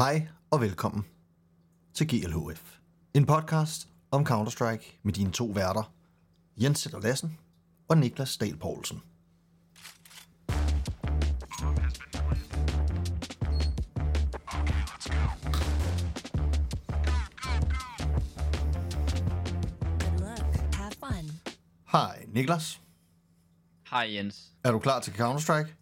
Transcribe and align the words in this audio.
Hej 0.00 0.28
og 0.50 0.60
velkommen 0.60 1.06
til 1.94 2.08
GLHF. 2.08 2.78
En 3.14 3.26
podcast 3.26 3.88
om 4.10 4.26
Counter-Strike 4.26 5.00
med 5.02 5.12
dine 5.12 5.32
to 5.32 5.44
værter, 5.44 5.92
Jens 6.56 6.78
Sætter 6.78 7.00
Lassen 7.00 7.38
og 7.88 7.98
Niklas 7.98 8.36
Dahl 8.36 8.56
Poulsen. 8.56 9.02
Hej 21.92 22.24
Niklas, 22.28 22.80
Hej 23.90 24.14
Jens. 24.14 24.52
er 24.64 24.70
du 24.72 24.78
klar 24.78 25.00
til 25.00 25.12
Counter-Strike? 25.12 25.79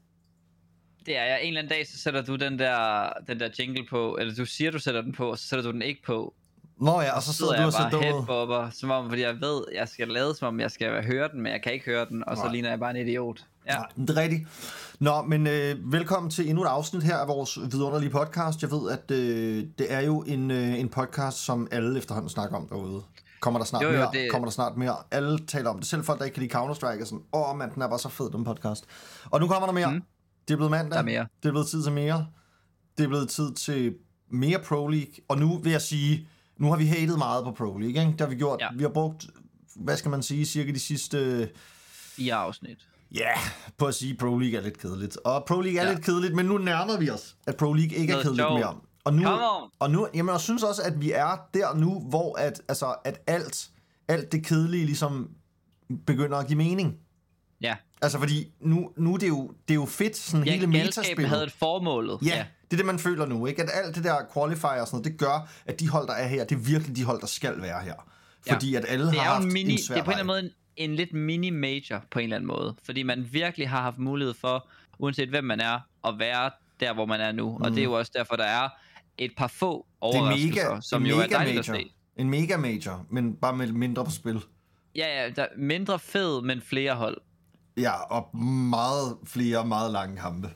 Det 1.09 1.17
er 1.17 1.25
jeg. 1.25 1.39
En 1.43 1.49
eller 1.49 1.61
anden 1.61 1.71
dag, 1.71 1.87
så 1.89 1.99
sætter 1.99 2.23
du 2.23 2.37
den 2.37 2.59
der, 2.59 3.09
den 3.27 3.41
der 3.41 3.49
jingle 3.59 3.87
på, 3.91 4.17
eller 4.21 4.35
du 4.35 4.45
siger, 4.45 4.71
du 4.71 4.79
sætter 4.79 5.03
den 5.03 5.13
på, 5.13 5.31
og 5.31 5.39
så 5.39 5.49
sætter 5.49 5.63
du 5.63 5.71
den 5.73 5.83
ikke 5.83 6.03
på. 6.07 6.35
Nå 6.81 7.01
ja, 7.01 7.17
og 7.17 7.23
så 7.23 7.33
Så 7.33 7.37
sidder 7.37 7.53
sidder 7.53 7.57
du 7.57 7.61
jeg 7.61 7.67
og 7.67 7.73
ser 7.73 7.81
bare 7.83 7.91
dum 7.91 8.01
ud. 8.01 8.05
headbobber, 8.05 8.71
som 8.71 8.91
om, 8.91 9.09
fordi 9.09 9.23
jeg 9.23 9.41
ved, 9.41 9.65
jeg 9.75 9.89
skal 9.89 10.09
lade 10.09 10.35
som 10.35 10.49
om, 10.49 10.61
jeg 10.61 10.71
skal 10.71 11.05
høre 11.05 11.29
den, 11.33 11.41
men 11.43 11.53
jeg 11.53 11.63
kan 11.63 11.73
ikke 11.73 11.85
høre 11.85 12.07
den, 12.09 12.29
og 12.29 12.37
så 12.37 12.43
Nej. 12.43 12.53
ligner 12.53 12.69
jeg 12.69 12.79
bare 12.81 12.91
en 12.91 13.09
idiot. 13.09 13.41
Ja. 13.67 13.75
Nej, 13.77 13.87
det 13.97 14.11
er 14.19 14.23
rigtigt. 14.23 14.43
Nå, 15.01 15.23
men 15.23 15.47
øh, 15.47 15.93
velkommen 15.93 16.31
til 16.31 16.49
endnu 16.49 16.63
et 16.63 16.69
afsnit 16.69 17.03
her 17.03 17.17
af 17.17 17.29
vores 17.29 17.59
vidunderlige 17.61 18.11
podcast. 18.11 18.63
Jeg 18.63 18.71
ved, 18.71 18.91
at 18.91 19.11
øh, 19.11 19.65
det 19.79 19.93
er 19.93 20.01
jo 20.01 20.23
en, 20.27 20.51
øh, 20.51 20.81
en 20.81 20.89
podcast, 20.89 21.37
som 21.45 21.69
alle 21.71 21.99
efterhånden 21.99 22.29
snakker 22.31 22.57
om 22.57 22.69
derude. 22.69 23.03
Kommer 23.41 23.61
der 23.61 23.65
snart 23.65 23.83
Jo, 23.83 23.89
jo, 23.89 23.97
mere? 23.99 24.11
det- 24.13 24.31
Kommer 24.31 24.47
der 24.47 24.53
snart 24.53 24.77
mere? 24.77 24.97
Alle 25.11 25.39
taler 25.47 25.71
om 25.71 25.79
det. 25.79 25.87
Selv 25.89 26.05
folk, 26.05 26.19
der 26.19 26.25
ikke 26.25 26.35
kan 26.35 26.43
lide 26.43 26.55
Counter-Strike, 26.59 27.01
er 27.01 27.05
sådan, 27.05 27.23
åh 27.33 27.57
mand, 27.57 27.71
den 27.75 27.83
er 27.83 27.89
bare 27.89 27.99
så 27.99 28.09
fed, 28.09 28.31
den 28.31 28.45
podcast. 28.45 28.85
Og 29.31 29.41
nu 29.41 29.47
kommer 29.49 29.67
der 29.67 29.73
mere. 29.73 29.91
Mm. 29.91 30.03
Det 30.49 30.55
er 30.55 30.57
blevet 30.57 30.71
mandag. 30.71 30.91
Der 30.91 30.99
er 30.99 31.03
mere. 31.03 31.27
Det 31.43 31.49
er 31.49 31.53
blevet 31.53 31.69
tid 31.69 31.83
til 31.83 31.93
mere. 31.93 32.27
Det 32.99 33.05
er 33.05 33.09
blevet 33.09 33.29
tid 33.29 33.55
til 33.55 33.95
mere 34.31 34.59
Pro 34.59 34.89
League. 34.89 35.15
Og 35.29 35.39
nu 35.39 35.59
vil 35.59 35.73
jeg 35.73 35.83
sige, 35.83 36.29
nu 36.57 36.71
har 36.71 36.77
vi 36.77 36.87
hatet 36.87 37.19
meget 37.19 37.45
på 37.45 37.51
Pro 37.51 37.79
League, 37.79 38.01
ikke? 38.01 38.13
Det 38.13 38.21
har 38.21 38.29
vi 38.29 38.35
gjort. 38.35 38.61
Ja. 38.61 38.69
Vi 38.77 38.83
har 38.83 38.91
brugt, 38.91 39.27
hvad 39.77 39.97
skal 39.97 40.11
man 40.11 40.23
sige, 40.23 40.47
cirka 40.47 40.73
de 40.73 40.79
sidste... 40.79 41.49
I 42.19 42.29
afsnit. 42.29 42.89
Ja, 43.15 43.21
yeah, 43.21 43.39
på 43.79 43.87
at 43.87 43.95
sige, 43.95 44.13
at 44.13 44.19
Pro 44.19 44.39
League 44.39 44.59
er 44.59 44.63
lidt 44.63 44.79
kedeligt. 44.79 45.17
Og 45.17 45.45
Pro 45.45 45.61
League 45.61 45.81
er 45.81 45.87
ja. 45.87 45.93
Lidt 45.93 46.05
kedeligt, 46.05 46.35
men 46.35 46.47
nu 46.47 46.59
nærmer 46.59 46.99
vi 46.99 47.11
os, 47.11 47.37
at 47.47 47.57
Pro 47.57 47.73
League 47.73 47.97
ikke 47.97 48.13
er 48.13 48.17
Noget 48.17 48.23
kedeligt 48.23 48.43
sjovt. 48.43 48.55
mere. 48.61 48.77
Og 49.05 49.15
nu, 49.15 49.29
og 49.79 49.91
nu, 49.91 50.09
jamen, 50.15 50.33
jeg 50.33 50.41
synes 50.41 50.63
også, 50.63 50.83
at 50.83 51.01
vi 51.01 51.13
er 51.13 51.49
der 51.55 51.75
nu, 51.75 52.01
hvor 52.01 52.39
at, 52.39 52.63
altså, 52.69 52.95
at 53.05 53.21
alt, 53.27 53.71
alt 54.09 54.33
det 54.33 54.47
kedelige 54.47 54.85
ligesom 54.87 55.31
begynder 56.07 56.37
at 56.37 56.47
give 56.47 56.57
mening. 56.57 56.97
Ja. 58.01 58.05
Altså, 58.07 58.19
fordi 58.19 58.53
nu, 58.61 58.91
nu 58.97 59.15
er 59.15 59.19
det 59.19 59.29
jo, 59.29 59.53
det 59.69 59.75
er 59.75 59.75
jo 59.75 59.87
fedt, 59.87 60.17
sådan 60.17 60.47
ja 60.47 60.53
hele 60.53 60.67
metaspillet. 60.67 61.29
havde 61.29 61.45
et 61.45 61.53
formålet. 61.53 62.19
Ja, 62.23 62.45
det 62.65 62.73
er 62.73 62.77
det, 62.77 62.87
man 62.87 62.99
føler 62.99 63.27
nu, 63.27 63.47
ikke? 63.47 63.63
At 63.63 63.71
alt 63.73 63.97
det 63.97 64.05
der 64.05 64.17
qualifier 64.35 64.81
og 64.81 64.87
sådan 64.87 64.97
noget, 64.97 65.05
det 65.05 65.19
gør, 65.19 65.49
at 65.67 65.81
de 65.81 65.89
hold, 65.89 66.07
der 66.07 66.15
er 66.15 66.27
her, 66.29 66.45
det 66.45 66.55
er 66.55 66.61
virkelig 66.61 66.97
de 66.97 67.05
hold, 67.05 67.21
der 67.21 67.27
skal 67.27 67.63
være 67.63 67.83
her. 67.83 67.95
Ja. 68.47 68.53
Fordi 68.55 68.75
at 68.75 68.85
alle 68.89 69.07
Det 69.07 69.15
har 69.15 69.31
er 69.31 69.35
haft 69.35 69.47
en 69.47 69.53
mini, 69.53 69.73
en 69.73 69.79
svær 69.83 69.95
det 69.95 70.01
er 70.01 70.05
på 70.05 70.11
en 70.11 70.19
eller 70.19 70.35
anden 70.35 70.51
måde 70.51 70.53
en, 70.77 70.91
en 70.91 70.97
lidt 70.97 71.13
mini-major 71.13 72.05
på 72.11 72.19
en 72.19 72.23
eller 72.23 72.37
anden 72.37 72.47
måde. 72.49 72.75
Fordi 72.85 73.03
man 73.03 73.29
virkelig 73.33 73.69
har 73.69 73.83
haft 73.83 73.99
mulighed 73.99 74.35
for, 74.35 74.69
uanset 74.99 75.29
hvem 75.29 75.45
man 75.45 75.61
er, 75.61 75.81
at 76.09 76.15
være 76.19 76.51
der, 76.81 76.95
hvor 76.95 77.07
man 77.07 77.21
er 77.21 77.33
nu. 77.33 77.59
Og 77.61 77.71
det 77.71 77.79
er 77.79 77.85
jo 77.85 77.93
også 77.93 78.13
derfor, 78.15 78.37
der 78.37 78.45
er 78.45 78.69
et 79.19 79.33
par 79.37 79.47
få 79.47 79.87
Mm. 80.03 80.09
Det 80.13 80.19
er 80.19 80.21
overraskelser, 80.21 80.69
mega, 80.71 80.81
som 80.81 81.07
jo 81.07 81.17
mega 81.17 81.27
er 81.27 81.29
dejligt 81.39 81.69
major. 81.69 81.75
at 81.81 81.87
se. 81.87 81.93
En 82.17 82.31
mega 82.31 82.57
major, 82.57 83.07
men 83.11 83.35
bare 83.37 83.57
med 83.57 83.73
mindre 83.73 84.05
på 84.05 84.11
spil. 84.11 84.41
Ja, 84.97 85.23
ja, 85.23 85.31
der 85.31 85.43
er 85.43 85.49
mindre 85.57 85.99
fed, 85.99 86.43
men 86.43 86.61
flere 86.61 86.95
hold. 86.95 87.19
Ja, 87.81 87.93
og 87.93 88.37
meget 88.39 89.17
flere, 89.27 89.67
meget 89.67 89.93
lange 89.93 90.17
kampe. 90.17 90.51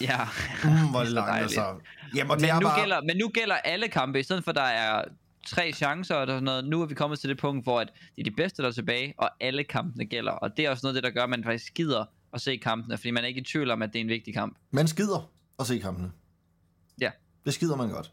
Ja, 0.00 0.18
Mm, 0.64 0.90
hvor 0.90 1.00
det 1.04 1.08
Så 1.08 1.14
langt, 1.14 1.30
altså. 1.42 1.74
Jamen, 2.14 2.30
og 2.30 2.36
det 2.36 2.42
men, 2.42 2.50
er 2.50 2.54
nu 2.60 2.66
bare... 2.66 2.80
gælder, 2.80 3.00
men 3.02 3.16
nu 3.16 3.28
gælder 3.28 3.54
alle 3.54 3.88
kampe, 3.88 4.20
i 4.20 4.22
stedet 4.22 4.44
for 4.44 4.52
der 4.52 4.62
er 4.62 5.04
tre 5.46 5.72
chancer 5.72 6.14
og 6.14 6.26
sådan 6.26 6.42
noget. 6.42 6.64
Nu 6.64 6.82
er 6.82 6.86
vi 6.86 6.94
kommet 6.94 7.18
til 7.18 7.28
det 7.30 7.38
punkt, 7.38 7.64
hvor 7.64 7.80
at 7.80 7.88
det 8.16 8.20
er 8.20 8.24
de 8.30 8.36
bedste, 8.36 8.62
der 8.62 8.68
er 8.68 8.72
tilbage, 8.72 9.14
og 9.18 9.30
alle 9.40 9.64
kampene 9.64 10.04
gælder. 10.04 10.32
Og 10.32 10.56
det 10.56 10.64
er 10.66 10.70
også 10.70 10.80
noget 10.86 10.96
af 10.96 11.02
det, 11.02 11.08
der 11.14 11.20
gør, 11.20 11.24
at 11.24 11.30
man 11.30 11.44
faktisk 11.44 11.74
gider 11.74 12.04
at 12.32 12.40
se 12.40 12.56
kampene, 12.56 12.96
fordi 12.98 13.10
man 13.10 13.24
er 13.24 13.28
ikke 13.28 13.40
i 13.40 13.44
tvivl 13.44 13.70
om, 13.70 13.82
at 13.82 13.92
det 13.92 13.98
er 13.98 14.02
en 14.04 14.08
vigtig 14.08 14.34
kamp. 14.34 14.56
Man 14.70 14.88
skider 14.88 15.30
at 15.60 15.66
se 15.66 15.78
kampene. 15.78 16.10
Ja. 17.00 17.10
Det 17.44 17.54
skider 17.54 17.76
man 17.76 17.88
godt. 17.90 18.12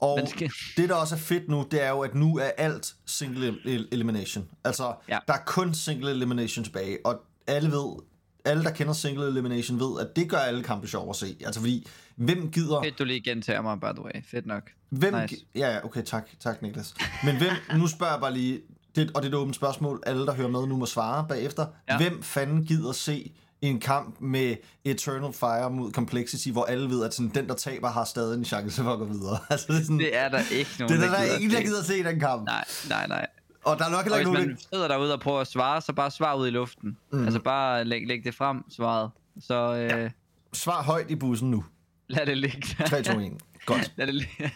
Og 0.00 0.18
Man 0.18 0.26
skal- 0.26 0.50
det, 0.76 0.88
der 0.88 0.94
også 0.94 1.14
er 1.14 1.18
fedt 1.18 1.48
nu, 1.48 1.66
det 1.70 1.82
er 1.84 1.88
jo, 1.90 2.00
at 2.00 2.14
nu 2.14 2.38
er 2.38 2.50
alt 2.58 2.94
single 3.06 3.46
el- 3.64 3.88
elimination. 3.92 4.48
Altså, 4.64 4.94
Ja. 5.08 5.18
der 5.28 5.34
er 5.34 5.44
kun 5.46 5.74
single 5.74 6.10
elimination 6.10 6.64
tilbage, 6.64 6.98
og 7.04 7.20
alle 7.46 7.70
ved, 7.70 7.96
alle, 8.44 8.64
der 8.64 8.70
kender 8.70 8.92
single 8.92 9.26
elimination, 9.28 9.80
ved, 9.80 10.00
at 10.00 10.16
det 10.16 10.30
gør 10.30 10.36
alle 10.38 10.62
kampe 10.62 10.88
sjov 10.88 11.10
at 11.10 11.16
se. 11.16 11.36
Altså, 11.44 11.60
fordi, 11.60 11.86
hvem 12.16 12.50
gider... 12.50 12.82
Fedt, 12.82 12.98
du 12.98 13.04
lige 13.04 13.20
gentager 13.20 13.62
mig, 13.62 13.80
by 13.80 13.84
the 13.84 14.04
way. 14.04 14.22
Fedt 14.30 14.46
nok. 14.46 14.62
Hvem 14.90 15.14
Nice. 15.14 15.26
gi- 15.34 15.46
ja, 15.54 15.72
ja, 15.74 15.84
okay, 15.84 16.02
tak, 16.02 16.28
tak 16.40 16.62
Niklas. 16.62 16.94
Men 17.24 17.36
hvem, 17.36 17.52
nu 17.76 17.86
spørger 17.86 18.12
jeg 18.12 18.20
bare 18.20 18.34
lige, 18.34 18.60
det, 18.96 19.10
og 19.14 19.22
det 19.22 19.28
er 19.28 19.32
et 19.32 19.38
åbent 19.38 19.56
spørgsmål, 19.56 20.02
alle 20.06 20.26
der 20.26 20.34
hører 20.34 20.48
med 20.48 20.66
nu 20.66 20.76
må 20.76 20.86
svare 20.86 21.26
bagefter. 21.28 21.66
Ja. 21.88 21.96
Hvem 21.96 22.22
fanden 22.22 22.64
gider 22.64 22.92
se 22.92 23.32
en 23.62 23.80
kamp 23.80 24.20
med 24.20 24.56
Eternal 24.84 25.32
Fire 25.32 25.70
mod 25.70 25.92
Complexity, 25.92 26.48
hvor 26.48 26.64
alle 26.64 26.90
ved, 26.90 27.04
at 27.04 27.14
sådan, 27.14 27.30
den, 27.34 27.48
der 27.48 27.54
taber, 27.54 27.88
har 27.88 28.04
stadig 28.04 28.38
en 28.38 28.44
chance 28.44 28.82
for 28.82 28.92
at 28.92 28.98
gå 28.98 29.04
videre. 29.04 29.38
altså, 29.50 29.66
det 29.68 29.76
er 29.78 29.82
sådan, 29.82 29.98
Det 29.98 30.16
er 30.16 30.28
der 30.28 30.40
ikke 30.52 30.70
nogen, 30.78 30.94
det 31.00 31.04
er 31.04 31.10
der, 31.10 31.16
der 31.16 31.18
er 31.18 31.24
gider 31.24 31.36
ingen, 31.36 31.50
der 31.50 31.62
gider 31.62 31.82
se 31.82 32.04
den 32.04 32.20
kamp. 32.20 32.44
Nej, 32.44 32.64
nej, 32.88 33.06
nej. 33.06 33.26
Og 33.64 33.78
der 33.78 33.84
er 33.84 33.90
nok 33.90 34.02
heller 34.02 34.14
Og 34.14 34.20
ikke 34.20 34.30
hvis 34.30 34.38
nogen, 34.38 34.48
man 34.48 34.58
sidder 34.72 34.88
derude 34.88 35.12
og 35.12 35.20
prøver 35.20 35.40
at 35.40 35.46
svare, 35.46 35.80
så 35.80 35.92
bare 35.92 36.10
svar 36.10 36.34
ud 36.34 36.46
i 36.46 36.50
luften. 36.50 36.96
Mm. 37.12 37.24
Altså 37.24 37.40
bare 37.40 37.84
læg, 37.84 38.06
læg 38.06 38.24
det 38.24 38.34
frem, 38.34 38.70
svaret. 38.70 39.10
Så 39.40 39.74
øh, 39.74 40.00
ja. 40.02 40.10
Svar 40.52 40.82
højt 40.82 41.10
i 41.10 41.14
bussen 41.16 41.50
nu. 41.50 41.64
lad 42.08 42.26
det 42.26 42.38
ligge. 42.38 42.84
3, 42.86 43.02
2, 43.02 43.18
1. 43.18 43.32
Godt. 43.66 43.92
lad 43.96 44.06
det 44.06 44.14
ligge. 44.14 44.50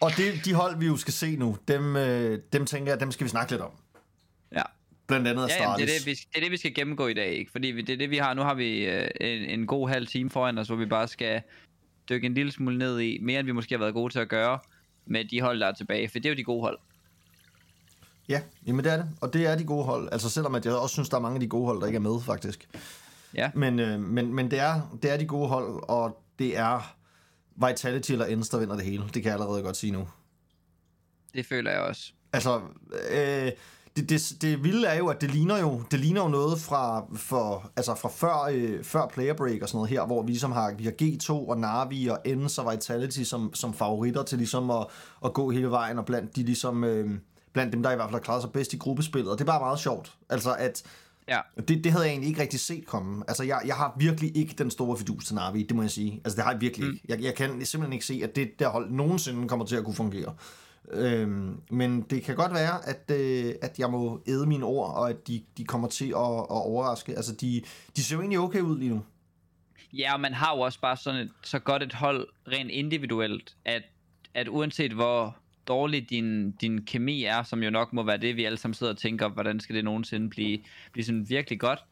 Og 0.00 0.10
det, 0.16 0.44
de 0.44 0.54
hold, 0.54 0.78
vi 0.78 0.86
jo 0.86 0.96
skal 0.96 1.12
se 1.12 1.36
nu, 1.36 1.56
dem, 1.68 1.96
øh, 1.96 2.38
dem 2.52 2.66
tænker 2.66 2.92
jeg, 2.92 3.00
dem 3.00 3.10
skal 3.10 3.24
vi 3.24 3.28
snakke 3.28 3.52
lidt 3.52 3.62
om. 3.62 3.70
ja. 4.54 4.62
Blandt 5.06 5.28
andet 5.28 5.48
Ja, 5.48 5.62
jamen, 5.62 5.76
det, 5.76 5.94
er 5.94 5.98
det, 5.98 6.06
vi, 6.06 6.10
det 6.10 6.36
er 6.36 6.40
det, 6.40 6.50
vi 6.50 6.56
skal 6.56 6.74
gennemgå 6.74 7.06
i 7.06 7.14
dag, 7.14 7.32
ikke? 7.32 7.50
Fordi 7.52 7.82
det 7.82 7.92
er 7.92 7.96
det, 7.96 8.10
vi 8.10 8.16
har. 8.16 8.34
Nu 8.34 8.42
har 8.42 8.54
vi 8.54 8.84
øh, 8.86 9.08
en, 9.20 9.42
en 9.42 9.66
god 9.66 9.88
halv 9.88 10.06
time 10.06 10.30
foran 10.30 10.58
os, 10.58 10.66
hvor 10.66 10.76
vi 10.76 10.86
bare 10.86 11.08
skal 11.08 11.42
dykke 12.08 12.26
en 12.26 12.34
lille 12.34 12.52
smule 12.52 12.78
ned 12.78 13.00
i, 13.00 13.18
mere 13.22 13.40
end 13.40 13.46
vi 13.46 13.52
måske 13.52 13.74
har 13.74 13.78
været 13.78 13.94
gode 13.94 14.12
til 14.12 14.18
at 14.18 14.28
gøre, 14.28 14.58
med 15.06 15.24
de 15.24 15.40
hold, 15.40 15.60
der 15.60 15.66
er 15.66 15.72
tilbage. 15.72 16.08
For 16.08 16.18
det 16.18 16.26
er 16.26 16.30
jo 16.30 16.36
de 16.36 16.44
gode 16.44 16.60
hold. 16.60 16.78
Ja, 18.28 18.40
jamen 18.66 18.84
det 18.84 18.92
er 18.92 18.96
det. 18.96 19.08
Og 19.20 19.32
det 19.32 19.46
er 19.46 19.56
de 19.56 19.64
gode 19.64 19.84
hold. 19.84 20.08
Altså 20.12 20.30
selvom 20.30 20.54
at 20.54 20.66
jeg 20.66 20.74
også 20.74 20.92
synes, 20.92 21.08
der 21.08 21.16
er 21.16 21.20
mange 21.20 21.34
af 21.34 21.40
de 21.40 21.48
gode 21.48 21.66
hold, 21.66 21.80
der 21.80 21.86
ikke 21.86 21.96
er 21.96 22.00
med, 22.00 22.20
faktisk. 22.20 22.68
Ja, 23.34 23.50
Men, 23.54 23.78
øh, 23.78 24.00
men, 24.00 24.34
men 24.34 24.50
det, 24.50 24.58
er, 24.58 24.80
det 25.02 25.10
er 25.10 25.16
de 25.16 25.26
gode 25.26 25.48
hold, 25.48 25.84
og 25.88 26.22
det 26.38 26.58
er 26.58 26.94
Vitality 27.56 28.12
eller 28.12 28.26
Ends, 28.26 28.48
der 28.48 28.58
vinder 28.58 28.76
det 28.76 28.84
hele. 28.84 29.04
Det 29.04 29.12
kan 29.12 29.24
jeg 29.24 29.32
allerede 29.32 29.62
godt 29.62 29.76
sige 29.76 29.92
nu. 29.92 30.08
det 31.34 31.46
føler 31.46 31.70
jeg 31.70 31.80
også. 31.80 32.12
Altså, 32.32 32.60
øh, 33.10 33.50
det, 33.96 34.08
det, 34.08 34.32
det 34.40 34.64
vilde 34.64 34.86
er 34.86 34.94
jo, 34.98 35.08
at 35.08 35.20
det 35.20 35.30
ligner 35.30 35.58
jo, 35.58 35.82
det 35.90 36.00
ligner 36.00 36.22
jo 36.22 36.28
noget 36.28 36.60
fra, 36.60 37.06
for, 37.16 37.70
altså 37.76 37.94
fra 37.94 38.08
før, 38.08 38.48
øh, 38.52 38.84
før 38.84 39.06
Player 39.06 39.34
Break 39.34 39.62
og 39.62 39.68
sådan 39.68 39.76
noget 39.76 39.90
her, 39.90 40.06
hvor 40.06 40.22
vi 40.22 40.30
ligesom 40.30 40.52
har, 40.52 40.74
vi 40.74 40.84
har 40.84 40.92
G2 41.02 41.30
og 41.30 41.58
Navi 41.58 42.06
og 42.06 42.18
Ends 42.24 42.58
og 42.58 42.72
Vitality 42.72 43.22
som, 43.22 43.54
som 43.54 43.74
favoritter 43.74 44.22
til 44.22 44.38
ligesom 44.38 44.70
at, 44.70 44.86
at 45.24 45.32
gå 45.32 45.50
hele 45.50 45.70
vejen, 45.70 45.98
og 45.98 46.06
blandt 46.06 46.36
de 46.36 46.42
ligesom, 46.42 46.84
øh, 46.84 47.10
blandt 47.52 47.72
dem, 47.72 47.82
der 47.82 47.92
i 47.92 47.94
hvert 47.94 48.06
fald 48.06 48.14
har 48.14 48.20
klaret 48.20 48.42
sig 48.42 48.52
bedst 48.52 48.72
i 48.72 48.76
gruppespillet. 48.76 49.30
Og 49.32 49.38
det 49.38 49.44
er 49.44 49.52
bare 49.52 49.60
meget 49.60 49.78
sjovt. 49.78 50.12
Altså, 50.28 50.54
at 50.54 50.82
Ja, 51.28 51.40
det, 51.68 51.84
det 51.84 51.92
havde 51.92 52.04
jeg 52.04 52.10
egentlig 52.10 52.28
ikke 52.28 52.40
rigtig 52.40 52.60
set 52.60 52.86
komme. 52.86 53.24
Altså, 53.28 53.44
jeg, 53.44 53.62
jeg 53.66 53.74
har 53.76 53.94
virkelig 53.98 54.36
ikke 54.36 54.54
den 54.58 54.70
store 54.70 54.98
fidus 54.98 55.26
til 55.26 55.34
Navi, 55.34 55.62
det 55.62 55.76
må 55.76 55.82
jeg 55.82 55.90
sige. 55.90 56.20
Altså, 56.24 56.36
det 56.36 56.44
har 56.44 56.52
jeg 56.52 56.60
virkelig 56.60 56.86
mm. 56.86 56.92
ikke. 56.92 57.04
Jeg, 57.08 57.22
jeg 57.22 57.34
kan 57.34 57.64
simpelthen 57.66 57.92
ikke 57.92 58.06
se, 58.06 58.20
at 58.24 58.36
det 58.36 58.58
der 58.58 58.68
hold 58.68 58.90
nogensinde 58.90 59.48
kommer 59.48 59.66
til 59.66 59.76
at 59.76 59.84
kunne 59.84 59.94
fungere. 59.94 60.34
Øhm, 60.90 61.60
men 61.70 62.02
det 62.02 62.22
kan 62.22 62.36
godt 62.36 62.54
være, 62.54 62.88
at, 62.88 63.10
øh, 63.10 63.54
at 63.62 63.78
jeg 63.78 63.90
må 63.90 64.22
æde 64.26 64.46
mine 64.46 64.64
ord, 64.64 64.94
og 64.94 65.10
at 65.10 65.28
de, 65.28 65.42
de 65.56 65.64
kommer 65.64 65.88
til 65.88 66.04
at, 66.04 66.38
at 66.38 66.62
overraske. 66.66 67.16
Altså, 67.16 67.34
de, 67.34 67.62
de 67.96 68.04
ser 68.04 68.16
jo 68.16 68.20
egentlig 68.20 68.38
okay 68.38 68.60
ud 68.60 68.78
lige 68.78 68.90
nu. 68.90 69.04
Ja, 69.92 70.14
og 70.14 70.20
man 70.20 70.34
har 70.34 70.56
jo 70.56 70.60
også 70.60 70.80
bare 70.80 70.96
sådan 70.96 71.20
et, 71.20 71.30
så 71.42 71.58
godt 71.58 71.82
et 71.82 71.92
hold 71.92 72.28
rent 72.48 72.70
individuelt, 72.70 73.56
at, 73.64 73.82
at 74.34 74.48
uanset 74.48 74.92
hvor 74.92 75.36
dårlig 75.68 76.10
din, 76.10 76.50
din 76.50 76.84
kemi 76.84 77.24
er, 77.24 77.42
som 77.42 77.62
jo 77.62 77.70
nok 77.70 77.92
må 77.92 78.02
være 78.02 78.16
det, 78.16 78.36
vi 78.36 78.44
alle 78.44 78.58
sammen 78.58 78.74
sidder 78.74 78.92
og 78.92 78.98
tænker, 78.98 79.28
hvordan 79.28 79.60
skal 79.60 79.76
det 79.76 79.84
nogensinde 79.84 80.30
blive, 80.30 80.58
blive 80.92 81.04
sådan 81.04 81.28
virkelig 81.28 81.60
godt, 81.60 81.84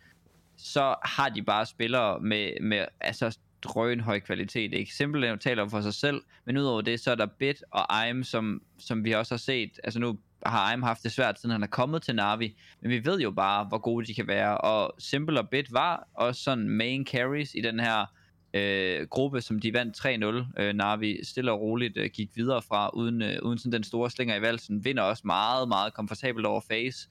så 0.57 0.95
har 1.05 1.29
de 1.29 1.43
bare 1.43 1.67
spillere 1.67 2.21
med, 2.21 2.61
med 2.61 2.85
altså 3.01 3.39
drøn 3.63 4.01
høj 4.01 4.21
kvalitet. 4.21 4.75
Ikke? 4.75 4.95
Simpelthen 4.95 5.39
taler 5.39 5.69
for 5.69 5.81
sig 5.81 5.95
selv, 5.95 6.23
men 6.45 6.57
udover 6.57 6.81
det, 6.81 7.01
så 7.01 7.11
er 7.11 7.15
der 7.15 7.27
Bit 7.27 7.63
og 7.71 8.03
Aim, 8.03 8.25
som, 8.25 8.63
som 8.79 9.05
vi 9.05 9.13
også 9.13 9.35
har 9.35 9.39
set. 9.39 9.81
Altså 9.85 10.01
nu 10.01 10.19
har 10.47 10.59
Aim 10.59 10.83
haft 10.83 11.03
det 11.03 11.13
svært, 11.13 11.41
siden 11.41 11.53
han 11.53 11.63
er 11.63 11.67
kommet 11.67 12.03
til 12.03 12.15
Navi, 12.15 12.57
men 12.81 12.91
vi 12.91 13.05
ved 13.05 13.21
jo 13.21 13.31
bare, 13.31 13.65
hvor 13.65 13.79
gode 13.79 14.07
de 14.07 14.15
kan 14.15 14.27
være, 14.27 14.59
og 14.59 14.95
Simple 14.99 15.41
og 15.41 15.49
Bit 15.49 15.73
var 15.73 16.09
også 16.15 16.43
sådan 16.43 16.69
main 16.69 17.07
carries 17.07 17.55
i 17.55 17.61
den 17.61 17.81
her 17.81 18.07
øh, 18.55 19.07
gruppe, 19.07 19.41
som 19.41 19.61
de 19.61 19.73
vandt 19.73 20.55
3-0. 20.57 20.63
Øh, 20.63 20.75
Navi 20.75 21.25
stille 21.25 21.53
og 21.53 21.61
roligt 21.61 21.97
øh, 21.97 22.11
gik 22.11 22.31
videre 22.37 22.63
fra, 22.63 22.91
uden, 22.95 23.23
øh, 23.23 23.39
uden 23.43 23.59
sådan 23.59 23.73
den 23.73 23.85
store 23.85 24.11
slinger 24.11 24.37
i 24.37 24.43
valsen. 24.43 24.85
Vinder 24.85 25.03
også 25.03 25.23
meget, 25.25 25.69
meget 25.69 25.95
komfortabelt 25.95 26.47
over 26.47 26.61
face. 26.61 27.09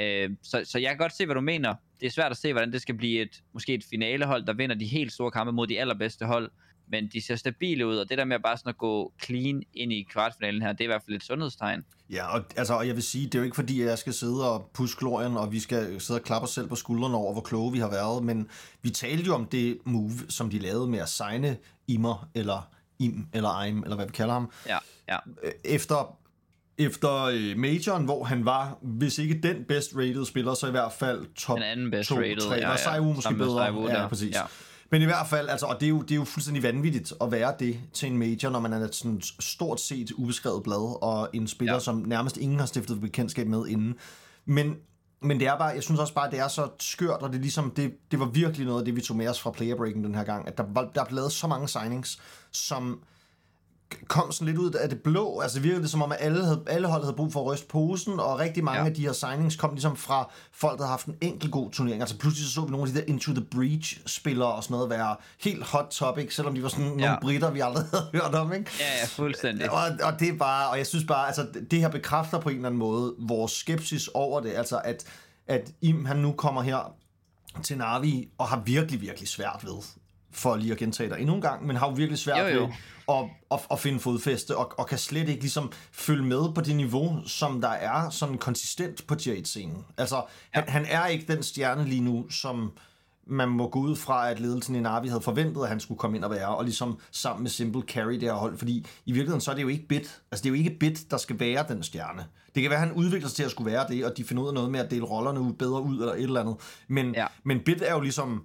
Øh, 0.00 0.30
så, 0.42 0.62
så 0.64 0.78
jeg 0.78 0.90
kan 0.90 0.98
godt 0.98 1.16
se, 1.16 1.24
hvad 1.24 1.34
du 1.34 1.40
mener. 1.40 1.74
Det 2.00 2.06
er 2.06 2.10
svært 2.10 2.30
at 2.30 2.36
se, 2.36 2.52
hvordan 2.52 2.72
det 2.72 2.82
skal 2.82 2.94
blive 2.94 3.20
et 3.22 3.42
måske 3.52 3.74
et 3.74 3.84
finalehold, 3.90 4.46
der 4.46 4.52
vinder 4.52 4.76
de 4.76 4.86
helt 4.86 5.12
store 5.12 5.30
kampe 5.30 5.52
mod 5.52 5.66
de 5.66 5.80
allerbedste 5.80 6.26
hold 6.26 6.50
men 6.90 7.08
de 7.12 7.26
ser 7.26 7.36
stabile 7.36 7.86
ud, 7.86 7.96
og 7.96 8.08
det 8.08 8.18
der 8.18 8.24
med 8.24 8.38
bare 8.40 8.56
sådan 8.56 8.70
at 8.70 8.78
gå 8.78 9.12
clean 9.24 9.62
ind 9.74 9.92
i 9.92 10.06
kvartfinalen 10.10 10.62
her, 10.62 10.72
det 10.72 10.80
er 10.80 10.84
i 10.84 10.86
hvert 10.86 11.02
fald 11.06 11.16
et 11.16 11.22
sundhedstegn. 11.24 11.84
Ja, 12.10 12.26
og, 12.26 12.44
altså, 12.56 12.74
og 12.74 12.86
jeg 12.86 12.94
vil 12.94 13.02
sige, 13.02 13.26
det 13.26 13.34
er 13.34 13.38
jo 13.38 13.44
ikke 13.44 13.54
fordi, 13.54 13.80
at 13.80 13.88
jeg 13.88 13.98
skal 13.98 14.12
sidde 14.12 14.52
og 14.52 14.70
puske 14.74 14.98
glorien, 14.98 15.36
og 15.36 15.52
vi 15.52 15.60
skal 15.60 16.00
sidde 16.00 16.20
og 16.20 16.24
klappe 16.24 16.44
os 16.44 16.50
selv 16.50 16.68
på 16.68 16.74
skuldrene 16.76 17.16
over, 17.16 17.32
hvor 17.32 17.42
kloge 17.42 17.72
vi 17.72 17.78
har 17.78 17.90
været, 17.90 18.24
men 18.24 18.48
vi 18.82 18.90
talte 18.90 19.22
jo 19.24 19.34
om 19.34 19.46
det 19.46 19.78
move, 19.84 20.12
som 20.28 20.50
de 20.50 20.58
lavede 20.58 20.88
med 20.88 20.98
at 20.98 21.08
signe 21.08 21.56
Immer, 21.88 22.28
eller 22.34 22.70
Im, 22.98 23.26
eller 23.32 23.62
Im, 23.62 23.82
eller 23.82 23.96
hvad 23.96 24.06
vi 24.06 24.12
kalder 24.12 24.32
ham, 24.34 24.50
Ja, 24.66 24.78
ja. 25.08 25.16
øh, 25.42 25.52
efter 25.64 26.18
efter 26.78 27.22
øh, 27.22 27.58
majoren, 27.58 28.04
hvor 28.04 28.24
han 28.24 28.44
var, 28.44 28.78
hvis 28.82 29.18
ikke 29.18 29.40
den 29.42 29.64
best 29.64 29.96
rated 29.96 30.24
spiller, 30.24 30.54
så 30.54 30.66
i 30.66 30.70
hvert 30.70 30.92
fald 30.92 31.26
top 31.34 31.56
Den 31.56 31.64
anden 31.64 31.90
best 31.90 32.08
2, 32.08 32.16
rated, 32.16 32.36
3. 32.40 32.54
ja, 32.54 32.66
Var 32.66 32.70
ja. 32.70 32.76
Saiwu 32.76 33.06
måske 33.12 33.22
Sammen 33.22 33.38
bedre? 33.38 33.58
Saiwu 33.66 33.88
ja, 33.88 34.08
præcis. 34.08 34.34
Ja. 34.34 34.42
Men 34.90 35.02
i 35.02 35.04
hvert 35.04 35.26
fald, 35.26 35.48
altså, 35.48 35.66
og 35.66 35.80
det 35.80 35.86
er, 35.86 35.90
jo, 35.90 36.02
det 36.02 36.10
er 36.10 36.16
jo 36.16 36.24
fuldstændig 36.24 36.62
vanvittigt 36.62 37.12
at 37.20 37.32
være 37.32 37.54
det 37.58 37.80
til 37.92 38.10
en 38.10 38.18
major, 38.18 38.50
når 38.50 38.60
man 38.60 38.72
er 38.72 38.78
et 38.78 38.94
sådan 38.94 39.20
stort 39.40 39.80
set 39.80 40.12
ubeskrevet 40.12 40.62
blad, 40.62 41.02
og 41.02 41.28
en 41.32 41.46
spiller, 41.46 41.74
ja. 41.74 41.80
Som 41.80 41.96
nærmest 41.96 42.36
ingen 42.36 42.58
har 42.58 42.66
stiftet 42.66 43.00
bekendtskab 43.00 43.46
med 43.46 43.66
inden. 43.66 43.94
Men, 44.44 44.76
men 45.20 45.40
det 45.40 45.48
er 45.48 45.58
bare, 45.58 45.68
jeg 45.68 45.82
synes 45.82 46.00
også 46.00 46.14
bare, 46.14 46.30
det 46.30 46.38
er 46.38 46.48
så 46.48 46.68
skørt, 46.80 47.22
og 47.22 47.28
det, 47.28 47.36
er 47.36 47.40
ligesom, 47.40 47.70
det, 47.70 47.92
det 48.10 48.20
var 48.20 48.26
virkelig 48.26 48.66
noget 48.66 48.78
af 48.78 48.84
det, 48.84 48.96
vi 48.96 49.00
tog 49.00 49.16
med 49.16 49.28
os 49.28 49.40
fra 49.40 49.50
playerbreaken 49.50 50.04
den 50.04 50.14
her 50.14 50.24
gang, 50.24 50.48
at 50.48 50.58
der, 50.58 50.64
var, 50.68 50.90
der 50.94 51.04
blev 51.04 51.16
lavet 51.16 51.32
så 51.32 51.46
mange 51.46 51.68
signings, 51.68 52.20
som 52.52 53.00
kom 54.08 54.32
sådan 54.32 54.46
lidt 54.46 54.58
ud 54.58 54.70
af 54.72 54.88
det 54.88 55.02
blå. 55.02 55.40
Altså 55.40 55.60
virkede 55.60 55.82
det 55.82 55.90
som 55.90 56.02
om, 56.02 56.12
at 56.12 56.18
alle, 56.20 56.44
havde, 56.44 56.62
alle 56.66 56.88
hold 56.88 57.02
havde 57.02 57.16
brug 57.16 57.32
for 57.32 57.40
at 57.40 57.46
ryste 57.46 57.66
posen, 57.66 58.20
og 58.20 58.38
rigtig 58.38 58.64
mange 58.64 58.80
ja. 58.80 58.86
Af 58.86 58.94
de 58.94 59.02
her 59.02 59.12
signings 59.12 59.56
kom 59.56 59.70
ligesom 59.72 59.96
fra 59.96 60.30
folk, 60.52 60.78
der 60.78 60.84
havde 60.84 60.90
haft 60.90 61.06
en 61.06 61.14
enkelt 61.20 61.52
god 61.52 61.70
turnering. 61.70 62.00
Altså 62.00 62.18
pludselig 62.18 62.46
så, 62.48 62.52
så 62.54 62.60
vi 62.64 62.70
nogle 62.70 62.88
af 62.88 62.92
de 62.94 62.98
der 63.00 63.04
Into 63.06 63.32
the 63.32 63.44
Breach-spillere 63.44 64.52
og 64.52 64.64
sådan 64.64 64.74
noget 64.74 64.90
være 64.90 65.16
helt 65.40 65.64
hot 65.64 65.86
topic, 65.90 66.34
selvom 66.34 66.54
de 66.54 66.62
var 66.62 66.68
sådan 66.68 66.84
nogle 66.84 67.04
Ja. 67.04 67.16
britter, 67.20 67.50
vi 67.50 67.60
aldrig 67.60 67.84
havde 67.92 68.08
hørt 68.12 68.34
om, 68.34 68.52
ikke? 68.52 68.70
Ja, 68.80 68.84
ja, 69.00 69.06
fuldstændig. 69.06 69.70
Og, 69.70 69.82
og 70.02 70.20
det 70.20 70.28
er 70.28 70.36
bare, 70.38 70.68
og 70.70 70.78
jeg 70.78 70.86
synes 70.86 71.04
bare, 71.04 71.26
altså 71.26 71.46
det 71.70 71.80
her 71.80 71.88
bekræfter 71.88 72.40
på 72.40 72.48
en 72.48 72.56
eller 72.56 72.68
anden 72.68 72.78
måde 72.78 73.14
vores 73.18 73.52
skepsis 73.52 74.08
over 74.08 74.40
det, 74.40 74.52
altså 74.54 74.80
at, 74.84 75.04
at 75.46 75.70
Im 75.82 76.04
han 76.04 76.16
nu 76.16 76.32
kommer 76.32 76.62
her 76.62 76.92
til 77.62 77.78
Navi 77.78 78.28
og 78.38 78.46
har 78.48 78.62
virkelig, 78.64 79.00
virkelig 79.00 79.28
svært 79.28 79.60
ved, 79.64 79.82
for 80.32 80.56
lige 80.56 80.72
at 80.72 80.78
gentage 80.78 81.10
dig 81.10 81.18
endnu 81.20 81.34
en 81.34 81.40
gang, 81.40 81.66
men 81.66 81.76
har 81.76 81.86
jo 81.88 81.92
virkelig 81.92 82.18
svært 82.18 82.52
Jo, 82.54 82.58
jo. 82.58 82.64
ved 82.64 82.72
at, 83.08 83.24
at, 83.50 83.60
at 83.70 83.78
finde 83.80 84.00
fodfæste, 84.00 84.56
og, 84.56 84.72
og 84.78 84.86
kan 84.86 84.98
slet 84.98 85.28
ikke 85.28 85.40
ligesom 85.40 85.72
følge 85.92 86.24
med 86.24 86.54
på 86.54 86.60
det 86.60 86.76
niveau, 86.76 87.22
som 87.26 87.60
der 87.60 87.68
er 87.68 88.10
sådan 88.10 88.38
konsistent 88.38 89.06
på 89.06 89.14
J-scenen. 89.14 89.84
Altså, 89.96 90.22
han, 90.50 90.68
han 90.68 90.84
er 90.88 91.06
ikke 91.06 91.32
den 91.32 91.42
stjerne 91.42 91.84
lige 91.84 92.00
nu, 92.00 92.30
som 92.30 92.72
man 93.26 93.48
må 93.48 93.68
gå 93.68 93.78
ud 93.78 93.96
fra, 93.96 94.30
at 94.30 94.40
ledelsen 94.40 94.74
i 94.74 94.80
Navi 94.80 95.08
havde 95.08 95.20
forventet, 95.20 95.62
at 95.62 95.68
han 95.68 95.80
skulle 95.80 95.98
komme 95.98 96.16
ind 96.16 96.24
og 96.24 96.30
være, 96.30 96.48
og 96.56 96.64
ligesom 96.64 96.98
sammen 97.10 97.42
med 97.42 97.50
Simple 97.50 97.82
carry 97.82 98.12
det 98.12 98.22
her 98.22 98.32
hold, 98.32 98.58
fordi 98.58 98.86
i 99.06 99.12
virkeligheden 99.12 99.40
så 99.40 99.50
er 99.50 99.54
det 99.54 99.62
jo 99.62 99.68
ikke 99.68 99.88
Bit, 99.88 100.20
altså 100.30 100.42
det 100.42 100.46
er 100.46 100.48
jo 100.48 100.54
ikke 100.54 100.76
Bit, 100.80 101.10
der 101.10 101.16
skal 101.16 101.40
være 101.40 101.64
den 101.68 101.82
stjerne. 101.82 102.24
Det 102.54 102.62
kan 102.62 102.70
være, 102.70 102.80
at 102.80 102.88
han 102.88 102.96
udvikler 102.96 103.28
sig 103.28 103.36
til 103.36 103.42
at 103.42 103.50
skulle 103.50 103.72
være 103.72 103.86
det, 103.88 104.04
og 104.04 104.16
de 104.16 104.24
finder 104.24 104.42
ud 104.42 104.48
af 104.48 104.54
noget 104.54 104.70
med 104.70 104.80
at 104.80 104.90
dele 104.90 105.04
rollerne 105.04 105.40
ud 105.40 105.52
bedre 105.52 105.82
ud, 105.82 105.98
eller 105.98 106.12
et 106.12 106.22
eller 106.22 106.40
andet. 106.40 106.56
Men, 106.88 107.14
ja. 107.14 107.20
Ja. 107.20 107.26
men 107.44 107.60
Bit 107.60 107.82
er 107.82 107.94
jo 107.94 108.00
ligesom, 108.00 108.42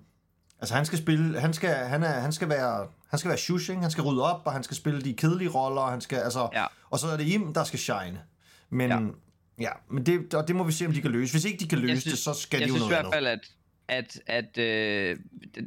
altså 0.62 0.76
han 0.76 0.86
skal 0.86 0.98
spille, 1.00 1.40
han 1.40 1.54
skal, 1.54 1.70
han 1.76 2.04
er, 2.04 2.08
han 2.20 2.32
skal 2.34 2.50
være, 2.50 2.88
han 3.10 3.20
skal 3.20 3.30
være 3.30 3.38
shushing, 3.38 3.82
han 3.82 3.92
skal 3.92 4.04
rydde 4.04 4.24
op, 4.34 4.42
og 4.46 4.54
han 4.54 4.64
skal 4.64 4.78
spille 4.78 5.02
de 5.02 5.14
kedelige 5.14 5.50
roller, 5.50 5.82
og 5.82 5.92
han 5.92 6.02
skal, 6.02 6.18
altså, 6.18 6.50
Ja. 6.54 6.66
og 6.90 7.00
så 7.00 7.08
er 7.08 7.18
det 7.18 7.28
Im, 7.28 7.54
der 7.54 7.64
skal 7.64 7.80
shine. 7.80 8.20
Men, 8.70 8.90
ja, 8.90 9.00
Ja. 9.60 9.72
men 9.90 10.06
det, 10.06 10.34
og 10.34 10.48
det 10.48 10.56
må 10.56 10.64
vi 10.64 10.72
se, 10.72 10.86
om 10.86 10.94
de 10.94 11.02
kan 11.02 11.12
løse. 11.12 11.34
Hvis 11.34 11.46
ikke 11.46 11.58
de 11.60 11.68
kan 11.68 11.78
løse 11.80 11.92
Jeg 11.94 12.02
synes- 12.02 12.14
det, 12.14 12.24
så 12.24 12.34
skal 12.34 12.60
jeg 12.60 12.68
de 12.68 12.74
jo 12.74 12.76
synes 12.76 12.88
i 12.88 12.90
noget 12.92 13.04
hvert 13.06 13.14
fald, 13.14 13.28
at 13.28 13.40
at, 13.88 14.20
at 14.28 14.58
øh, 14.58 15.18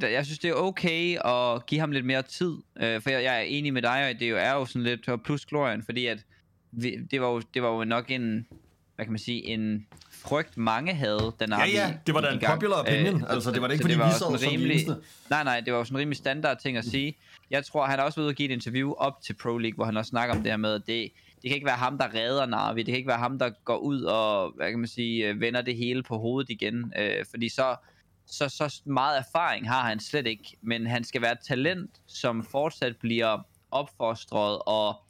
jeg 0.00 0.24
synes, 0.26 0.38
det 0.38 0.50
er 0.50 0.54
okay 0.54 1.16
at 1.24 1.66
give 1.66 1.80
ham 1.80 1.90
lidt 1.90 2.06
mere 2.06 2.22
tid. 2.22 2.56
Øh, 2.80 3.02
for 3.02 3.10
jeg, 3.10 3.22
jeg 3.24 3.36
er 3.36 3.40
enig 3.40 3.72
med 3.72 3.82
dig, 3.82 4.08
og 4.14 4.20
det 4.20 4.30
jo 4.30 4.36
er 4.36 4.52
jo 4.52 4.66
sådan 4.66 4.82
lidt 4.82 5.24
plus 5.24 5.46
glorien, 5.46 5.82
fordi 5.82 6.06
at 6.06 6.24
vi, 6.72 6.96
det, 7.10 7.20
var 7.20 7.28
jo, 7.28 7.40
det 7.54 7.62
var 7.62 7.68
jo 7.68 7.84
nok 7.84 8.10
en, 8.10 8.46
hvad 8.94 9.04
kan 9.04 9.12
man 9.12 9.18
sige, 9.18 9.44
en 9.44 9.86
frygt 10.24 10.56
mange 10.56 10.94
havde, 10.94 11.32
den 11.40 11.50
Ja, 11.50 11.64
ja, 11.66 11.94
det 12.06 12.14
var 12.14 12.20
da 12.20 12.28
en 12.28 12.40
popular 12.46 12.76
opinion. 12.76 13.24
Altså, 13.28 13.50
det 13.50 13.62
var 13.62 13.68
da 13.68 13.72
ikke, 13.72 13.82
fordi 13.82 13.94
vi 13.94 14.00
sad 14.00 14.38
som 14.38 14.50
rimelig, 14.50 14.70
eneste. 14.70 14.96
Nej, 15.30 15.44
nej, 15.44 15.60
det 15.60 15.72
var 15.72 15.78
jo 15.78 15.84
sådan 15.84 15.96
en 15.96 16.00
rimelig 16.00 16.16
standard 16.16 16.58
ting 16.58 16.76
at 16.76 16.84
sige. 16.84 17.16
Jeg 17.50 17.64
tror, 17.64 17.86
han 17.86 17.98
har 17.98 18.06
også 18.06 18.20
ude 18.20 18.28
og 18.28 18.34
give 18.34 18.48
et 18.48 18.52
interview 18.52 18.92
op 18.92 19.22
til 19.22 19.34
Pro 19.42 19.58
League, 19.58 19.74
hvor 19.74 19.84
han 19.84 19.96
også 19.96 20.08
snakker 20.08 20.34
om 20.34 20.42
det 20.42 20.52
her 20.52 20.56
med, 20.56 20.74
at 20.74 20.82
det, 20.86 21.12
det 21.42 21.50
kan 21.50 21.54
ikke 21.54 21.66
være 21.66 21.76
ham, 21.76 21.98
der 21.98 22.14
redder 22.14 22.46
Navi. 22.46 22.78
Det 22.78 22.86
kan 22.86 22.96
ikke 22.96 23.08
være 23.08 23.18
ham, 23.18 23.38
der 23.38 23.50
går 23.64 23.76
ud 23.76 24.02
og, 24.02 24.52
hvad 24.56 24.70
kan 24.70 24.78
man 24.78 24.88
sige, 24.88 25.28
øh, 25.28 25.40
vender 25.40 25.62
det 25.62 25.76
hele 25.76 26.02
på 26.02 26.18
hovedet 26.18 26.50
igen. 26.50 26.92
Øh, 26.98 27.24
fordi 27.30 27.48
så, 27.48 27.76
så, 28.26 28.48
så 28.48 28.80
meget 28.84 29.18
erfaring 29.18 29.68
har 29.68 29.82
han 29.82 30.00
slet 30.00 30.26
ikke. 30.26 30.56
Men 30.62 30.86
han 30.86 31.04
skal 31.04 31.22
være 31.22 31.32
et 31.32 31.38
talent, 31.48 31.90
som 32.06 32.44
fortsat 32.50 32.96
bliver 32.96 33.38
opfostret 33.70 34.58
og 34.66 35.03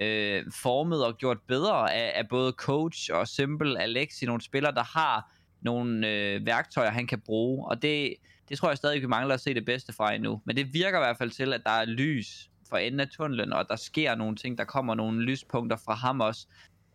øh, 0.00 0.44
formet 0.62 1.04
og 1.04 1.16
gjort 1.16 1.38
bedre 1.48 1.94
af, 1.94 2.12
af 2.14 2.28
både 2.28 2.52
coach 2.52 3.10
og 3.12 3.28
Simple, 3.28 3.82
Alexi, 3.82 4.26
nogle 4.26 4.42
spillere, 4.42 4.74
der 4.74 4.98
har 4.98 5.32
nogle 5.62 6.08
øh, 6.08 6.46
værktøjer, 6.46 6.90
han 6.90 7.06
kan 7.06 7.20
bruge. 7.20 7.66
Og 7.66 7.82
det, 7.82 8.14
det 8.48 8.58
tror 8.58 8.68
jeg 8.68 8.76
stadig, 8.76 9.02
vi 9.02 9.06
mangler 9.06 9.34
at 9.34 9.40
se 9.40 9.54
det 9.54 9.64
bedste 9.64 9.92
fra 9.92 10.14
endnu. 10.14 10.40
Men 10.44 10.56
det 10.56 10.74
virker 10.74 10.98
i 10.98 11.04
hvert 11.04 11.18
fald 11.18 11.30
til, 11.30 11.52
at 11.52 11.62
der 11.64 11.70
er 11.70 11.84
lys 11.84 12.50
for 12.68 12.76
enden 12.76 13.00
af 13.00 13.08
tunnelen, 13.08 13.52
og 13.52 13.68
der 13.68 13.76
sker 13.76 14.14
nogle 14.14 14.36
ting, 14.36 14.58
der 14.58 14.64
kommer 14.64 14.94
nogle 14.94 15.22
lyspunkter 15.22 15.76
fra 15.76 15.94
ham 15.94 16.20
også. 16.20 16.46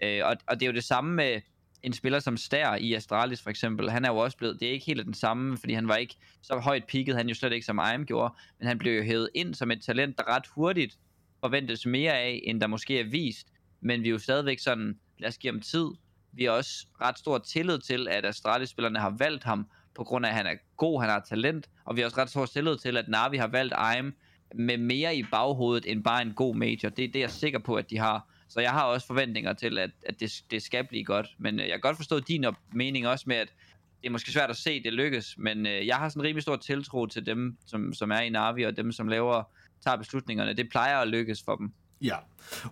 Øh, 0.03 0.21
og, 0.25 0.35
og 0.47 0.59
det 0.59 0.61
er 0.65 0.67
jo 0.67 0.75
det 0.75 0.83
samme 0.83 1.15
med 1.15 1.41
en 1.83 1.93
spiller 1.93 2.19
som 2.19 2.37
Stær 2.37 2.75
i 2.75 2.93
Astralis 2.93 3.41
for 3.41 3.49
eksempel. 3.49 3.89
Han 3.89 4.05
er 4.05 4.09
jo 4.09 4.17
også 4.17 4.37
blevet, 4.37 4.59
det 4.59 4.67
er 4.67 4.71
ikke 4.71 4.85
helt 4.85 5.05
den 5.05 5.13
samme, 5.13 5.57
fordi 5.57 5.73
han 5.73 5.87
var 5.87 5.95
ikke 5.95 6.15
så 6.41 6.59
højt 6.59 6.83
peaked, 6.91 7.15
han 7.15 7.29
jo 7.29 7.35
slet 7.35 7.53
ikke 7.53 7.65
som 7.65 7.79
Aim 7.79 8.05
gjorde, 8.05 8.33
men 8.59 8.67
han 8.67 8.77
blev 8.77 8.97
jo 8.97 9.03
hævet 9.03 9.29
ind 9.35 9.53
som 9.53 9.71
et 9.71 9.81
talent, 9.81 10.17
der 10.17 10.35
ret 10.35 10.47
hurtigt 10.47 10.97
forventes 11.41 11.86
mere 11.86 12.13
af, 12.13 12.41
end 12.44 12.62
der 12.62 12.68
måske 12.68 13.00
er 13.00 13.03
vist. 13.03 13.47
Men 13.81 14.03
vi 14.03 14.07
er 14.07 14.12
jo 14.12 14.19
stadigvæk 14.19 14.59
sådan, 14.59 15.00
lad 15.19 15.30
os 15.30 15.38
give 15.38 15.53
ham 15.53 15.62
tid. 15.62 15.88
Vi 16.31 16.44
har 16.44 16.51
også 16.51 16.88
ret 17.01 17.19
stor 17.19 17.38
tillid 17.38 17.80
til, 17.80 18.07
at 18.07 18.25
Astralis-spillerne 18.25 19.00
har 19.00 19.15
valgt 19.19 19.44
ham, 19.44 19.68
på 19.95 20.03
grund 20.03 20.25
af, 20.25 20.30
at 20.30 20.36
han 20.36 20.45
er 20.45 20.56
god, 20.77 21.01
han 21.01 21.09
har 21.09 21.19
talent, 21.19 21.69
og 21.86 21.95
vi 21.95 22.01
har 22.01 22.06
også 22.06 22.21
ret 22.21 22.30
stor 22.30 22.45
tillid 22.45 22.77
til, 22.77 22.97
at 22.97 23.07
Navi 23.07 23.38
har 23.38 23.47
valgt 23.47 23.74
Aim 23.77 24.13
med 24.56 24.77
mere 24.77 25.15
i 25.15 25.24
baghovedet, 25.31 25.91
end 25.91 26.03
bare 26.03 26.21
en 26.21 26.33
god 26.33 26.56
major. 26.56 26.89
Det 26.89 27.15
er 27.15 27.19
jeg 27.19 27.30
sikker 27.30 27.59
på, 27.59 27.75
at 27.75 27.89
de 27.89 27.97
har. 27.97 28.27
Så 28.50 28.59
jeg 28.59 28.71
har 28.71 28.83
også 28.83 29.07
forventninger 29.07 29.53
til, 29.53 29.80
at, 29.80 29.92
at 30.06 30.19
det, 30.19 30.44
det 30.51 30.62
skal 30.62 30.88
blive 30.88 31.03
godt. 31.03 31.27
Men 31.38 31.59
øh, 31.59 31.65
jeg 31.65 31.71
kan 31.71 31.80
godt 31.80 31.97
forstå 31.97 32.19
din 32.19 32.45
op- 32.45 32.56
mening 32.74 33.07
også 33.07 33.25
med, 33.27 33.35
at 33.35 33.53
det 34.01 34.07
er 34.07 34.12
måske 34.12 34.31
svært 34.31 34.50
at 34.50 34.57
se, 34.57 34.83
det 34.83 34.94
lykkes, 34.94 35.35
men 35.38 35.65
øh, 35.65 35.88
jeg 35.88 35.95
har 35.95 36.09
sådan 36.09 36.21
en 36.21 36.27
rimelig 36.27 36.42
stor 36.42 36.56
tiltro 36.56 37.06
til 37.06 37.25
dem, 37.25 37.57
som, 37.65 37.94
som 37.94 38.12
er 38.12 38.19
i 38.19 38.30
Navi, 38.30 38.63
og 38.63 38.77
dem, 38.77 38.92
som 38.92 39.07
laver, 39.07 39.44
tager 39.85 39.97
beslutningerne. 39.97 40.53
Det 40.53 40.69
plejer 40.69 40.97
at 40.97 41.07
lykkes 41.07 41.43
for 41.45 41.55
dem. 41.55 41.71
Ja, 42.01 42.15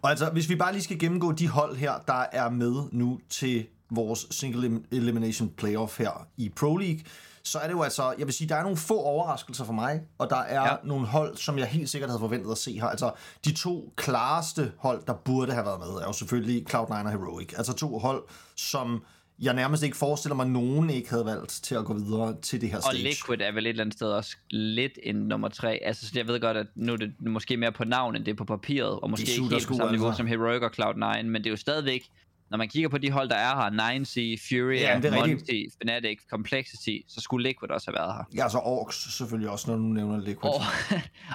og 0.01 0.09
altså, 0.09 0.30
hvis 0.30 0.50
vi 0.50 0.55
bare 0.55 0.72
lige 0.72 0.84
skal 0.84 1.00
gennemgå 1.00 1.32
de 1.32 1.48
hold 1.48 1.75
her, 1.75 1.93
der 2.08 2.25
er 2.32 2.50
med 2.50 2.84
nu 2.91 3.20
til 3.29 3.67
vores 3.89 4.27
single 4.32 4.67
elim- 4.67 4.88
elimination 4.91 5.50
playoff 5.50 6.00
her 6.00 6.27
i 6.38 6.50
Pro 6.50 6.77
League, 6.77 7.00
så 7.43 7.60
er 7.60 7.67
det 7.67 7.74
jo 7.74 7.82
altså, 7.82 8.13
jeg 8.17 8.27
vil 8.27 8.34
sige, 8.34 8.50
der 8.50 8.55
er 8.55 8.62
nogle 8.62 8.77
få 8.77 9.01
overraskelser 9.01 9.65
for 9.65 9.74
mig, 9.74 10.01
og 10.17 10.29
der 10.29 10.38
er 10.38 10.62
ja. 10.62 10.75
Nogle 10.84 11.08
hold, 11.08 11.38
som 11.38 11.58
jeg 11.58 11.67
helt 11.67 11.89
sikkert 11.89 12.10
havde 12.10 12.20
forventet 12.20 12.51
at 12.51 12.58
se 12.58 12.79
her. 12.79 12.86
Altså, 12.88 13.12
de 13.46 13.53
to 13.53 13.93
klareste 13.96 14.72
hold, 14.77 15.03
der 15.08 15.13
burde 15.13 15.53
have 15.53 15.65
været 15.65 15.79
med, 15.79 15.88
er 15.88 16.05
jo 16.05 16.13
selvfølgelig 16.13 16.74
Cloud9 16.74 16.93
og 16.93 17.12
Heroic. 17.12 17.53
Altså 17.58 17.74
to 17.74 18.00
hold, 18.00 18.24
som 18.55 19.03
jeg 19.41 19.53
nærmest 19.53 19.84
ikke 19.84 19.98
forestiller 19.98 20.36
mig, 20.36 20.48
nogen 20.48 20.89
ikke 20.89 21.10
havde 21.10 21.25
valgt 21.25 21.50
til 21.50 21.75
at 21.75 21.86
gå 21.86 21.94
videre 21.94 22.36
til 22.41 22.62
det 22.62 22.70
her 22.70 22.77
Og 22.77 22.84
stage. 22.84 23.03
Liquid 23.03 23.41
er 23.41 23.51
vel 23.51 23.65
et 23.65 23.70
eller 23.70 23.84
andet 23.84 23.96
sted 23.96 24.08
også 24.08 24.38
lidt 24.50 25.00
en 25.03 25.15
nummer 25.15 25.50
tre. 25.50 25.79
Altså, 25.84 26.08
så 26.08 26.12
jeg 26.15 26.27
ved 26.27 26.39
godt, 26.39 26.58
at 26.58 26.67
nu 26.75 26.94
er 26.94 26.98
det 26.98 27.13
måske 27.20 27.58
mere 27.58 27.72
på 27.72 27.84
navn, 27.84 28.15
end 28.15 28.25
det 28.25 28.32
er 28.32 28.36
på 28.36 28.46
papiret, 28.46 29.00
og 29.00 29.10
måske 29.10 29.22
ikke 29.32 29.41
helt 29.41 29.67
på 29.67 29.74
samme 29.74 29.91
niveau 29.91 30.08
altså. 30.08 30.17
som 30.17 30.27
Heroic 30.27 30.62
og 30.62 30.72
Cloud9, 30.79 31.24
men 31.24 31.36
det 31.36 31.46
er 31.46 31.50
jo 31.50 31.58
stadigvæk, 31.58 32.10
når 32.50 32.58
man 32.58 32.68
kigger 32.70 32.89
på 32.89 32.98
de 32.98 33.12
hold, 33.12 33.30
der 33.30 33.36
er 33.36 33.56
her, 33.56 33.70
9C, 34.00 34.13
Fury, 34.50 34.80
Ja, 34.80 35.00
det 35.01 35.06
er 35.13 35.24
rigtigt. 35.24 35.39
Monty, 35.39 35.75
Fnatic, 35.82 36.20
Complexity, 36.30 36.98
så 37.08 37.22
skulle 37.22 37.50
Liquid 37.50 37.72
også 37.72 37.92
have 37.92 38.00
været 38.00 38.13
her. 38.16 38.24
Ja, 38.36 38.44
altså 38.44 38.60
Orks 38.60 39.13
selvfølgelig 39.18 39.50
også, 39.50 39.72
når 39.72 39.77
du 39.77 39.84
nævner 39.84 40.18
Liquid. 40.20 40.51
Og, 40.54 40.62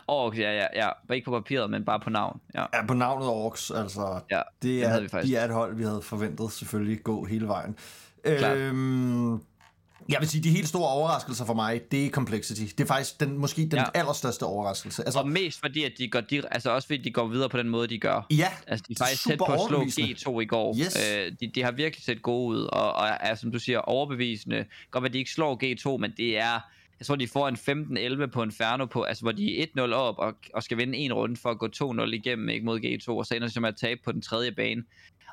og 0.17 0.37
ja, 0.37 0.53
ja, 0.53 0.67
ja, 0.75 0.89
bare 1.09 1.17
ikke 1.17 1.25
på 1.25 1.31
papiret, 1.41 1.71
men 1.71 1.85
bare 1.85 2.01
på 2.01 2.11
navn. 2.11 2.41
Ja, 2.55 2.65
Ja, 2.75 2.87
på 2.87 2.95
navnet 2.95 3.29
Orks, 3.29 3.71
altså. 3.71 4.21
ja 4.31 4.41
Det 4.63 4.63
den 4.63 4.83
er, 4.83 4.89
havde 4.89 5.03
vi 5.03 5.09
faktisk. 5.09 5.31
de 5.33 5.37
er 5.37 5.45
et 5.45 5.51
hold, 5.55 5.77
vi 5.77 5.83
havde 5.83 6.03
forventet 6.03 6.53
selvfølgelig 6.53 7.03
gå 7.03 7.25
hele 7.25 7.49
vejen. 7.49 7.77
Klart. 8.39 8.57
Øhm, 8.57 9.41
jeg 10.09 10.17
vil 10.21 10.29
sige, 10.29 10.43
de 10.43 10.51
helt 10.51 10.69
store 10.69 10.89
overraskelser 10.91 11.45
for 11.45 11.55
mig, 11.55 11.81
det 11.93 12.07
er 12.07 12.11
Complexity. 12.11 12.61
Det 12.61 12.81
er 12.81 12.87
faktisk 12.87 13.21
den, 13.21 13.39
måske 13.39 13.63
den 13.63 13.73
ja. 13.79 13.85
Allerstørste 13.95 14.43
overraskelse. 14.43 15.05
Altså, 15.05 15.19
Og 15.21 15.29
mest 15.29 15.61
fordi, 15.61 15.85
at 15.85 15.93
de 15.99 16.09
går 16.09 16.21
dir- 16.21 16.49
altså 16.51 16.71
også 16.71 16.87
fordi, 16.89 17.03
de 17.03 17.11
går 17.11 17.27
videre 17.27 17.49
på 17.49 17.59
den 17.59 17.69
måde, 17.69 17.87
de 17.89 17.99
gør. 17.99 18.27
ja, 18.31 18.49
Altså, 18.67 18.85
de 18.89 18.93
er 19.01 19.05
faktisk 19.05 19.27
tæt 19.29 19.39
på 19.39 19.45
at 19.45 19.61
slå 19.69 19.77
overbevisende. 19.77 20.15
G2 20.15 20.41
i 20.41 20.45
går. 20.47 20.77
Yes. 20.81 20.97
Øh, 21.19 21.33
de, 21.41 21.47
de 21.55 21.63
har 21.63 21.71
virkelig 21.73 22.05
set 22.05 22.23
gode 22.23 22.49
ud, 22.59 22.63
og, 22.73 22.93
og 22.93 23.09
er, 23.21 23.35
som 23.35 23.53
du 23.53 23.59
siger, 23.59 23.79
overbevisende. 23.79 24.65
Godt, 24.91 25.05
at 25.05 25.13
de 25.13 25.19
ikke 25.19 25.31
slår 25.31 25.61
G2, 25.65 25.99
men 25.99 26.13
det 26.17 26.39
er... 26.39 26.61
Jeg 27.01 27.07
tror, 27.07 27.17
de 27.17 27.29
får 27.29 27.49
en 27.49 27.57
15-11 28.23 28.27
på 28.27 28.43
Inferno, 28.43 28.87
på, 28.87 29.03
altså, 29.03 29.23
hvor 29.25 29.33
de 29.33 29.61
er 29.63 29.67
1-0 29.87 29.93
op 29.93 30.15
og, 30.19 30.35
og 30.55 30.63
skal 30.63 30.79
vinde 30.79 30.99
en 30.99 31.13
runde 31.13 31.37
for 31.37 31.51
at 31.51 31.59
gå 31.59 31.69
2-0 32.03 32.03
igennem 32.13 32.49
ikke, 32.49 32.65
mod 32.67 32.81
G2, 32.81 33.09
og 33.09 33.27
så 33.27 33.35
ender 33.35 33.49
de 33.49 33.61
med 33.61 33.69
at 33.69 33.77
tabe 33.77 34.01
på 34.05 34.13
den 34.13 34.23
tredje 34.23 34.53
bane. 34.53 34.83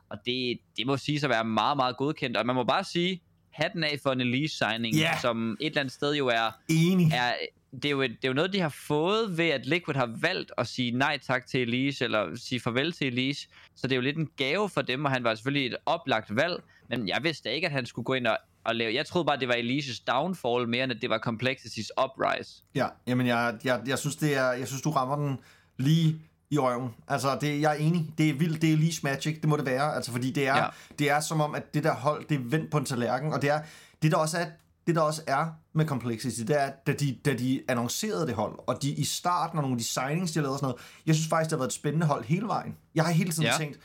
Og 0.09 0.17
det, 0.25 0.59
det 0.77 0.87
må 0.87 0.97
sige 0.97 1.19
at 1.23 1.29
være 1.29 1.43
meget, 1.45 1.77
meget 1.77 1.97
godkendt. 1.97 2.37
Og 2.37 2.45
man 2.45 2.55
må 2.55 2.63
bare 2.63 2.83
sige, 2.83 3.21
hatten 3.51 3.83
af 3.83 3.99
for 4.03 4.11
en 4.11 4.21
Elise 4.21 4.57
signing, 4.57 4.95
Ja. 4.95 5.17
som 5.21 5.57
et 5.59 5.65
eller 5.67 5.79
andet 5.79 5.93
sted 5.93 6.15
jo 6.15 6.27
er 6.27 6.51
enig. 6.69 7.11
er 7.13 7.33
det 7.73 7.85
er, 7.85 7.89
jo, 7.89 8.01
et- 8.01 8.09
det 8.11 8.23
er 8.23 8.27
jo 8.27 8.33
noget, 8.33 8.53
de 8.53 8.59
har 8.59 8.69
fået 8.69 9.37
ved, 9.37 9.45
at 9.49 9.65
Liquid 9.65 9.95
har 9.95 10.09
valgt 10.21 10.51
at 10.57 10.67
sige 10.67 10.91
nej 10.91 11.17
tak 11.17 11.45
til 11.47 11.61
Elise, 11.61 12.03
eller 12.05 12.35
sige 12.35 12.59
farvel 12.59 12.91
til 12.91 13.07
Elise. 13.07 13.47
Så 13.75 13.87
det 13.87 13.91
er 13.91 13.95
jo 13.95 14.01
lidt 14.01 14.17
en 14.17 14.29
gave 14.37 14.69
for 14.69 14.81
dem, 14.81 15.05
og 15.05 15.11
han 15.11 15.23
var 15.23 15.35
selvfølgelig 15.35 15.65
et 15.67 15.75
oplagt 15.85 16.35
valg, 16.35 16.63
men 16.89 17.07
jeg 17.07 17.19
vidste 17.23 17.53
ikke, 17.55 17.67
at 17.67 17.71
han 17.73 17.85
skulle 17.85 18.03
gå 18.05 18.13
ind 18.13 18.27
og, 18.27 18.37
og 18.63 18.75
lave... 18.75 18.93
Jeg 18.93 19.05
troede 19.05 19.25
bare, 19.25 19.39
det 19.39 19.47
var 19.47 19.53
Elises 19.53 19.99
downfall 19.99 20.67
mere, 20.67 20.83
end 20.83 20.91
at 20.93 21.01
det 21.01 21.09
var 21.09 21.17
Complexity's 21.27 22.03
uprise. 22.05 22.63
Ja, 22.75 22.87
jamen 23.07 23.27
jeg, 23.27 23.57
jeg, 23.63 23.81
jeg, 23.87 23.99
synes, 23.99 24.15
det 24.15 24.35
er, 24.37 24.51
jeg 24.51 24.67
synes, 24.67 24.81
du 24.81 24.89
rammer 24.91 25.15
den 25.15 25.39
lige 25.77 26.15
i 26.51 26.57
røven. 26.57 26.89
Altså, 27.07 27.37
det, 27.41 27.61
jeg 27.61 27.71
er 27.71 27.75
enig. 27.75 28.13
Det 28.17 28.29
er 28.29 28.33
vildt. 28.33 28.61
Det 28.61 28.73
er 28.73 28.77
Leash 28.77 28.99
Magic. 29.03 29.41
Det 29.41 29.49
må 29.49 29.57
det 29.57 29.65
være. 29.65 29.95
Altså, 29.95 30.11
fordi 30.11 30.31
det 30.31 30.47
er, 30.47 30.57
Ja. 30.57 30.65
det 30.99 31.09
er 31.09 31.19
som 31.19 31.41
om, 31.41 31.55
at 31.55 31.73
det 31.73 31.83
der 31.83 31.93
hold, 31.95 32.25
det 32.29 32.35
er 32.35 32.41
vendt 32.43 32.71
på 32.71 32.77
en 32.77 32.85
tallerken. 32.85 33.33
Og 33.33 33.41
det 33.41 33.49
er, 33.49 33.61
det 34.01 34.11
der 34.11 34.17
også 34.17 34.37
er, 34.37 34.45
det 34.87 34.95
der 34.95 35.01
også 35.01 35.21
er 35.27 35.45
med 35.73 35.85
Complexity, 35.85 36.41
det 36.41 36.61
er, 36.61 36.71
da 36.87 36.93
de, 36.93 37.17
da 37.25 37.33
de 37.33 37.61
annoncerede 37.67 38.27
det 38.27 38.35
hold, 38.35 38.59
og 38.67 38.81
de 38.81 38.89
i 38.91 39.03
starten, 39.03 39.57
og 39.57 39.61
nogle 39.61 39.73
af 39.73 39.77
de 39.77 39.83
signings, 39.83 40.31
de 40.31 40.39
lavet 40.39 40.53
og 40.53 40.59
sådan 40.59 40.65
noget, 40.65 40.81
jeg 41.05 41.15
synes 41.15 41.29
faktisk, 41.29 41.49
det 41.49 41.55
har 41.55 41.57
været 41.59 41.69
et 41.69 41.73
spændende 41.73 42.07
hold 42.07 42.23
hele 42.25 42.47
vejen. 42.47 42.75
Jeg 42.95 43.03
har 43.05 43.11
hele 43.11 43.31
tiden 43.31 43.43
Ja. 43.43 43.53
tænkt, 43.57 43.79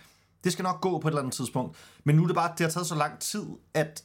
det 0.44 0.52
skal 0.52 0.62
nok 0.62 0.80
gå 0.80 0.98
på 0.98 1.08
et 1.08 1.12
eller 1.12 1.20
andet 1.22 1.34
tidspunkt. 1.34 1.76
Men 2.04 2.16
nu 2.16 2.22
er 2.22 2.26
det 2.26 2.36
bare, 2.36 2.52
det 2.58 2.60
har 2.66 2.70
taget 2.70 2.86
så 2.86 2.94
lang 2.94 3.18
tid, 3.18 3.44
at 3.74 4.02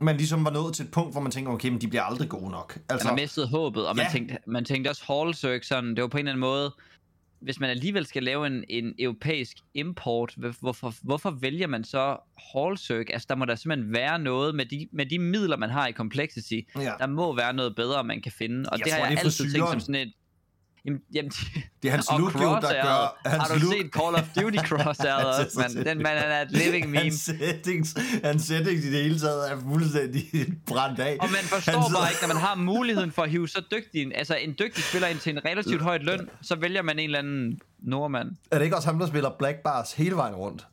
man 0.00 0.16
ligesom 0.16 0.44
var 0.44 0.50
nået 0.50 0.74
til 0.74 0.84
et 0.84 0.90
punkt, 0.90 1.12
hvor 1.14 1.20
man 1.20 1.32
tænker, 1.32 1.52
okay, 1.52 1.68
men 1.68 1.80
de 1.80 1.88
bliver 1.88 2.02
aldrig 2.02 2.28
gode 2.28 2.50
nok. 2.50 2.78
Altså, 2.88 3.08
har 3.08 3.14
mistet 3.14 3.48
håbet, 3.48 3.86
og 3.86 3.96
man, 3.96 4.04
Ja. 4.06 4.12
tænkte, 4.12 4.36
man 4.46 4.64
tænkte 4.64 4.88
også 4.88 5.02
Hallsøk 5.06 5.64
sådan, 5.64 5.90
det 5.94 6.02
var 6.02 6.08
på 6.08 6.16
en 6.16 6.18
eller 6.18 6.32
anden 6.32 6.40
måde, 6.40 6.74
hvis 7.40 7.60
man 7.60 7.70
alligevel 7.70 8.06
skal 8.06 8.22
lave 8.22 8.46
en, 8.46 8.64
en 8.68 8.94
europæisk 8.98 9.56
import, 9.74 10.34
hvor- 10.36 10.54
hvorfor, 10.60 10.94
hvorfor 11.02 11.30
vælger 11.30 11.66
man 11.66 11.84
så 11.84 12.16
Hallsøk? 12.54 13.10
Altså, 13.12 13.26
der 13.28 13.34
må 13.34 13.44
der 13.44 13.54
simpelthen 13.54 13.92
være 13.92 14.18
noget 14.18 14.54
med 14.54 14.66
de, 14.66 14.88
med 14.92 15.06
de 15.06 15.18
midler, 15.18 15.56
man 15.56 15.70
har 15.70 15.86
i 15.88 15.92
Complexity. 15.92 16.60
Ja. 16.76 16.92
Der 16.98 17.06
må 17.06 17.36
være 17.36 17.52
noget 17.52 17.76
bedre, 17.76 18.04
man 18.04 18.20
kan 18.20 18.32
finde. 18.32 18.70
Og 18.70 18.78
Jeg 18.78 18.84
det 18.84 18.92
har 18.92 18.98
tror, 19.00 19.06
jeg 19.06 19.10
det 19.16 19.18
er 19.20 19.24
altid 19.24 19.44
tænkt 19.52 19.70
som 19.70 19.80
sådan 19.80 19.94
et... 20.08 20.12
Jamen, 20.88 21.02
jamen, 21.14 21.30
det 21.82 21.88
er 21.88 21.92
hans 21.92 22.08
og 22.12 22.20
look 22.20 22.34
jo, 22.34 22.40
der 22.40 22.60
gør... 22.60 23.28
Hans 23.30 23.42
Har 23.42 23.54
du 23.54 23.60
look, 23.60 23.72
set 23.72 23.90
Call 23.92 24.14
of 24.14 24.26
Duty 24.36 24.58
cross 24.68 25.00
også, 25.00 25.58
mand? 25.60 25.84
Den 25.84 25.98
mand, 26.02 26.18
er 26.18 26.42
et 26.42 26.50
living 26.50 26.86
meme. 26.86 26.98
Hans 26.98 27.20
settings, 27.20 27.96
hans 28.24 28.42
settings 28.42 28.84
i 28.84 28.92
det 28.92 29.02
hele 29.02 29.18
taget 29.18 29.52
er 29.52 29.56
fuldstændig 29.72 30.24
brændt 30.70 31.00
af. 31.00 31.16
Og 31.20 31.28
man 31.30 31.40
forstår 31.40 31.80
Han 31.80 31.92
bare 31.94 32.10
ikke, 32.10 32.22
når 32.22 32.34
man 32.34 32.42
har 32.42 32.54
muligheden 32.54 33.12
for 33.12 33.22
at 33.22 33.30
hive 33.30 33.48
så 33.48 33.62
dygtig 33.70 34.02
en, 34.02 34.12
altså 34.14 34.34
en 34.34 34.54
dygtig 34.58 34.84
spiller 34.84 35.08
ind 35.08 35.18
til 35.18 35.32
en 35.32 35.44
relativt 35.44 35.82
højt 35.82 36.02
løn, 36.02 36.30
så 36.42 36.56
vælger 36.56 36.82
man 36.82 36.98
en 36.98 37.04
eller 37.04 37.18
anden 37.18 37.60
nordmand. 37.78 38.30
Er 38.50 38.58
det 38.58 38.64
ikke 38.64 38.76
også 38.76 38.88
ham, 38.88 38.98
der 38.98 39.06
spiller 39.06 39.30
Black 39.38 39.58
Bars 39.58 39.92
hele 39.92 40.16
vejen 40.16 40.34
rundt? 40.34 40.66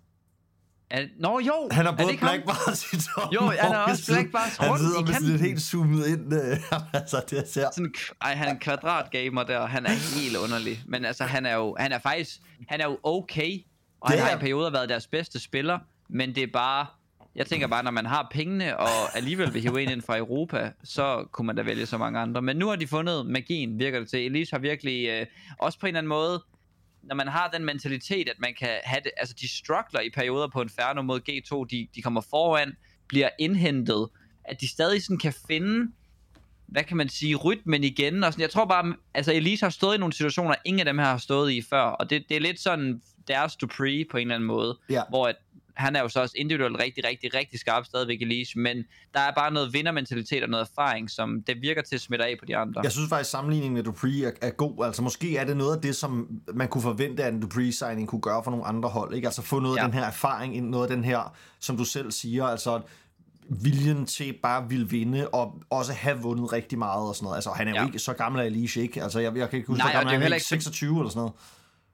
Er, 0.89 1.06
nå 1.20 1.39
jo! 1.39 1.70
Han 1.72 1.86
har 1.86 1.96
både? 1.96 2.18
Black 2.18 2.46
Bars 2.46 2.94
i 2.94 2.98
toppen. 2.98 3.34
Jo, 3.34 3.42
han 3.42 3.72
har 3.72 3.77
og 3.84 3.92
også. 3.92 4.12
Black 4.13 4.32
Bars 4.32 4.58
Han 4.58 4.70
rundt 4.70 4.82
sidder 4.82 5.00
i 5.00 5.04
med 5.04 5.13
sådan 5.13 5.27
lidt 5.30 5.42
helt 5.42 5.62
zoomet 5.62 6.08
ind. 6.08 6.34
Øh, 6.34 6.58
altså, 7.00 7.22
det 7.30 7.48
ser... 7.50 7.68
Sådan, 7.75 7.94
ej, 8.22 8.36
han 8.36 8.48
er 8.48 8.51
en 8.51 8.60
kvadratgamer 8.60 9.44
der, 9.44 9.65
han 9.65 9.86
er 9.86 10.20
helt 10.20 10.38
underlig. 10.38 10.82
Men 10.88 11.06
altså, 11.06 11.24
han 11.24 11.46
er 11.46 11.56
jo, 11.56 11.75
han 11.80 11.92
er 11.92 12.00
faktisk, 12.00 12.30
han 12.70 12.82
er 12.82 12.86
jo 12.86 12.98
okay, 13.04 13.60
og 14.01 14.10
han 14.10 14.18
Det 14.18 14.24
er- 14.24 14.27
har 14.30 14.36
i 14.38 14.39
perioder 14.39 14.72
været 14.72 14.89
deres 14.89 15.08
bedste 15.08 15.39
spiller, 15.39 15.80
men 16.10 16.36
det 16.36 16.44
er 16.44 16.48
bare, 16.54 16.86
jeg 17.36 17.46
tænker 17.46 17.68
bare, 17.68 17.84
når 17.84 17.92
man 17.92 18.06
har 18.06 18.27
pengene, 18.32 18.77
og 18.77 19.18
alligevel 19.18 19.54
vil 19.54 19.62
hive 19.62 19.84
en 19.84 19.89
ind 19.92 20.01
fra 20.01 20.18
Europa, 20.18 20.72
så 20.84 21.25
kunne 21.32 21.48
man 21.48 21.56
da 21.56 21.62
vælge 21.62 21.86
så 21.86 21.98
mange 21.98 22.20
andre. 22.20 22.42
Men 22.42 22.56
nu 22.58 22.68
har 22.68 22.75
de 22.75 22.88
fundet 22.88 23.25
magien, 23.25 23.80
virker 23.80 24.00
det 24.00 24.10
til. 24.10 24.20
Elise 24.25 24.51
har 24.51 24.60
virkelig, 24.60 25.08
øh, 25.10 25.25
også 25.60 25.80
på 25.80 25.86
en 25.86 25.88
eller 25.89 25.98
anden 26.00 26.10
måde, 26.10 26.44
når 27.06 27.16
man 27.16 27.28
har 27.28 27.50
den 27.50 27.66
mentalitet, 27.66 28.30
at 28.30 28.40
man 28.40 28.54
kan 28.60 28.70
have 28.84 29.02
det, 29.04 29.12
altså 29.18 29.36
de 29.42 29.58
struggler 29.58 30.00
i 30.00 30.10
perioder 30.10 30.48
på 30.48 30.62
Inferno 30.62 31.02
mod 31.02 31.22
G2, 31.30 31.66
de, 31.72 31.88
de 31.96 32.02
kommer 32.02 32.22
foran, 32.22 32.74
bliver 33.08 33.30
indhentet, 33.40 34.10
at 34.44 34.62
de 34.62 34.68
stadig 34.68 35.04
sådan 35.04 35.18
kan 35.18 35.34
finde, 35.48 35.92
hvad 36.66 36.84
kan 36.84 36.98
man 36.98 37.10
sige, 37.10 37.36
rytmen 37.36 37.84
igen, 37.84 38.24
og 38.24 38.34
sådan, 38.34 38.42
jeg 38.42 38.50
tror 38.50 38.66
bare, 38.66 38.96
altså 39.14 39.34
Elise 39.34 39.66
har 39.66 39.70
stået 39.70 39.96
i 39.96 40.00
nogle 40.00 40.14
situationer, 40.14 40.56
ingen 40.66 40.80
af 40.80 40.86
dem 40.86 40.98
her 40.98 41.06
har 41.06 41.18
stået 41.18 41.52
i 41.52 41.62
før, 41.62 41.82
og 41.82 42.10
det, 42.10 42.24
det 42.30 42.38
er 42.38 42.42
lidt 42.42 42.60
sådan 42.60 43.02
deres 43.28 43.56
Dupree 43.56 44.06
på 44.12 44.18
en 44.18 44.22
eller 44.22 44.36
anden 44.36 44.48
måde, 44.48 44.78
Ja. 44.90 45.02
hvor 45.10 45.28
at, 45.28 45.36
han 45.75 45.96
er 45.96 46.01
jo 46.01 46.10
så 46.10 46.22
også 46.22 46.34
individuelt 46.38 46.77
rigtig, 46.79 47.03
rigtig, 47.05 47.34
rigtig 47.34 47.60
skarp 47.60 47.86
stadigvæk 47.86 48.22
Elise, 48.22 48.60
men 48.60 48.77
der 49.13 49.20
er 49.20 49.32
bare 49.38 49.51
noget 49.53 49.74
vindermentalitet 49.74 50.44
og 50.44 50.50
noget 50.50 50.67
erfaring, 50.70 51.10
som 51.12 51.44
det 51.48 51.62
virker 51.62 51.82
til 51.82 51.96
at 51.96 52.01
smitte 52.01 52.25
af 52.25 52.36
på 52.39 52.46
de 52.46 52.58
andre. 52.58 52.82
Jeg 52.84 52.91
synes 52.91 53.10
faktisk, 53.10 53.27
at 53.27 53.32
sammenligningen 53.32 53.74
med 53.74 53.84
Dupree 53.84 54.25
er, 54.25 54.32
er 54.41 54.50
god. 54.50 54.86
Altså 54.86 55.01
måske 55.01 55.38
er 55.38 55.46
det 55.46 55.58
noget 55.58 55.75
af 55.75 55.82
det, 55.82 55.96
som 55.96 56.27
man 56.53 56.67
kunne 56.67 56.82
forvente, 56.82 57.24
at 57.24 57.34
en 57.34 57.39
Dupree-signing 57.41 58.08
kunne 58.08 58.22
gøre 58.22 58.44
for 58.44 58.51
nogle 58.51 58.65
andre 58.65 58.89
hold. 58.89 59.13
Ikke? 59.15 59.27
Altså 59.27 59.41
få 59.41 59.60
noget 59.60 59.77
Ja. 59.77 59.84
af 59.84 59.88
den 59.91 60.00
her 60.00 60.05
erfaring 60.05 60.55
ind, 60.55 60.70
noget 60.70 60.89
af 60.89 60.96
den 60.96 61.03
her, 61.03 61.36
som 61.60 61.77
du 61.77 61.84
selv 61.86 62.12
siger, 62.12 62.46
altså 62.46 62.82
viljen 63.50 64.05
til 64.05 64.34
bare 64.44 64.70
ville 64.70 64.89
vinde, 64.89 65.27
og 65.27 65.62
også 65.70 65.94
have 65.94 66.17
vundet 66.22 66.53
rigtig 66.53 66.77
meget 66.79 67.08
og 67.10 67.15
sådan 67.15 67.24
noget. 67.25 67.36
Altså 67.38 67.50
han 67.50 67.67
er 67.67 67.72
jo 67.72 67.77
Ja. 67.77 67.86
ikke 67.86 68.00
så 68.00 68.13
gammel 68.13 68.41
af 68.41 68.46
Alicia, 68.46 68.82
ikke? 68.84 69.03
Altså 69.03 69.20
jeg, 69.20 69.38
jeg 69.38 69.50
kan 69.50 69.58
ikke 69.58 69.67
huske, 69.67 69.84
Nej, 69.84 69.91
hvor 69.91 70.00
gammel 70.00 70.13
han 70.24 70.32
er, 70.32 70.36
ikke- 70.36 70.46
26 70.48 71.00
eller 71.00 71.10
sådan 71.10 71.20
noget. 71.20 71.34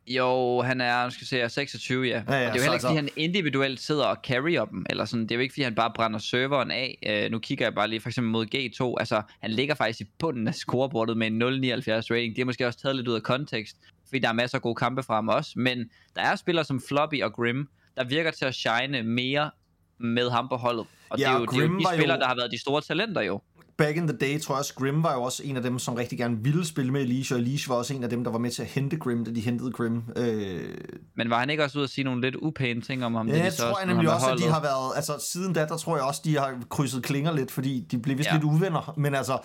Jo, 0.07 0.61
han 0.61 0.81
er, 0.81 1.03
nu 1.03 1.09
skal 1.09 1.21
jeg 1.21 1.27
se, 1.27 1.39
er 1.39 1.47
26, 1.47 2.05
ja. 2.07 2.09
Ja, 2.09 2.15
ja, 2.17 2.23
og 2.23 2.29
det 2.29 2.37
er 2.37 2.45
jo 2.45 2.47
så 2.47 2.51
heller 2.53 2.63
ikke, 2.63 2.73
altså- 2.73 2.87
fordi 2.87 2.95
han 2.95 3.09
individuelt 3.15 3.79
sidder 3.79 4.05
og 4.05 4.17
carrier 4.23 4.65
dem, 4.65 4.85
eller 4.89 5.05
sådan. 5.05 5.23
Det 5.23 5.31
er 5.31 5.35
jo 5.35 5.41
ikke, 5.41 5.53
fordi 5.53 5.63
han 5.63 5.75
bare 5.75 5.91
brænder 5.95 6.19
serveren 6.19 6.71
af. 6.71 7.21
Uh, 7.25 7.31
nu 7.31 7.39
kigger 7.39 7.65
jeg 7.65 7.75
bare 7.75 7.87
lige 7.87 7.99
for 8.01 8.09
eksempel 8.09 8.31
mod 8.31 8.45
G2. 8.55 8.99
Altså, 8.99 9.21
han 9.39 9.51
ligger 9.51 9.75
faktisk 9.75 10.01
i 10.01 10.11
bunden 10.19 10.47
af 10.47 10.55
scorebordet 10.55 11.17
med 11.17 11.27
en 11.27 11.41
0,79 11.41 12.11
rating. 12.11 12.35
Det 12.35 12.41
er 12.41 12.45
måske 12.45 12.67
også 12.67 12.79
taget 12.79 12.95
lidt 12.95 13.07
ud 13.07 13.15
af 13.15 13.23
kontekst, 13.23 13.77
fordi 14.05 14.19
der 14.19 14.29
er 14.29 14.33
masser 14.33 14.57
af 14.57 14.61
gode 14.61 14.75
kampe 14.75 15.03
fra 15.03 15.15
ham 15.15 15.27
også. 15.29 15.51
Men 15.55 15.89
der 16.15 16.21
er 16.21 16.35
spillere 16.35 16.65
som 16.65 16.81
Floppy 16.87 17.21
og 17.23 17.33
Grim, 17.33 17.67
der 17.97 18.03
virker 18.03 18.31
til 18.31 18.45
at 18.45 18.55
shine 18.55 19.03
mere 19.03 19.51
med 19.97 20.29
ham 20.29 20.49
på 20.49 20.55
holdet. 20.55 20.85
Og 21.09 21.19
Ja, 21.19 21.23
det 21.23 21.29
er 21.29 21.37
jo, 21.37 21.41
og 21.45 21.47
det 21.53 21.57
er 21.57 21.61
jo 21.67 21.67
de 21.79 21.83
var 21.83 21.91
jo- 21.91 21.97
spillere, 21.97 22.19
der 22.19 22.27
har 22.27 22.35
været 22.35 22.51
de 22.51 22.61
store 22.61 22.81
talenter 22.81 23.21
jo. 23.21 23.41
Back 23.77 23.97
in 23.97 24.07
the 24.07 24.17
day, 24.17 24.39
tror 24.39 24.55
jeg 24.55 24.59
også, 24.59 24.73
Grim 24.75 25.03
var 25.03 25.13
jo 25.13 25.21
også 25.21 25.43
en 25.45 25.57
af 25.57 25.63
dem, 25.63 25.79
som 25.79 25.93
rigtig 25.93 26.17
gerne 26.17 26.37
ville 26.43 26.65
spille 26.65 26.91
med 26.91 27.01
Alicia, 27.01 27.35
og 27.35 27.41
Alicia 27.41 27.71
var 27.73 27.79
også 27.79 27.93
en 27.93 28.03
af 28.03 28.09
dem, 28.09 28.23
der 28.23 28.31
var 28.31 28.37
med 28.39 28.51
til 28.51 28.61
at 28.61 28.67
hente 28.67 28.97
Grim, 28.97 29.25
da 29.25 29.31
de 29.31 29.41
hentede 29.41 29.71
Grim. 29.71 30.03
Øh, 30.15 30.75
Men 31.15 31.29
var 31.29 31.39
han 31.39 31.49
ikke 31.49 31.63
også 31.63 31.77
ude 31.77 31.83
at 31.83 31.89
sige 31.89 32.05
nogle 32.05 32.21
lidt 32.21 32.35
upæne 32.35 32.81
ting 32.81 33.05
om 33.05 33.15
ham? 33.15 33.27
Ja, 33.27 33.33
da 33.33 33.39
de 33.39 33.43
jeg 33.43 33.53
så 33.53 33.57
tror 33.61 33.67
jeg 33.67 33.75
smed 33.83 33.93
nemlig 33.93 34.13
også, 34.13 34.31
at 34.31 34.37
de 34.39 34.47
har 34.49 34.61
været, 34.61 34.91
altså 34.95 35.25
siden 35.31 35.53
da, 35.53 35.65
der 35.65 35.77
tror 35.77 35.95
jeg 35.95 36.05
også, 36.05 36.21
de 36.23 36.37
har 36.37 36.57
krydset 36.69 37.03
klinger 37.03 37.33
lidt, 37.33 37.51
fordi 37.51 37.87
de 37.91 37.97
blev 37.99 38.17
vist 38.17 38.29
Ja. 38.29 38.33
lidt 38.33 38.43
uvenner, 38.43 38.93
men 38.97 39.15
altså, 39.15 39.37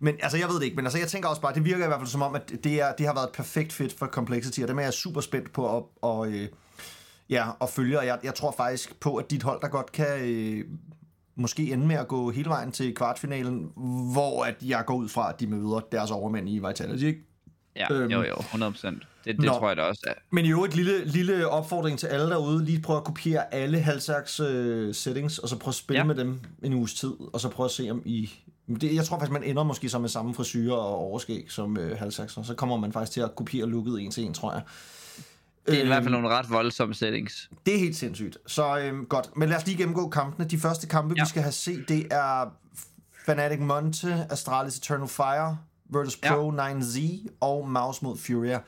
men 0.00 0.14
altså, 0.22 0.38
jeg 0.38 0.48
ved 0.48 0.54
det 0.56 0.62
ikke, 0.64 0.76
men 0.76 0.84
altså, 0.86 0.98
jeg 0.98 1.08
tænker 1.08 1.28
også 1.28 1.42
bare, 1.42 1.54
det 1.54 1.64
virker 1.64 1.84
i 1.84 1.88
hvert 1.88 2.00
fald 2.00 2.08
som 2.08 2.22
om, 2.22 2.34
at 2.34 2.52
det, 2.64 2.80
er, 2.80 2.92
det 2.98 3.06
har 3.06 3.14
været 3.14 3.26
et 3.26 3.32
perfekt 3.34 3.72
fit 3.72 3.92
for 3.98 4.06
Complexity, 4.06 4.60
og 4.60 4.68
dem 4.68 4.78
er 4.78 4.82
jeg 4.82 4.92
super 4.92 5.20
spændt 5.20 5.52
på 5.52 5.76
at, 5.76 5.82
og, 6.02 6.28
øh, 6.28 6.48
ja, 7.30 7.46
at 7.60 7.70
følge, 7.70 7.98
og 7.98 8.06
jeg, 8.06 8.18
jeg 8.24 8.34
tror 8.34 8.54
faktisk 8.56 9.00
på, 9.00 9.16
at 9.16 9.30
dit 9.30 9.42
hold, 9.42 9.60
der 9.60 9.68
godt 9.68 9.92
kan 9.92 10.06
øh, 10.20 10.64
måske 11.36 11.72
ende 11.72 11.86
med 11.86 11.96
at 11.96 12.08
gå 12.08 12.30
hele 12.30 12.48
vejen 12.48 12.72
til 12.72 12.94
kvartfinalen, 12.94 13.70
hvor 14.12 14.44
at 14.44 14.54
jeg 14.62 14.82
går 14.86 14.94
ud 14.94 15.08
fra, 15.08 15.28
at 15.32 15.40
de 15.40 15.46
møder 15.46 15.80
deres 15.92 16.10
overmænd 16.10 16.48
i 16.48 16.58
Vitality, 16.58 17.04
ikke? 17.04 17.20
Ja, 17.76 17.92
Øhm, 17.92 18.10
jo 18.10 18.22
jo, 18.22 18.34
100%. 18.34 18.86
Det, 19.24 19.36
det 19.36 19.38
nå. 19.38 19.52
tror 19.52 19.68
jeg 19.68 19.76
da 19.76 19.82
også 19.82 20.00
er. 20.06 20.12
Men 20.32 20.46
jo 20.46 20.64
et 20.64 20.74
lille, 20.76 21.04
lille 21.04 21.48
opfordring 21.48 21.98
til 21.98 22.06
alle 22.06 22.30
derude. 22.30 22.64
Lige 22.64 22.80
prøv 22.82 22.96
at 22.96 23.04
kopiere 23.04 23.54
alle 23.54 23.80
Halsags 23.80 24.40
øh, 24.40 24.94
settings, 24.94 25.38
og 25.38 25.48
så 25.48 25.58
prøv 25.58 25.68
at 25.68 25.74
spille 25.74 25.98
Ja. 26.00 26.04
med 26.04 26.14
dem 26.14 26.40
en 26.62 26.72
uges 26.74 26.94
tid, 26.94 27.12
og 27.32 27.40
så 27.40 27.48
prøv 27.48 27.64
at 27.66 27.70
se 27.72 27.90
om 27.90 28.02
I... 28.04 28.30
Det, 28.80 28.94
jeg 28.94 29.04
tror 29.04 29.16
faktisk, 29.18 29.32
man 29.32 29.42
ender 29.44 29.62
måske 29.62 29.88
så 29.88 29.98
med 29.98 30.08
samme 30.08 30.34
frisyrer 30.34 30.74
og 30.76 30.96
overskæg 30.96 31.46
som 31.48 31.76
øh, 31.76 31.98
Halsags, 31.98 32.36
og 32.36 32.44
så 32.44 32.54
kommer 32.54 32.76
man 32.76 32.92
faktisk 32.92 33.12
til 33.12 33.20
at 33.20 33.34
kopiere 33.36 33.68
looket 33.68 34.00
en 34.00 34.10
til 34.10 34.24
en, 34.24 34.34
tror 34.34 34.52
jeg. 34.52 34.62
Det 35.66 35.78
er 35.78 35.82
i 35.82 35.86
hvert 35.86 36.02
fald 36.02 36.14
Øhm, 36.14 36.22
nogle 36.22 36.36
ret 36.36 36.50
voldsomme 36.50 36.94
settings. 36.94 37.50
Det 37.66 37.74
er 37.74 37.78
helt 37.78 37.96
sindssygt. 37.96 38.38
Så 38.46 38.78
øhm, 38.78 39.06
godt. 39.06 39.36
Men 39.36 39.48
lad 39.48 39.56
os 39.56 39.66
lige 39.66 39.76
gennemgå 39.78 40.08
kampene. 40.08 40.48
De 40.48 40.58
første 40.58 40.86
kampe, 40.86 41.14
Ja. 41.16 41.22
vi 41.22 41.28
skal 41.28 41.42
have 41.42 41.52
set, 41.52 41.88
det 41.88 42.06
er 42.10 42.54
Fnatic 43.24 43.60
Monte, 43.60 44.26
Astralis 44.30 44.76
Eternal 44.78 45.08
Fire, 45.08 45.58
Virtus 45.90 46.18
Ja. 46.22 46.34
Pro 46.34 46.50
9Z 46.50 47.00
og 47.40 47.68
Mouse 47.68 48.04
mod 48.04 48.18
Furia. 48.18 48.60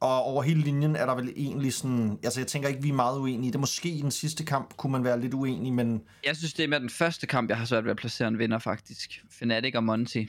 Og 0.00 0.22
over 0.22 0.42
hele 0.42 0.60
linjen 0.60 0.96
er 0.96 1.06
der 1.06 1.14
vel 1.14 1.32
egentlig 1.36 1.74
sådan... 1.74 2.18
Altså, 2.24 2.40
jeg 2.40 2.46
tænker 2.46 2.68
ikke, 2.68 2.82
vi 2.82 2.88
er 2.88 2.92
meget 2.92 3.18
uenige. 3.18 3.52
Det 3.52 3.60
måske 3.60 3.88
i 3.88 4.00
den 4.02 4.10
sidste 4.10 4.44
kamp, 4.44 4.76
kunne 4.76 4.92
man 4.92 5.04
være 5.04 5.20
lidt 5.20 5.34
uenig, 5.34 5.72
men 5.72 6.02
Jeg 6.26 6.36
synes, 6.36 6.52
det 6.52 6.64
er 6.64 6.68
med 6.68 6.80
den 6.80 6.90
første 6.90 7.26
kamp, 7.26 7.48
jeg 7.50 7.58
har 7.58 7.64
svært 7.64 7.84
ved 7.84 7.90
at 7.90 7.96
placere 7.96 8.28
en 8.28 8.38
vinder, 8.38 8.58
faktisk. 8.58 9.24
Fnatic 9.30 9.74
og 9.74 9.84
Monty 9.84 10.24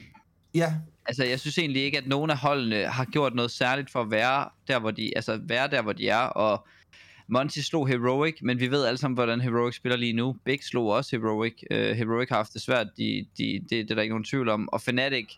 ja, 0.54 0.74
Altså, 1.06 1.24
jeg 1.24 1.40
synes 1.40 1.58
egentlig 1.58 1.82
ikke, 1.82 1.98
at 1.98 2.06
nogen 2.06 2.30
af 2.30 2.38
holdene 2.38 2.84
har 2.84 3.04
gjort 3.04 3.34
noget 3.34 3.50
særligt 3.50 3.90
for 3.90 4.00
at 4.00 4.10
være 4.10 4.48
der, 4.68 4.78
hvor 4.78 4.90
de, 4.90 5.16
altså, 5.16 5.40
være 5.42 5.68
der, 5.68 5.82
hvor 5.82 5.92
de 5.92 6.08
er, 6.08 6.16
og 6.20 6.66
Monty 7.26 7.58
slog 7.58 7.88
Heroic, 7.88 8.34
men 8.42 8.60
vi 8.60 8.70
ved 8.70 8.84
alle 8.84 8.98
sammen, 8.98 9.14
hvordan 9.14 9.40
Heroic 9.40 9.74
spiller 9.74 9.96
lige 9.96 10.12
nu. 10.12 10.36
Big 10.44 10.64
slog 10.64 10.86
også 10.86 11.16
Heroic. 11.16 11.54
Uh, 11.70 11.76
Heroic 11.76 12.28
har 12.28 12.36
haft 12.36 12.52
det 12.52 12.62
svært, 12.62 12.86
de, 12.96 13.26
de, 13.38 13.60
det, 13.60 13.70
det 13.70 13.90
er 13.90 13.94
der 13.94 14.02
ikke 14.02 14.12
nogen 14.12 14.24
tvivl 14.24 14.48
om. 14.48 14.68
Og 14.68 14.80
Fnatic, 14.80 15.28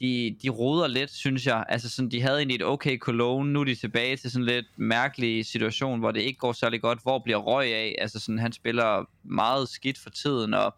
de, 0.00 0.36
de 0.42 0.48
roder 0.48 0.86
lidt, 0.86 1.10
synes 1.10 1.46
jeg. 1.46 1.64
Altså 1.68 1.90
sådan, 1.90 2.10
de 2.10 2.22
havde 2.22 2.38
egentlig 2.38 2.54
et 2.54 2.64
okay 2.64 2.98
Cologne, 2.98 3.52
nu 3.52 3.60
er 3.60 3.64
de 3.64 3.74
tilbage 3.74 4.16
til 4.16 4.30
sådan 4.30 4.42
en 4.42 4.54
lidt 4.54 4.66
mærkelig 4.76 5.46
situation, 5.46 5.98
hvor 5.98 6.10
det 6.10 6.20
ikke 6.20 6.38
går 6.38 6.52
særlig 6.52 6.80
godt. 6.80 7.02
Hvor 7.02 7.18
bliver 7.18 7.38
Røg 7.38 7.74
af? 7.74 7.94
Altså 7.98 8.20
sådan, 8.20 8.38
han 8.38 8.52
spiller 8.52 9.08
meget 9.24 9.68
skidt 9.68 9.98
for 9.98 10.10
tiden, 10.10 10.54
og 10.54 10.74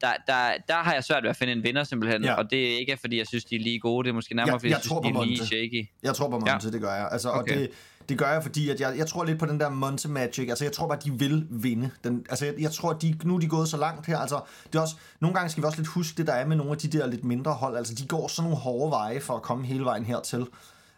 der, 0.00 0.12
der, 0.26 0.52
der 0.68 0.74
har 0.74 0.92
jeg 0.94 1.04
svært 1.04 1.22
ved 1.22 1.30
at 1.30 1.36
finde 1.36 1.52
en 1.52 1.62
vinder 1.62 1.84
simpelthen, 1.84 2.24
ja. 2.24 2.34
Og 2.34 2.50
det 2.50 2.72
er 2.74 2.78
ikke 2.78 2.96
fordi 3.00 3.18
jeg 3.18 3.26
synes 3.26 3.44
de 3.44 3.56
er 3.56 3.60
lige 3.60 3.80
gode, 3.80 4.04
det 4.04 4.10
er 4.10 4.14
måske 4.14 4.34
nærmere 4.34 4.60
fordi 4.60 4.66
jeg, 4.66 4.70
jeg 4.74 4.80
synes 4.80 4.88
tror 4.90 5.00
de 5.02 5.12
på 5.12 5.20
er 5.20 5.24
lige 5.24 5.38
Monte. 5.38 5.46
shaky. 5.46 5.88
jeg 6.02 6.14
tror 6.14 6.26
på 6.28 6.38
Monte, 6.38 6.50
ja. 6.64 6.70
det 6.70 6.80
gør 6.80 6.94
jeg. 6.94 7.08
Altså, 7.12 7.30
Okay. 7.30 7.54
Og 7.54 7.58
det, 7.60 7.70
Det 8.08 8.18
gør 8.18 8.32
jeg, 8.32 8.42
fordi 8.42 8.70
at 8.70 8.80
jeg, 8.80 8.94
jeg 8.98 9.06
tror 9.06 9.24
lidt 9.24 9.38
på 9.38 9.46
den 9.46 9.60
der 9.60 9.68
Monte 9.68 10.08
Magic. 10.08 10.48
Altså, 10.48 10.64
jeg 10.64 10.72
tror 10.72 10.88
bare, 10.88 10.98
de 11.04 11.12
vil 11.12 11.46
vinde. 11.50 11.90
Den, 12.04 12.26
altså, 12.30 12.44
jeg, 12.44 12.54
jeg 12.58 12.70
tror, 12.72 12.92
de, 12.92 13.18
nu 13.24 13.34
er 13.34 13.40
de 13.40 13.48
gået 13.48 13.68
så 13.68 13.76
langt 13.76 14.06
her. 14.06 14.18
Altså, 14.18 14.40
det 14.66 14.74
er 14.78 14.82
også, 14.82 14.96
nogle 15.20 15.34
gange 15.34 15.50
skal 15.50 15.62
vi 15.62 15.66
også 15.66 15.78
lidt 15.78 15.88
huske 15.88 16.16
det, 16.16 16.26
der 16.26 16.32
er 16.32 16.46
med 16.46 16.56
nogle 16.56 16.72
af 16.72 16.78
de 16.78 16.98
der 16.98 17.06
lidt 17.06 17.24
mindre 17.24 17.52
hold. 17.52 17.76
Altså, 17.76 17.94
de 17.94 18.06
går 18.06 18.28
sådan 18.28 18.44
nogle 18.50 18.56
hårde 18.62 18.90
veje 18.90 19.20
for 19.20 19.34
at 19.34 19.42
komme 19.42 19.66
hele 19.66 19.84
vejen 19.84 20.04
hertil. 20.04 20.46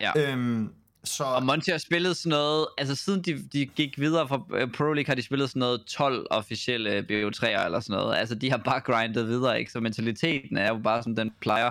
Ja. 0.01 0.13
Øhm, 0.17 0.73
så, 1.05 1.25
Og 1.25 1.43
Monty 1.43 1.71
har 1.71 1.79
spillet 1.79 2.17
sådan 2.17 2.31
noget, 2.31 2.67
altså 2.79 2.95
siden 2.95 3.23
de, 3.23 3.43
de 3.53 3.67
gik 3.67 3.99
videre 4.01 4.29
fra 4.29 4.41
øh, 4.55 4.73
Pro 4.73 4.85
League, 4.93 5.07
har 5.07 5.15
de 5.15 5.23
spillet 5.23 5.51
sådan 5.51 5.61
noget 5.61 5.85
12 5.87 6.27
officielle 6.31 6.99
BO3'er 6.99 7.65
eller 7.65 7.81
sådan 7.81 7.97
noget. 8.01 8.17
Altså 8.17 8.35
de 8.35 8.51
har 8.51 8.57
bare 8.59 8.81
grindet 8.81 9.27
videre, 9.27 9.59
ikke? 9.59 9.73
Så 9.73 9.81
mentaliteten 9.81 10.57
er 10.57 10.69
jo 10.69 10.79
bare 10.85 11.03
som 11.03 11.17
den 11.17 11.31
plejer. 11.41 11.71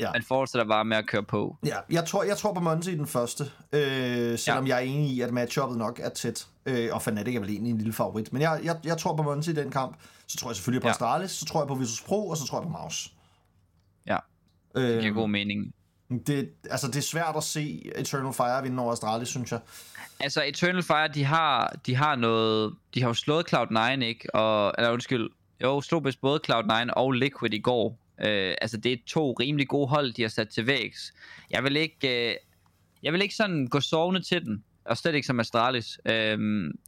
Ja. 0.00 0.12
Man 0.12 0.22
fortsætter 0.22 0.66
bare 0.68 0.84
med 0.84 0.96
at 0.96 1.06
køre 1.06 1.22
på. 1.22 1.56
ja, 1.66 1.76
jeg 1.90 2.04
tror, 2.04 2.22
jeg 2.22 2.36
tror 2.36 2.54
på 2.54 2.60
Monte 2.60 2.92
i 2.92 2.94
den 2.96 3.06
første. 3.06 3.44
Øh, 3.72 4.38
selvom 4.38 4.66
Ja. 4.66 4.76
jeg 4.76 4.84
er 4.86 4.90
enig 4.90 5.10
i, 5.10 5.20
at 5.20 5.32
matchuppet 5.32 5.78
nok 5.78 6.00
er 6.02 6.08
tæt. 6.08 6.46
Øh, 6.66 6.88
og 6.92 7.02
Fnatic 7.02 7.34
er 7.36 7.40
vel 7.40 7.50
egentlig 7.50 7.70
en 7.70 7.78
lille 7.78 7.92
favorit. 7.92 8.32
Men 8.32 8.42
jeg, 8.42 8.60
jeg, 8.64 8.76
jeg 8.84 8.98
tror 8.98 9.16
på 9.16 9.22
Monte 9.22 9.50
i 9.50 9.54
den 9.54 9.70
kamp. 9.70 9.96
Så 10.26 10.36
tror 10.38 10.50
jeg 10.50 10.56
selvfølgelig 10.56 10.82
på 10.82 10.88
Ja. 10.88 10.92
Astralis. 10.92 11.30
Så 11.30 11.44
tror 11.44 11.60
jeg 11.60 11.68
på 11.68 11.74
Visus 11.74 12.00
Pro. 12.02 12.28
Og 12.28 12.36
så 12.36 12.46
tror 12.46 12.58
jeg 12.58 12.62
på 12.66 12.72
Maus. 12.72 13.12
Ja, 14.06 14.16
Øh, 14.76 14.82
det 14.82 15.00
giver 15.02 15.14
god 15.14 15.28
mening. 15.28 15.72
Det, 16.18 16.50
altså, 16.70 16.86
det 16.86 16.96
er 16.96 17.00
svært 17.00 17.36
at 17.36 17.44
se 17.44 17.92
Eternal 17.96 18.32
Fire 18.32 18.62
vinde 18.62 18.82
over 18.82 18.92
Astralis, 18.92 19.28
synes 19.28 19.52
jeg. 19.52 19.60
Altså 20.20 20.44
Eternal 20.44 20.82
Fire, 20.82 21.08
de 21.08 21.24
har, 21.24 21.76
de 21.86 21.94
har 21.94 22.16
noget, 22.16 22.74
de 22.94 23.00
har 23.00 23.08
jo 23.08 23.14
slået 23.14 23.52
Cloud9, 23.52 24.02
ikke? 24.02 24.34
Og, 24.34 24.74
eller 24.78 24.90
undskyld, 24.90 25.30
jo, 25.62 25.80
slog 25.80 26.04
vist 26.04 26.20
både 26.20 26.40
Cloud9 26.50 26.92
og 26.92 27.12
Liquid 27.12 27.54
i 27.54 27.58
går. 27.60 27.98
Øh, 28.20 28.54
altså 28.60 28.76
det 28.76 28.92
er 28.92 28.96
to 29.06 29.32
rimelig 29.32 29.68
gode 29.68 29.88
hold, 29.88 30.12
de 30.12 30.22
har 30.22 30.28
sat 30.28 30.48
til 30.48 30.66
vægs. 30.66 31.12
Jeg 31.50 31.64
vil 31.64 31.76
ikke, 31.76 32.30
øh, 32.30 32.36
jeg 33.02 33.12
vil 33.12 33.22
ikke 33.22 33.34
sådan 33.34 33.66
gå 33.66 33.80
sovende 33.80 34.22
til 34.22 34.44
den, 34.44 34.64
og 34.84 34.96
slet 34.96 35.14
ikke 35.14 35.26
som 35.26 35.40
Astralis. 35.40 35.98
Øh, 36.06 36.38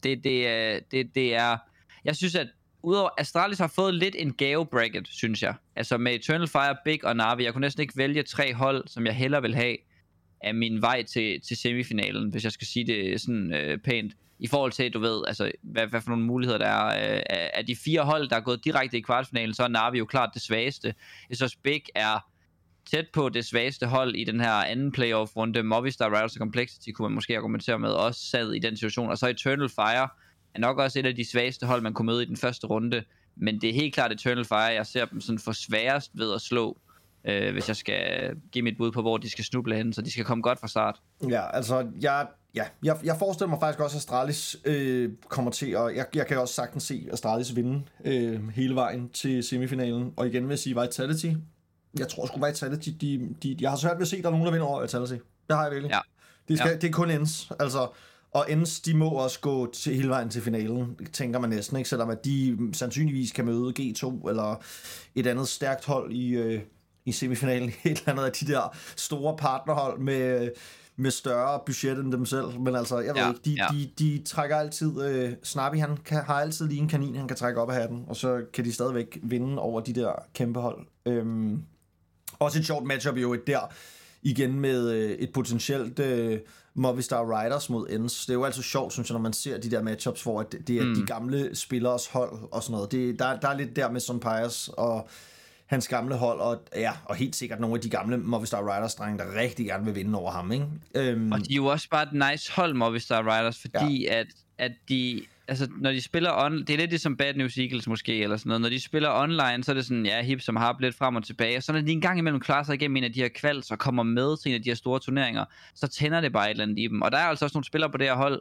det, 0.02 0.24
det, 0.24 0.90
det, 0.90 1.14
det 1.14 1.34
er, 1.34 1.56
jeg 2.04 2.16
synes 2.16 2.34
at 2.34 2.48
udover 2.84 3.10
Astralis 3.18 3.58
har 3.58 3.66
fået 3.66 3.94
lidt 3.94 4.16
en 4.18 4.32
gave 4.32 4.66
bracket, 4.66 5.08
synes 5.08 5.42
jeg. 5.42 5.54
Altså 5.76 5.98
med 5.98 6.14
Eternal 6.14 6.48
Fire, 6.48 6.76
Big 6.84 7.04
og 7.04 7.16
Navi. 7.16 7.44
Jeg 7.44 7.52
kunne 7.52 7.60
næsten 7.60 7.80
ikke 7.80 7.96
vælge 7.96 8.22
tre 8.22 8.54
hold, 8.54 8.88
som 8.88 9.06
jeg 9.06 9.14
hellere 9.14 9.42
vil 9.42 9.54
have 9.54 9.76
af 10.40 10.54
min 10.54 10.82
vej 10.82 11.02
til, 11.02 11.40
til 11.40 11.56
semifinalen, 11.56 12.30
hvis 12.30 12.44
jeg 12.44 12.52
skal 12.52 12.66
sige 12.66 12.86
det 12.86 13.20
sådan 13.20 13.54
øh, 13.54 13.78
pænt. 13.78 14.12
I 14.38 14.46
forhold 14.46 14.72
til, 14.72 14.92
du 14.92 14.98
ved, 14.98 15.22
altså, 15.26 15.50
hvad, 15.62 15.86
hvad 15.86 16.00
for 16.00 16.10
nogle 16.10 16.24
muligheder 16.24 16.58
der 16.58 16.66
er. 16.66 17.14
Øh, 17.16 17.22
af- 17.30 17.66
de 17.66 17.76
fire 17.76 18.02
hold, 18.02 18.28
der 18.28 18.36
er 18.36 18.40
gået 18.40 18.64
direkte 18.64 18.98
i 18.98 19.00
kvartfinalen, 19.00 19.54
så 19.54 19.62
er 19.62 19.68
Navi 19.68 19.98
jo 19.98 20.04
klart 20.04 20.30
det 20.34 20.42
svageste. 20.42 20.94
Jeg 21.28 21.36
synes, 21.36 21.56
Big 21.56 21.82
er 21.94 22.26
tæt 22.90 23.06
på 23.12 23.28
det 23.28 23.44
svageste 23.44 23.86
hold 23.86 24.14
i 24.14 24.24
den 24.24 24.40
her 24.40 24.52
anden 24.52 24.92
playoff-runde. 24.92 25.62
Movistar 25.62 26.08
Riders 26.16 26.36
og 26.36 26.38
Complexity 26.38 26.90
kunne 26.90 27.08
man 27.08 27.14
måske 27.14 27.36
argumentere 27.36 27.78
med, 27.78 27.90
også 27.90 28.20
sad 28.20 28.52
i 28.52 28.58
den 28.58 28.76
situation. 28.76 29.10
Og 29.10 29.18
så 29.18 29.28
Eternal 29.28 29.68
Fire 29.68 30.08
er 30.54 30.58
nok 30.58 30.78
også 30.78 30.98
et 30.98 31.06
af 31.06 31.14
de 31.14 31.30
svageste 31.30 31.66
hold, 31.66 31.82
man 31.82 31.94
kunne 31.94 32.06
møde 32.06 32.22
i 32.22 32.26
den 32.26 32.36
første 32.36 32.66
runde. 32.66 33.04
Men 33.36 33.60
det 33.60 33.70
er 33.70 33.74
helt 33.74 33.94
klart 33.94 34.12
Eternal 34.12 34.44
Fire, 34.44 34.58
jeg 34.58 34.86
ser 34.86 35.04
dem 35.04 35.20
sådan 35.20 35.38
for 35.38 35.52
sværest 35.52 36.10
ved 36.14 36.34
at 36.34 36.40
slå, 36.40 36.78
øh, 37.24 37.52
hvis 37.52 37.68
jeg 37.68 37.76
skal 37.76 38.30
give 38.52 38.62
mit 38.62 38.76
bud 38.76 38.92
på, 38.92 39.00
hvor 39.02 39.16
de 39.18 39.30
skal 39.30 39.44
snuble 39.44 39.76
hen. 39.76 39.92
Så 39.92 40.02
de 40.02 40.10
skal 40.10 40.24
komme 40.24 40.42
godt 40.42 40.60
fra 40.60 40.68
start. 40.68 41.00
Ja, 41.28 41.56
altså, 41.56 41.86
jeg, 42.00 42.26
ja, 42.54 42.64
jeg, 42.82 42.96
jeg 43.04 43.16
forestiller 43.18 43.50
mig 43.50 43.58
faktisk 43.60 43.80
også, 43.80 43.96
at 43.96 44.00
Astralis 44.00 44.56
øh, 44.64 45.10
kommer 45.28 45.50
til 45.50 45.66
at... 45.70 45.96
Jeg, 45.96 46.06
jeg 46.14 46.26
kan 46.26 46.38
også 46.38 46.54
sagtens 46.54 46.82
se 46.82 47.08
Astralis 47.12 47.56
vinde 47.56 47.82
øh, 48.04 48.48
hele 48.48 48.74
vejen 48.74 49.08
til 49.08 49.42
semifinalen. 49.42 50.12
Og 50.16 50.26
igen 50.26 50.42
vil 50.42 50.50
jeg 50.50 50.58
sige 50.58 50.80
Vitality. 50.80 51.32
Jeg 51.98 52.08
tror 52.08 52.26
sgu 52.26 52.46
Vitality, 52.46 52.88
de, 53.00 53.34
de, 53.42 53.56
jeg 53.60 53.70
har 53.70 53.76
svært 53.76 53.96
ved 53.96 54.02
at 54.02 54.08
se, 54.08 54.16
at 54.16 54.22
der 54.22 54.28
er 54.28 54.32
nogen, 54.32 54.46
der 54.46 54.52
vinder 54.52 54.66
over 54.66 54.80
Vitality. 54.82 55.12
Det 55.48 55.56
har 55.56 55.62
jeg 55.62 55.72
virkelig. 55.72 55.90
Ja. 55.90 55.98
Det, 56.48 56.58
skal, 56.58 56.68
Ja. 56.70 56.76
det 56.76 56.84
er 56.88 56.92
kun 56.92 57.10
ends. 57.10 57.52
Altså, 57.60 57.88
og 58.34 58.46
ends, 58.48 58.80
de 58.80 58.94
må 58.94 59.08
også 59.08 59.40
gå 59.40 59.72
til 59.72 59.94
hele 59.94 60.08
vejen 60.08 60.28
til 60.28 60.42
finalen, 60.42 60.96
tænker 61.12 61.38
man 61.38 61.50
næsten, 61.50 61.76
ikke? 61.76 61.88
Selvom 61.88 62.10
at 62.10 62.24
de 62.24 62.58
sandsynligvis 62.72 63.32
kan 63.32 63.44
møde 63.44 63.72
G2 63.80 64.28
eller 64.28 64.62
et 65.14 65.26
andet 65.26 65.48
stærkt 65.48 65.84
hold 65.84 66.12
i, 66.12 66.34
øh, 66.34 66.60
i 67.04 67.12
semifinalen. 67.12 67.68
Et 67.84 67.98
eller 67.98 68.08
andet 68.08 68.24
af 68.24 68.32
de 68.32 68.46
der 68.46 68.76
store 68.96 69.36
partnerhold 69.36 70.00
med, 70.00 70.50
med 70.96 71.10
større 71.10 71.60
budget 71.66 71.98
end 71.98 72.12
dem 72.12 72.26
selv. 72.26 72.60
Men 72.60 72.76
altså, 72.76 72.98
jeg 72.98 73.14
ved 73.14 73.22
Ja, 73.22 73.28
ikke, 73.28 73.40
de, 73.44 73.50
ja. 73.50 73.66
de, 73.72 73.90
de 73.98 74.22
trækker 74.26 74.56
altid... 74.56 75.02
Øh, 75.02 75.32
Snappy, 75.42 75.76
han 75.76 75.96
kan, 75.96 76.22
har 76.24 76.34
altid 76.40 76.68
lige 76.68 76.80
en 76.80 76.88
kanin, 76.88 77.16
han 77.16 77.28
kan 77.28 77.36
trække 77.36 77.60
op 77.60 77.70
af 77.70 77.76
hatten, 77.76 78.04
og 78.06 78.16
så 78.16 78.42
kan 78.52 78.64
de 78.64 78.72
stadigvæk 78.72 79.18
vinde 79.22 79.58
over 79.58 79.80
de 79.80 79.92
der 79.92 80.12
kæmpe 80.34 80.60
hold. 80.60 80.86
Øhm, 81.06 81.62
også 82.38 82.58
et 82.58 82.66
sjovt 82.66 82.86
matchup 82.86 83.16
jo 83.16 83.34
et 83.34 83.46
der, 83.46 83.72
igen 84.22 84.60
med 84.60 84.90
øh, 84.90 85.10
et 85.10 85.32
potentielt 85.32 85.98
øh, 85.98 86.40
Movistar 86.74 87.40
Riders 87.40 87.70
mod 87.70 87.86
Ends. 87.90 88.26
Det 88.26 88.30
er 88.30 88.34
jo 88.34 88.44
altid 88.44 88.62
sjovt, 88.62 88.92
synes 88.92 89.08
jeg, 89.08 89.14
når 89.14 89.20
man 89.20 89.32
ser 89.32 89.58
de 89.58 89.70
der 89.70 89.82
matchups, 89.82 90.22
hvor 90.22 90.42
det, 90.42 90.68
det 90.68 90.76
er 90.76 90.84
mm. 90.84 90.94
de 90.94 91.06
gamle 91.06 91.56
spillers 91.56 92.06
hold 92.06 92.38
og 92.52 92.62
sådan 92.62 92.72
noget. 92.72 92.92
Det, 92.92 93.18
der, 93.18 93.40
der 93.40 93.48
er 93.48 93.56
lidt 93.56 93.76
der 93.76 93.90
med 93.90 94.00
Son 94.00 94.20
Pius 94.20 94.68
og 94.68 95.08
hans 95.66 95.88
gamle 95.88 96.14
hold, 96.16 96.40
og, 96.40 96.60
ja, 96.76 96.92
og 97.04 97.14
helt 97.16 97.36
sikkert 97.36 97.60
nogle 97.60 97.76
af 97.76 97.80
de 97.80 97.90
gamle 97.90 98.16
Movistar 98.16 98.76
Riders 98.76 98.94
drenge, 98.94 99.18
der 99.18 99.40
rigtig 99.40 99.66
gerne 99.66 99.84
vil 99.84 99.94
vinde 99.94 100.18
over 100.18 100.30
ham, 100.30 100.52
ikke? 100.52 100.66
Øhm, 100.94 101.32
Og 101.32 101.38
de 101.38 101.52
er 101.52 101.56
jo 101.56 101.66
også 101.66 101.88
bare 101.90 102.02
et 102.02 102.30
nice 102.30 102.52
hold, 102.52 102.74
Movistar 102.74 103.22
Riders, 103.22 103.60
fordi 103.60 104.04
ja. 104.04 104.14
at, 104.14 104.26
at 104.58 104.72
de, 104.88 105.22
altså 105.48 105.68
når 105.80 105.90
de 105.92 106.02
spiller 106.02 106.44
on, 106.44 106.58
det 106.58 106.70
er 106.70 106.76
lidt 106.76 106.90
ligesom 106.90 107.16
Bad 107.16 107.34
News 107.34 107.58
Eagles 107.58 107.88
måske, 107.88 108.22
eller 108.22 108.36
sådan 108.36 108.48
noget. 108.48 108.60
Når 108.60 108.68
de 108.68 108.80
spiller 108.80 109.10
online, 109.22 109.64
så 109.64 109.72
er 109.72 109.74
det 109.74 109.86
sådan, 109.86 110.06
ja, 110.06 110.22
hip 110.22 110.40
som 110.40 110.56
har 110.56 110.76
lidt 110.80 110.94
frem 110.94 111.16
og 111.16 111.24
tilbage. 111.24 111.56
Og 111.56 111.62
så 111.62 111.72
når 111.72 111.80
de 111.80 111.92
en 111.92 112.00
gang 112.00 112.18
imellem 112.18 112.40
klarer 112.40 112.62
sig 112.62 112.74
igennem 112.74 112.96
en 112.96 113.04
af 113.04 113.12
de 113.12 113.20
her 113.20 113.28
kvalds 113.28 113.70
og 113.70 113.78
kommer 113.78 114.02
med 114.02 114.42
til 114.42 114.50
en 114.50 114.54
af 114.54 114.62
de 114.62 114.70
her 114.70 114.74
store 114.74 115.00
turneringer, 115.00 115.44
så 115.74 115.88
tænder 115.88 116.20
det 116.20 116.32
bare 116.32 116.46
et 116.46 116.50
eller 116.50 116.64
andet 116.64 116.78
i 116.78 116.86
dem. 116.86 117.02
Og 117.02 117.12
der 117.12 117.18
er 117.18 117.22
altså 117.22 117.44
også 117.44 117.56
nogle 117.56 117.64
spillere 117.64 117.90
på 117.90 117.98
det 117.98 118.06
her 118.06 118.14
hold, 118.14 118.40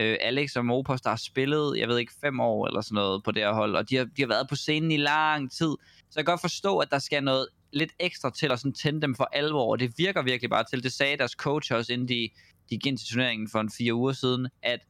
øh, 0.00 0.16
Alex 0.20 0.56
og 0.56 0.66
Mopos, 0.66 1.00
der 1.00 1.10
har 1.10 1.16
spillet, 1.16 1.78
jeg 1.78 1.88
ved 1.88 1.98
ikke, 1.98 2.12
fem 2.20 2.40
år 2.40 2.66
eller 2.66 2.80
sådan 2.80 2.94
noget 2.94 3.24
på 3.24 3.30
det 3.30 3.42
her 3.42 3.52
hold, 3.52 3.76
og 3.76 3.90
de 3.90 3.96
har, 3.96 4.04
de 4.04 4.22
har 4.22 4.28
været 4.28 4.48
på 4.48 4.56
scenen 4.56 4.90
i 4.90 4.96
lang 4.96 5.52
tid. 5.52 5.76
Så 6.10 6.14
jeg 6.16 6.24
kan 6.24 6.32
godt 6.32 6.40
forstå, 6.40 6.78
at 6.78 6.90
der 6.90 6.98
skal 6.98 7.24
noget 7.24 7.46
lidt 7.72 7.92
ekstra 7.98 8.30
til 8.30 8.52
at 8.52 8.58
sådan 8.58 8.72
tænde 8.72 9.02
dem 9.02 9.14
for 9.14 9.28
alvor, 9.32 9.70
og 9.70 9.78
det 9.78 9.92
virker 9.96 10.22
virkelig 10.22 10.50
bare 10.50 10.64
til. 10.70 10.82
Det 10.82 10.92
sagde 10.92 11.16
deres 11.16 11.32
coach 11.32 11.72
også, 11.72 11.92
inden 11.92 12.08
de, 12.08 12.14
de 12.14 12.30
gik 12.70 12.86
ind 12.86 12.98
til 12.98 13.08
turneringen 13.08 13.48
for 13.52 13.60
en 13.60 13.70
fire 13.78 13.94
uger 13.94 14.12
siden, 14.12 14.48
at 14.62 14.80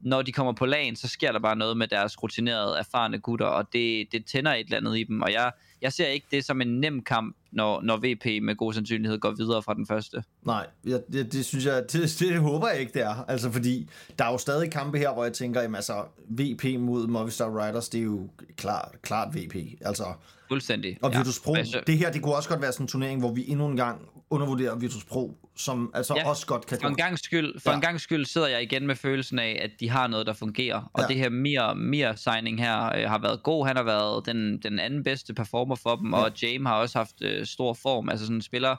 når 0.00 0.22
de 0.22 0.32
kommer 0.32 0.52
på 0.52 0.66
lagen, 0.66 0.96
så 0.96 1.08
sker 1.08 1.32
der 1.32 1.38
bare 1.38 1.56
noget 1.56 1.76
med 1.76 1.88
deres 1.88 2.22
rutinerede, 2.22 2.78
erfarne 2.78 3.18
gutter, 3.18 3.46
og 3.46 3.72
det, 3.72 4.12
det 4.12 4.24
tænder 4.24 4.52
et 4.54 4.64
eller 4.64 4.76
andet 4.76 4.98
i 4.98 5.04
dem, 5.04 5.22
og 5.22 5.32
jeg, 5.32 5.52
jeg 5.82 5.92
ser 5.92 6.06
ikke 6.06 6.26
det 6.30 6.44
som 6.44 6.60
en 6.60 6.80
nem 6.80 7.02
kamp, 7.02 7.36
når, 7.52 7.80
når 7.82 7.96
VP 7.96 8.42
med 8.42 8.56
god 8.56 8.72
sandsynlighed 8.72 9.18
går 9.18 9.30
videre 9.30 9.62
fra 9.62 9.74
den 9.74 9.86
første. 9.86 10.22
Nej, 10.42 10.66
jeg, 10.86 11.00
det, 11.12 11.32
det 11.32 11.44
synes 11.44 11.66
jeg, 11.66 11.84
det, 11.92 12.16
det 12.18 12.38
håber 12.38 12.68
jeg 12.68 12.80
ikke, 12.80 12.92
det 12.92 13.02
er. 13.02 13.24
Altså, 13.28 13.52
fordi 13.52 13.88
der 14.18 14.24
er 14.24 14.32
jo 14.32 14.38
stadig 14.38 14.70
kampe 14.70 14.98
her, 14.98 15.12
hvor 15.12 15.24
jeg 15.24 15.32
tænker, 15.32 15.60
jamen 15.60 15.74
altså, 15.74 16.04
VP 16.28 16.64
mod 16.78 17.06
Movistar 17.06 17.66
Riders, 17.66 17.88
det 17.88 17.98
er 17.98 18.04
jo 18.04 18.28
klart, 18.56 18.94
klart 19.02 19.34
VP. 19.34 19.56
Altså, 19.80 20.04
Fuldstændig. 20.48 20.98
og 21.02 21.12
Virtus 21.12 21.40
Pro, 21.40 21.54
det 21.86 21.98
her, 21.98 22.12
det 22.12 22.22
kunne 22.22 22.34
også 22.34 22.48
godt 22.48 22.62
være 22.62 22.72
sådan 22.72 22.84
en 22.84 22.88
turnering, 22.88 23.20
hvor 23.20 23.32
vi 23.32 23.44
endnu 23.48 23.66
en 23.66 23.76
gang 23.76 24.08
undervurderer 24.30 24.76
Virtus 24.76 25.04
Pro, 25.04 25.38
som 25.58 25.90
altså 25.94 26.14
Ja, 26.16 26.28
også 26.28 26.46
godt 26.46 26.66
kan 26.66 26.78
For 26.80 26.88
en 26.88 26.96
gang 26.96 27.18
skyld, 27.18 27.60
for 27.60 27.70
Ja. 27.70 27.74
en 27.76 27.80
gang 27.82 28.00
skyld 28.00 28.24
sidder 28.24 28.48
jeg 28.48 28.62
igen 28.62 28.86
med 28.86 28.96
følelsen 28.96 29.38
af, 29.38 29.58
at 29.62 29.70
de 29.80 29.88
har 29.88 30.06
noget, 30.06 30.26
der 30.26 30.32
fungerer. 30.32 30.90
Og 30.92 31.02
Ja. 31.02 31.06
det 31.06 31.16
her 31.16 31.28
Mir, 31.28 31.74
Mir 31.74 32.12
signing 32.14 32.58
her 32.60 32.84
øh, 32.96 33.10
har 33.10 33.18
været 33.18 33.42
god. 33.42 33.66
Han 33.66 33.76
har 33.76 33.82
været 33.82 34.26
den, 34.26 34.58
den 34.58 34.78
anden 34.78 35.04
bedste 35.04 35.34
performer 35.34 35.74
for 35.76 35.96
dem, 35.96 36.14
ja. 36.14 36.20
og 36.20 36.32
James 36.42 36.66
har 36.66 36.74
også 36.74 36.98
haft 36.98 37.22
øh, 37.22 37.46
stor 37.46 37.74
form. 37.74 38.08
Altså 38.08 38.24
sådan 38.26 38.36
en 38.36 38.42
spiller, 38.42 38.76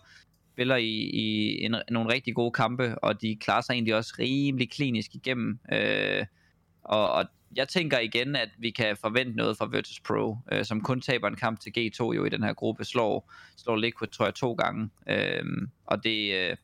spiller 0.53 0.75
i, 0.75 0.89
i 1.13 1.57
en, 1.65 1.75
nogle 1.91 2.13
rigtig 2.13 2.35
gode 2.35 2.51
kampe, 2.51 2.99
og 3.03 3.21
de 3.21 3.37
klarer 3.41 3.61
sig 3.61 3.73
egentlig 3.73 3.95
også 3.95 4.13
rimelig 4.19 4.71
klinisk 4.71 5.15
igennem. 5.15 5.59
Øh, 5.73 6.25
og, 6.83 7.11
og 7.11 7.25
jeg 7.55 7.67
tænker 7.67 7.99
igen, 7.99 8.35
at 8.35 8.49
vi 8.59 8.69
kan 8.71 8.97
forvente 9.01 9.31
noget 9.37 9.57
fra 9.57 9.65
Virtus 9.65 9.99
Pro, 9.99 10.37
øh, 10.51 10.65
som 10.65 10.81
kun 10.81 11.01
taber 11.01 11.27
en 11.27 11.35
kamp 11.35 11.59
til 11.59 11.71
G2 11.77 12.03
jo 12.03 12.25
i 12.25 12.29
den 12.29 12.43
her 12.43 12.53
gruppe, 12.53 12.85
slår, 12.85 13.31
slår 13.57 13.75
Liquid, 13.75 14.09
tror 14.09 14.25
jeg, 14.25 14.35
to 14.35 14.53
gange. 14.53 14.89
Øh, 15.09 15.43
og 15.85 16.03
det, 16.03 16.33
øh, 16.33 16.55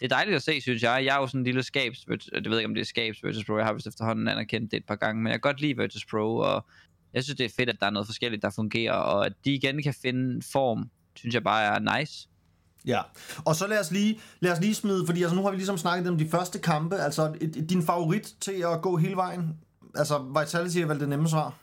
det 0.00 0.12
er 0.12 0.16
dejligt 0.16 0.36
at 0.36 0.42
se, 0.42 0.60
synes 0.60 0.82
jeg. 0.82 1.04
Jeg 1.04 1.16
er 1.16 1.20
jo 1.20 1.26
sådan 1.26 1.40
en 1.40 1.44
lille 1.44 1.62
skabs, 1.62 2.00
det 2.00 2.32
ved 2.32 2.42
jeg 2.44 2.56
ikke, 2.56 2.64
om 2.64 2.74
det 2.74 2.80
er 2.80 2.84
skabs 2.84 3.24
Virtus 3.24 3.44
Pro, 3.44 3.56
jeg 3.56 3.66
har 3.66 3.72
vist 3.72 3.86
efterhånden 3.86 4.28
anerkendt 4.28 4.70
det 4.70 4.76
et 4.76 4.84
par 4.84 4.96
gange, 4.96 5.22
men 5.22 5.26
jeg 5.26 5.34
kan 5.34 5.50
godt 5.50 5.60
lide 5.60 5.76
Virtus 5.76 6.06
Pro, 6.10 6.36
og 6.36 6.66
jeg 7.14 7.24
synes, 7.24 7.36
det 7.36 7.44
er 7.44 7.50
fedt, 7.56 7.68
at 7.68 7.76
der 7.80 7.86
er 7.86 7.90
noget 7.90 8.06
forskelligt, 8.06 8.42
der 8.42 8.50
fungerer, 8.50 8.92
og 8.92 9.26
at 9.26 9.32
de 9.44 9.54
igen 9.54 9.82
kan 9.82 9.94
finde 10.02 10.42
form, 10.52 10.90
synes 11.16 11.34
jeg 11.34 11.44
bare 11.44 11.76
er 11.76 11.98
nice. 11.98 12.28
Ja, 12.86 13.00
og 13.44 13.56
så 13.56 13.66
lad 13.66 13.80
os 13.80 13.90
lige, 13.90 14.20
lad 14.40 14.52
os 14.52 14.60
lige 14.60 14.74
smide, 14.74 15.06
fordi 15.06 15.22
altså, 15.22 15.36
nu 15.36 15.42
har 15.42 15.50
vi 15.50 15.56
ligesom 15.56 15.78
snakket 15.78 16.08
om 16.08 16.18
de 16.18 16.28
første 16.28 16.58
kampe, 16.58 16.96
altså 16.96 17.36
et, 17.40 17.56
et, 17.56 17.70
din 17.70 17.82
favorit 17.82 18.34
til 18.40 18.64
at 18.74 18.82
gå 18.82 18.96
hele 18.96 19.16
vejen, 19.16 19.56
altså 19.94 20.40
Vitality 20.40 20.78
er 20.78 20.86
vel 20.86 21.00
det 21.00 21.08
nemme 21.08 21.28
svar? 21.28 21.54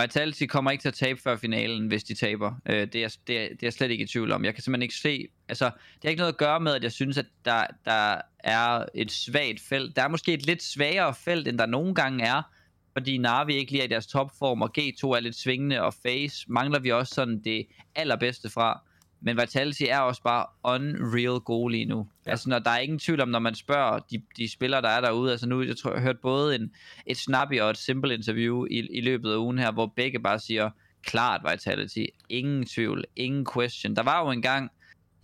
Vitality 0.00 0.44
kommer 0.44 0.70
ikke 0.70 0.82
til 0.82 0.88
at 0.88 0.94
tabe 0.94 1.20
før 1.20 1.36
finalen, 1.36 1.86
hvis 1.86 2.04
de 2.04 2.14
taber. 2.14 2.54
Øh, 2.66 2.86
det, 2.92 3.04
er, 3.04 3.16
det, 3.26 3.38
er, 3.38 3.48
det 3.48 3.52
er 3.52 3.56
jeg 3.62 3.72
slet 3.72 3.90
ikke 3.90 4.04
i 4.04 4.06
tvivl 4.06 4.32
om. 4.32 4.44
Jeg 4.44 4.54
kan 4.54 4.62
simpelthen 4.62 4.82
ikke 4.82 4.94
se... 4.94 5.28
Altså, 5.48 5.64
det 5.64 6.02
har 6.02 6.08
ikke 6.08 6.20
noget 6.20 6.32
at 6.32 6.38
gøre 6.38 6.60
med, 6.60 6.74
at 6.74 6.82
jeg 6.82 6.92
synes, 6.92 7.18
at 7.18 7.26
der, 7.44 7.66
der 7.84 8.20
er 8.38 8.84
et 8.94 9.12
svagt 9.12 9.60
felt. 9.60 9.96
Der 9.96 10.02
er 10.02 10.08
måske 10.08 10.32
et 10.32 10.46
lidt 10.46 10.62
svagere 10.62 11.14
felt, 11.14 11.48
end 11.48 11.58
der 11.58 11.66
nogle 11.66 11.94
gange 11.94 12.24
er, 12.24 12.42
fordi 12.92 13.18
Navi 13.18 13.54
ikke 13.54 13.72
lige 13.72 13.82
er 13.82 13.86
i 13.86 13.88
deres 13.88 14.06
topform, 14.06 14.62
og 14.62 14.70
G2 14.78 15.06
er 15.08 15.20
lidt 15.20 15.36
svingende, 15.36 15.82
og 15.82 15.94
Face 15.94 16.44
mangler 16.48 16.78
vi 16.78 16.92
også 16.92 17.14
sådan 17.14 17.40
det 17.40 17.66
allerbedste 17.94 18.50
fra. 18.50 18.80
Men 19.24 19.36
Vitality 19.36 19.82
er 19.88 19.98
også 19.98 20.22
bare 20.22 20.46
unreal 20.64 21.40
gode 21.40 21.72
lige 21.72 21.84
nu. 21.84 22.08
Ja. 22.26 22.30
Altså, 22.30 22.48
når 22.48 22.58
der 22.58 22.70
er 22.70 22.78
ingen 22.78 22.98
tvivl 22.98 23.20
om, 23.20 23.28
når 23.28 23.38
man 23.38 23.54
spørger 23.54 23.98
de, 23.98 24.22
de 24.36 24.50
spillere, 24.50 24.82
der 24.82 24.88
er 24.88 25.00
derude. 25.00 25.30
Altså 25.30 25.48
nu, 25.48 25.62
jeg 25.62 25.76
tror, 25.76 25.90
jeg 25.90 26.00
har 26.00 26.06
hørt 26.06 26.20
både 26.20 26.54
en, 26.54 26.72
et 27.06 27.16
snappy 27.16 27.60
og 27.60 27.70
et 27.70 27.76
simple 27.76 28.14
interview 28.14 28.64
i, 28.64 28.88
i 28.90 29.00
løbet 29.00 29.32
af 29.32 29.36
ugen 29.36 29.58
her, 29.58 29.72
hvor 29.72 29.86
begge 29.86 30.18
bare 30.20 30.38
siger, 30.38 30.70
klart 31.02 31.40
Vitality. 31.50 32.04
Ingen 32.28 32.66
tvivl. 32.66 33.04
Ingen 33.16 33.46
question. 33.54 33.96
Der 33.96 34.02
var 34.02 34.24
jo 34.24 34.30
engang, 34.30 34.70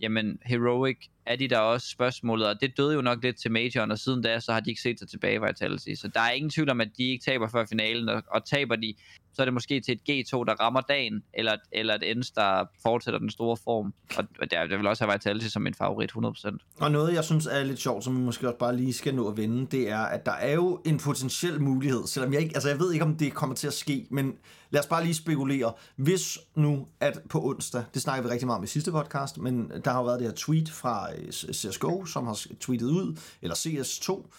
jamen, 0.01 0.39
Heroic 0.45 0.97
er 1.25 1.35
de 1.35 1.47
der 1.47 1.57
også 1.57 1.87
spørgsmålet, 1.89 2.47
og 2.47 2.61
det 2.61 2.77
døde 2.77 2.93
jo 2.93 3.01
nok 3.01 3.23
lidt 3.23 3.41
til 3.41 3.51
Majoren, 3.51 3.91
og 3.91 3.99
siden 3.99 4.21
da, 4.21 4.39
så 4.39 4.53
har 4.53 4.59
de 4.59 4.69
ikke 4.69 4.81
set 4.81 4.99
sig 4.99 5.09
tilbage 5.09 5.41
var 5.41 5.47
jeg 5.47 5.55
taler 5.55 5.77
sige. 5.77 5.95
Så 5.95 6.07
der 6.07 6.19
er 6.19 6.31
ingen 6.31 6.49
tvivl 6.49 6.69
om, 6.69 6.81
at 6.81 6.89
de 6.97 7.03
ikke 7.03 7.25
taber 7.25 7.47
før 7.47 7.65
finalen, 7.65 8.09
og, 8.09 8.23
og 8.27 8.45
taber 8.45 8.75
de, 8.75 8.93
så 9.33 9.41
er 9.41 9.45
det 9.45 9.53
måske 9.53 9.79
til 9.79 9.93
et 9.93 10.01
G2, 10.09 10.43
der 10.43 10.53
rammer 10.53 10.81
dagen, 10.81 11.23
eller, 11.33 11.55
eller 11.71 11.95
et 11.95 12.11
Ens, 12.11 12.31
der 12.31 12.65
fortsætter 12.83 13.19
den 13.19 13.29
store 13.29 13.57
form. 13.63 13.93
Og 14.17 14.51
der, 14.51 14.67
der 14.67 14.77
vil 14.77 14.87
også 14.87 15.05
have 15.05 15.13
Vitality 15.13 15.47
som 15.47 15.61
min 15.61 15.73
favorit, 15.73 16.11
100%. 16.11 16.57
Og 16.79 16.91
noget, 16.91 17.13
jeg 17.13 17.23
synes 17.23 17.45
er 17.45 17.63
lidt 17.63 17.79
sjovt, 17.79 18.03
som 18.03 18.17
vi 18.17 18.21
måske 18.21 18.47
også 18.47 18.57
bare 18.57 18.75
lige 18.75 18.93
skal 18.93 19.15
nå 19.15 19.29
at 19.31 19.37
vende, 19.37 19.67
det 19.77 19.89
er, 19.89 19.99
at 20.01 20.25
der 20.25 20.31
er 20.31 20.53
jo 20.53 20.81
en 20.85 20.97
potentiel 20.97 21.61
mulighed, 21.61 22.07
selvom 22.07 22.33
jeg 22.33 22.41
ikke, 22.41 22.55
altså 22.55 22.69
jeg 22.69 22.79
ved 22.79 22.93
ikke, 22.93 23.05
om 23.05 23.15
det 23.15 23.33
kommer 23.33 23.55
til 23.55 23.67
at 23.67 23.73
ske, 23.73 24.07
men 24.09 24.33
lad 24.71 24.81
os 24.81 24.87
bare 24.87 25.03
lige 25.03 25.15
spekulere. 25.15 25.73
Hvis 25.95 26.39
nu, 26.55 26.87
at 26.99 27.19
på 27.29 27.45
onsdag, 27.45 27.83
det 27.93 28.01
snakker 28.01 28.23
vi 28.23 28.29
rigtig 28.29 28.45
meget 28.47 28.57
om 28.57 28.63
i 28.63 28.67
sidste 28.67 28.91
podcast, 28.91 29.37
men 29.37 29.71
der 29.85 29.91
har 29.91 29.99
jo 29.99 30.05
været 30.05 30.19
det 30.19 30.27
her 30.27 30.35
tweet 30.35 30.69
fra 30.69 31.15
øh, 31.15 31.31
CSGO, 31.31 32.05
som 32.05 32.27
har 32.27 32.45
tweetet 32.59 32.87
ud, 32.87 33.19
eller 33.41 33.55
CS2, 33.55 34.29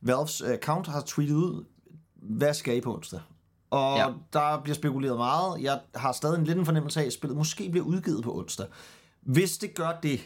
Valves 0.00 0.42
account 0.42 0.86
har 0.86 1.02
tweetet 1.06 1.34
ud, 1.34 1.64
hvad 2.14 2.54
skal 2.54 2.76
I 2.76 2.80
på 2.80 2.94
onsdag? 2.94 3.20
Og 3.70 3.98
ja. 3.98 4.08
der 4.32 4.60
bliver 4.62 4.74
spekuleret 4.74 5.16
meget. 5.16 5.62
Jeg 5.62 5.80
har 5.94 6.12
stadig 6.12 6.38
en 6.38 6.44
lidt 6.44 6.58
en 6.58 6.64
fornemmelse 6.64 7.00
af, 7.00 7.04
at 7.06 7.12
spillet 7.12 7.36
måske 7.36 7.70
bliver 7.70 7.86
udgivet 7.86 8.24
på 8.24 8.38
onsdag. 8.38 8.66
Hvis 9.20 9.58
det 9.58 9.74
gør 9.74 9.98
det, 10.02 10.20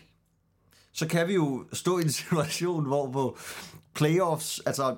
så 0.92 1.08
kan 1.08 1.28
vi 1.28 1.34
jo 1.34 1.64
stå 1.72 1.98
i 1.98 2.02
en 2.02 2.10
situation, 2.22 2.86
hvor 2.86 3.10
på 3.10 3.38
playoffs, 3.94 4.60
altså 4.66 4.96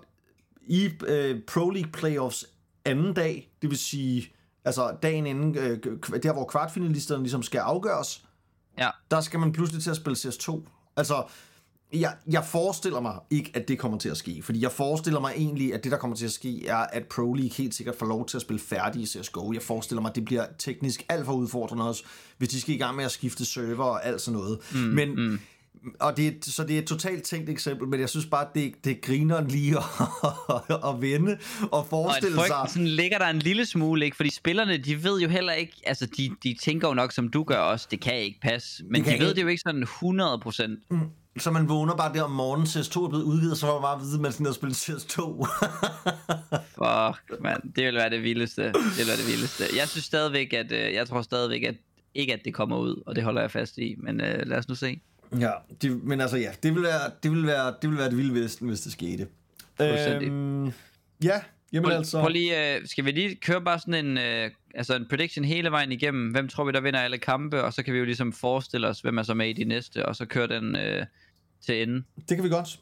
i 0.66 0.90
øh, 1.06 1.42
Pro 1.42 1.70
League 1.70 1.92
playoffs 1.92 2.46
anden 2.84 3.14
dag, 3.14 3.50
det 3.62 3.70
vil 3.70 3.78
sige 3.78 4.32
altså 4.66 4.96
dagen 5.02 5.26
inden, 5.26 5.56
øh, 5.58 5.78
der 6.22 6.32
hvor 6.32 6.44
kvartfinalisterne 6.44 7.22
ligesom 7.22 7.42
skal 7.42 7.58
afgøres, 7.58 8.22
Ja. 8.78 8.88
der 9.10 9.20
skal 9.20 9.40
man 9.40 9.52
pludselig 9.52 9.82
til 9.82 9.90
at 9.90 9.96
spille 9.96 10.16
CS2. 10.16 10.60
Altså, 10.96 11.24
jeg, 11.92 12.14
jeg 12.30 12.44
forestiller 12.44 13.00
mig 13.00 13.18
ikke, 13.30 13.50
at 13.54 13.68
det 13.68 13.78
kommer 13.78 13.98
til 13.98 14.08
at 14.08 14.16
ske, 14.16 14.42
fordi 14.42 14.62
jeg 14.62 14.72
forestiller 14.72 15.20
mig 15.20 15.32
egentlig, 15.36 15.74
at 15.74 15.84
det, 15.84 15.92
der 15.92 15.98
kommer 15.98 16.16
til 16.16 16.24
at 16.24 16.32
ske, 16.32 16.66
er, 16.66 16.76
at 16.76 17.04
Pro 17.06 17.34
League 17.34 17.50
helt 17.56 17.74
sikkert 17.74 17.96
får 17.96 18.06
lov 18.06 18.26
til 18.26 18.36
at 18.36 18.42
spille 18.42 18.60
færdig 18.60 19.02
i 19.02 19.06
CSGO. 19.06 19.52
Jeg 19.52 19.62
forestiller 19.62 20.02
mig, 20.02 20.08
at 20.08 20.14
det 20.16 20.24
bliver 20.24 20.46
teknisk 20.58 21.06
alt 21.08 21.24
for 21.26 21.32
udfordrende 21.32 21.88
også, 21.88 22.04
hvis 22.38 22.48
de 22.48 22.60
skal 22.60 22.74
i 22.74 22.78
gang 22.78 22.96
med 22.96 23.04
at 23.04 23.10
skifte 23.10 23.44
server 23.44 23.84
og 23.84 24.06
alt 24.06 24.20
sådan 24.20 24.40
noget. 24.40 24.58
Mm, 24.74 24.78
men, 24.78 25.14
mm. 25.14 25.40
Og 26.00 26.16
det, 26.16 26.26
er- 26.26 26.32
så 26.42 26.64
det 26.64 26.74
er 26.74 26.78
et 26.78 26.86
totalt 26.86 27.22
tænkt 27.22 27.50
eksempel, 27.50 27.88
men 27.88 28.00
jeg 28.00 28.08
synes 28.08 28.26
bare, 28.26 28.46
det, 28.54 28.74
det 28.84 29.00
griner 29.02 29.40
lige 29.48 29.76
at, 29.76 29.84
at 30.94 31.00
vende 31.00 31.38
og 31.62 31.68
Og 31.72 31.78
at 31.80 31.86
forestille 31.90 32.36
sig... 32.46 32.56
sådan 32.68 32.88
ligger 32.88 33.18
der 33.18 33.26
en 33.26 33.38
lille 33.38 33.66
smule, 33.66 34.04
ikke? 34.04 34.16
Fordi 34.16 34.30
spillerne, 34.30 34.76
de 34.76 35.04
ved 35.04 35.20
jo 35.20 35.28
heller 35.28 35.52
ikke, 35.52 35.72
altså 35.86 36.06
de, 36.16 36.30
de 36.42 36.56
tænker 36.62 36.88
jo 36.88 36.94
nok, 36.94 37.12
som 37.12 37.28
du 37.28 37.42
gør 37.44 37.58
også, 37.58 37.88
det 37.90 38.00
kan 38.00 38.14
ikke 38.20 38.40
passe. 38.42 38.84
Men 38.90 39.02
kan 39.04 39.12
de 39.12 39.18
ved 39.18 39.26
ikke. 39.28 39.36
det 39.36 39.42
jo 39.42 39.48
ikke 39.48 39.62
sådan 39.66 39.82
100 39.82 40.38
procent. 40.38 40.78
Så 41.38 41.50
man 41.50 41.68
vågner 41.68 41.96
bare 41.96 42.12
der 42.14 42.22
om 42.22 42.30
morgenen, 42.30 42.66
CS2 42.66 43.04
er 43.04 43.08
blevet 43.08 43.24
udvidet, 43.24 43.58
så 43.58 43.66
var 43.66 43.72
man 43.74 43.82
bare 43.82 44.00
vide, 44.00 44.14
at 44.14 44.20
man 44.20 44.32
skal 44.32 44.42
ned 44.42 44.50
og 44.50 44.54
spille 44.54 44.74
CS2. 44.74 45.20
Fuck, 46.78 47.42
mand. 47.42 47.72
Det 47.76 47.84
vil 47.86 47.94
være 47.94 48.10
det 48.10 48.22
vildeste. 48.22 48.62
Det 48.62 48.74
vil 48.98 49.06
være 49.06 49.16
det 49.16 49.26
vildeste. 49.26 49.64
Jeg 49.76 49.88
synes 49.88 50.04
stadigvæk, 50.04 50.52
at 50.52 50.72
øh, 50.72 50.94
jeg 50.94 51.08
tror 51.08 51.22
stadigvæk, 51.22 51.62
at 51.62 51.74
ikke 52.14 52.32
at 52.32 52.40
det 52.44 52.54
kommer 52.54 52.76
ud, 52.78 53.02
og 53.06 53.16
det 53.16 53.24
holder 53.24 53.40
jeg 53.40 53.50
fast 53.50 53.78
i. 53.78 53.94
Men 53.98 54.20
øh, 54.20 54.46
lad 54.46 54.58
os 54.58 54.68
nu 54.68 54.74
se. 54.74 55.00
Ja, 55.40 55.50
det, 55.82 56.04
men 56.04 56.20
altså 56.20 56.36
ja, 56.36 56.50
det 56.62 56.74
vil 56.74 56.82
være 56.82 57.10
det, 57.22 57.30
vil 57.30 57.46
være, 57.46 57.74
det, 57.82 57.90
vil 57.90 57.98
være 57.98 58.08
det 58.10 58.16
vilde 58.16 58.34
vesten, 58.42 58.68
hvis 58.68 58.80
det 58.80 58.92
skete. 58.92 59.26
Øhm, 59.80 60.66
ja, 61.24 61.40
jamen 61.72 61.84
Prøv, 61.84 61.96
altså... 61.96 62.20
prøv 62.20 62.28
lige, 62.28 62.76
øh, 62.76 62.86
skal 62.86 63.04
vi 63.04 63.10
lige 63.10 63.36
køre 63.36 63.62
bare 63.62 63.78
sådan 63.78 64.06
en, 64.06 64.18
øh, 64.18 64.50
altså 64.74 64.96
en 64.96 65.06
prediction 65.08 65.44
hele 65.44 65.70
vejen 65.70 65.92
igennem? 65.92 66.30
Hvem 66.30 66.48
tror 66.48 66.64
vi, 66.64 66.72
der 66.72 66.80
vinder 66.80 67.00
alle 67.00 67.18
kampe? 67.18 67.62
Og 67.64 67.72
så 67.72 67.82
kan 67.82 67.94
vi 67.94 67.98
jo 67.98 68.04
ligesom 68.04 68.32
forestille 68.32 68.88
os, 68.88 69.00
hvem 69.00 69.18
er 69.18 69.22
så 69.22 69.34
med 69.34 69.48
i 69.48 69.52
de 69.52 69.64
næste, 69.64 70.06
og 70.06 70.16
så 70.16 70.26
køre 70.26 70.46
den 70.46 70.76
øh, 70.76 71.06
til 71.66 71.82
ende. 71.82 72.02
Det 72.28 72.36
kan 72.36 72.44
vi 72.44 72.48
godt. 72.48 72.80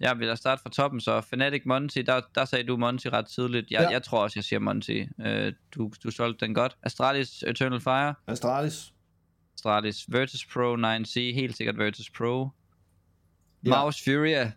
Jeg 0.00 0.18
vil 0.18 0.28
da 0.28 0.34
starte 0.34 0.62
fra 0.62 0.70
toppen, 0.70 1.00
så 1.00 1.20
Fnatic 1.20 1.62
Monty, 1.66 1.98
der, 1.98 2.20
der 2.34 2.44
sagde 2.44 2.64
du 2.64 2.76
Monty 2.76 3.06
ret 3.06 3.26
tidligt. 3.26 3.70
Jeg, 3.70 3.80
Ja. 3.80 3.82
ja. 3.84 3.90
jeg 3.90 4.02
tror 4.02 4.22
også, 4.22 4.38
jeg 4.38 4.44
siger 4.44 4.60
Monty. 4.60 5.04
Øh, 5.20 5.52
du, 5.74 5.90
du 6.04 6.10
solgte 6.10 6.46
den 6.46 6.54
godt. 6.54 6.76
Astralis 6.82 7.42
Eternal 7.42 7.80
Fire. 7.80 8.14
Astralis. 8.26 8.92
Astralis 9.62 10.04
Virtus 10.08 10.46
Pro 10.52 10.76
9C, 10.76 11.34
helt 11.34 11.56
sikkert 11.56 11.78
Virtus 11.78 12.10
Pro. 12.10 12.48
Ja. 13.64 13.82
Mouse 13.82 14.04
Furia. 14.04 14.38
Jeg 14.38 14.52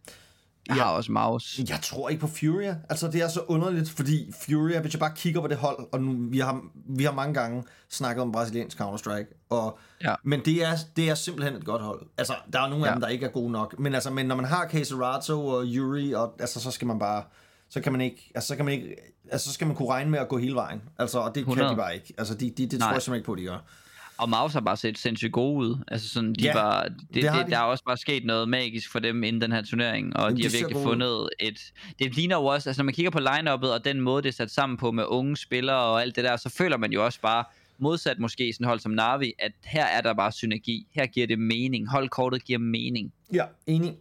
Ja. 0.78 0.84
har 0.84 0.92
også 0.92 1.12
Mouse. 1.12 1.66
Jeg 1.70 1.80
tror 1.82 2.10
ikke 2.10 2.22
på 2.22 2.28
Furia. 2.28 2.78
Altså, 2.90 3.08
det 3.08 3.22
er 3.22 3.28
så 3.28 3.40
underligt, 3.48 3.90
fordi 3.90 4.32
Furia, 4.46 4.82
hvis 4.82 4.94
jeg 4.94 5.00
bare 5.00 5.14
kigger 5.16 5.42
på 5.42 5.48
det 5.48 5.58
hold, 5.58 5.88
og 5.92 6.02
nu, 6.02 6.30
vi 6.30 6.40
har, 6.40 6.62
vi 6.98 7.04
har 7.04 7.12
mange 7.12 7.34
gange 7.34 7.64
snakket 7.90 8.22
om 8.22 8.32
brasiliansk 8.32 8.82
Counter-Strike, 8.82 9.48
og, 9.50 9.80
Ja. 10.04 10.16
men 10.24 10.40
det 10.46 10.64
er, 10.64 10.76
det 10.96 11.10
er 11.10 11.16
simpelthen 11.16 11.56
et 11.56 11.66
godt 11.66 11.82
hold. 11.82 12.06
Altså, 12.18 12.34
der 12.54 12.60
er 12.62 12.70
nogle 12.70 12.86
af 12.86 12.90
Ja. 12.90 12.94
dem, 12.94 13.02
der 13.02 13.08
ikke 13.08 13.26
er 13.26 13.30
gode 13.30 13.52
nok, 13.52 13.80
men, 13.80 13.94
altså, 13.96 14.10
men 14.12 14.26
når 14.26 14.36
man 14.36 14.46
har 14.46 14.68
Caserato 14.68 15.48
og 15.48 15.64
Yuri, 15.66 16.12
og, 16.14 16.36
altså, 16.40 16.60
så 16.60 16.72
skal 16.72 16.88
man 16.88 17.00
bare, 17.00 17.24
så 17.70 17.82
kan 17.82 17.92
man 17.92 18.02
ikke, 18.02 18.32
altså, 18.36 18.48
så 18.48 18.56
kan 18.56 18.66
man 18.66 18.74
ikke, 18.74 18.96
altså, 19.32 19.48
så 19.48 19.54
skal 19.54 19.68
man 19.68 19.76
kunne 19.76 19.90
regne 19.90 20.12
med 20.12 20.20
at 20.20 20.28
gå 20.30 20.38
hele 20.38 20.56
vejen. 20.56 20.82
Altså, 21.00 21.20
og 21.20 21.36
det 21.36 21.42
100. 21.42 21.68
kan 21.70 21.72
de 21.72 21.78
bare 21.82 21.96
ikke. 21.96 22.14
Altså, 22.18 22.34
de, 22.36 22.50
de, 22.50 22.66
det 22.68 22.72
tror 22.72 22.88
Nej. 22.88 22.94
jeg 22.94 23.02
simpelthen 23.02 23.20
ikke 23.20 23.26
på, 23.26 23.36
de 23.36 23.44
gør. 23.44 23.60
Og 24.21 24.29
Mouse 24.29 24.53
har 24.55 24.62
bare 24.62 24.77
set 24.77 24.97
sindssygt 24.97 25.31
gode 25.34 25.55
ud. 25.67 25.84
Altså 25.88 26.10
sådan, 26.10 26.34
de 26.34 26.43
Ja, 26.43 26.53
var, 26.53 26.84
det, 26.84 26.93
det 27.13 27.23
det, 27.23 27.31
de. 27.45 27.51
der 27.51 27.57
er 27.57 27.62
også 27.62 27.84
bare 27.84 27.97
sket 27.97 28.25
noget 28.25 28.49
magisk 28.49 28.91
for 28.91 28.99
dem 28.99 29.23
inden 29.23 29.41
den 29.41 29.51
her 29.51 29.62
turnering, 29.62 30.17
og 30.17 30.23
Jamen, 30.23 30.38
de 30.38 30.41
de 30.43 30.47
har 30.47 30.57
virkelig 30.63 30.84
fundet 30.84 31.29
et... 31.39 31.60
Det 31.99 32.15
ligner 32.15 32.36
jo 32.36 32.45
også, 32.45 32.69
altså 32.69 32.81
når 32.81 32.86
man 32.86 32.93
kigger 32.93 33.12
på 33.12 33.19
line-uppet 33.19 33.73
og 33.73 33.86
den 33.86 34.01
måde, 34.01 34.23
det 34.23 34.29
er 34.29 34.34
sat 34.34 34.51
sammen 34.51 34.77
på 34.77 34.91
med 34.91 35.03
unge 35.07 35.38
spillere 35.38 35.77
og 35.77 36.01
alt 36.01 36.15
det 36.15 36.23
der, 36.23 36.38
så 36.38 36.49
føler 36.49 36.77
man 36.77 36.91
jo 36.91 37.05
også 37.05 37.21
bare, 37.21 37.43
modsat 37.77 38.19
måske 38.19 38.53
sådan 38.53 38.67
hold 38.67 38.79
som 38.79 38.91
Navi, 38.91 39.34
at 39.39 39.51
her 39.63 39.86
er 39.86 40.01
der 40.01 40.13
bare 40.13 40.31
synergi. 40.31 40.88
Her 40.91 41.05
giver 41.05 41.27
det 41.27 41.39
mening. 41.39 41.89
Holdkortet 41.89 42.43
giver 42.45 42.60
mening. 42.60 43.13
Ja, 43.34 43.45
enig. 43.67 43.97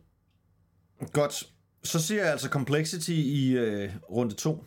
Godt. 1.13 1.45
Så 1.85 2.03
ser 2.03 2.23
jeg 2.23 2.31
altså 2.33 2.49
Complexity 2.49 3.11
i 3.11 3.53
øh, 3.57 3.91
runde 4.11 4.35
2. 4.35 4.65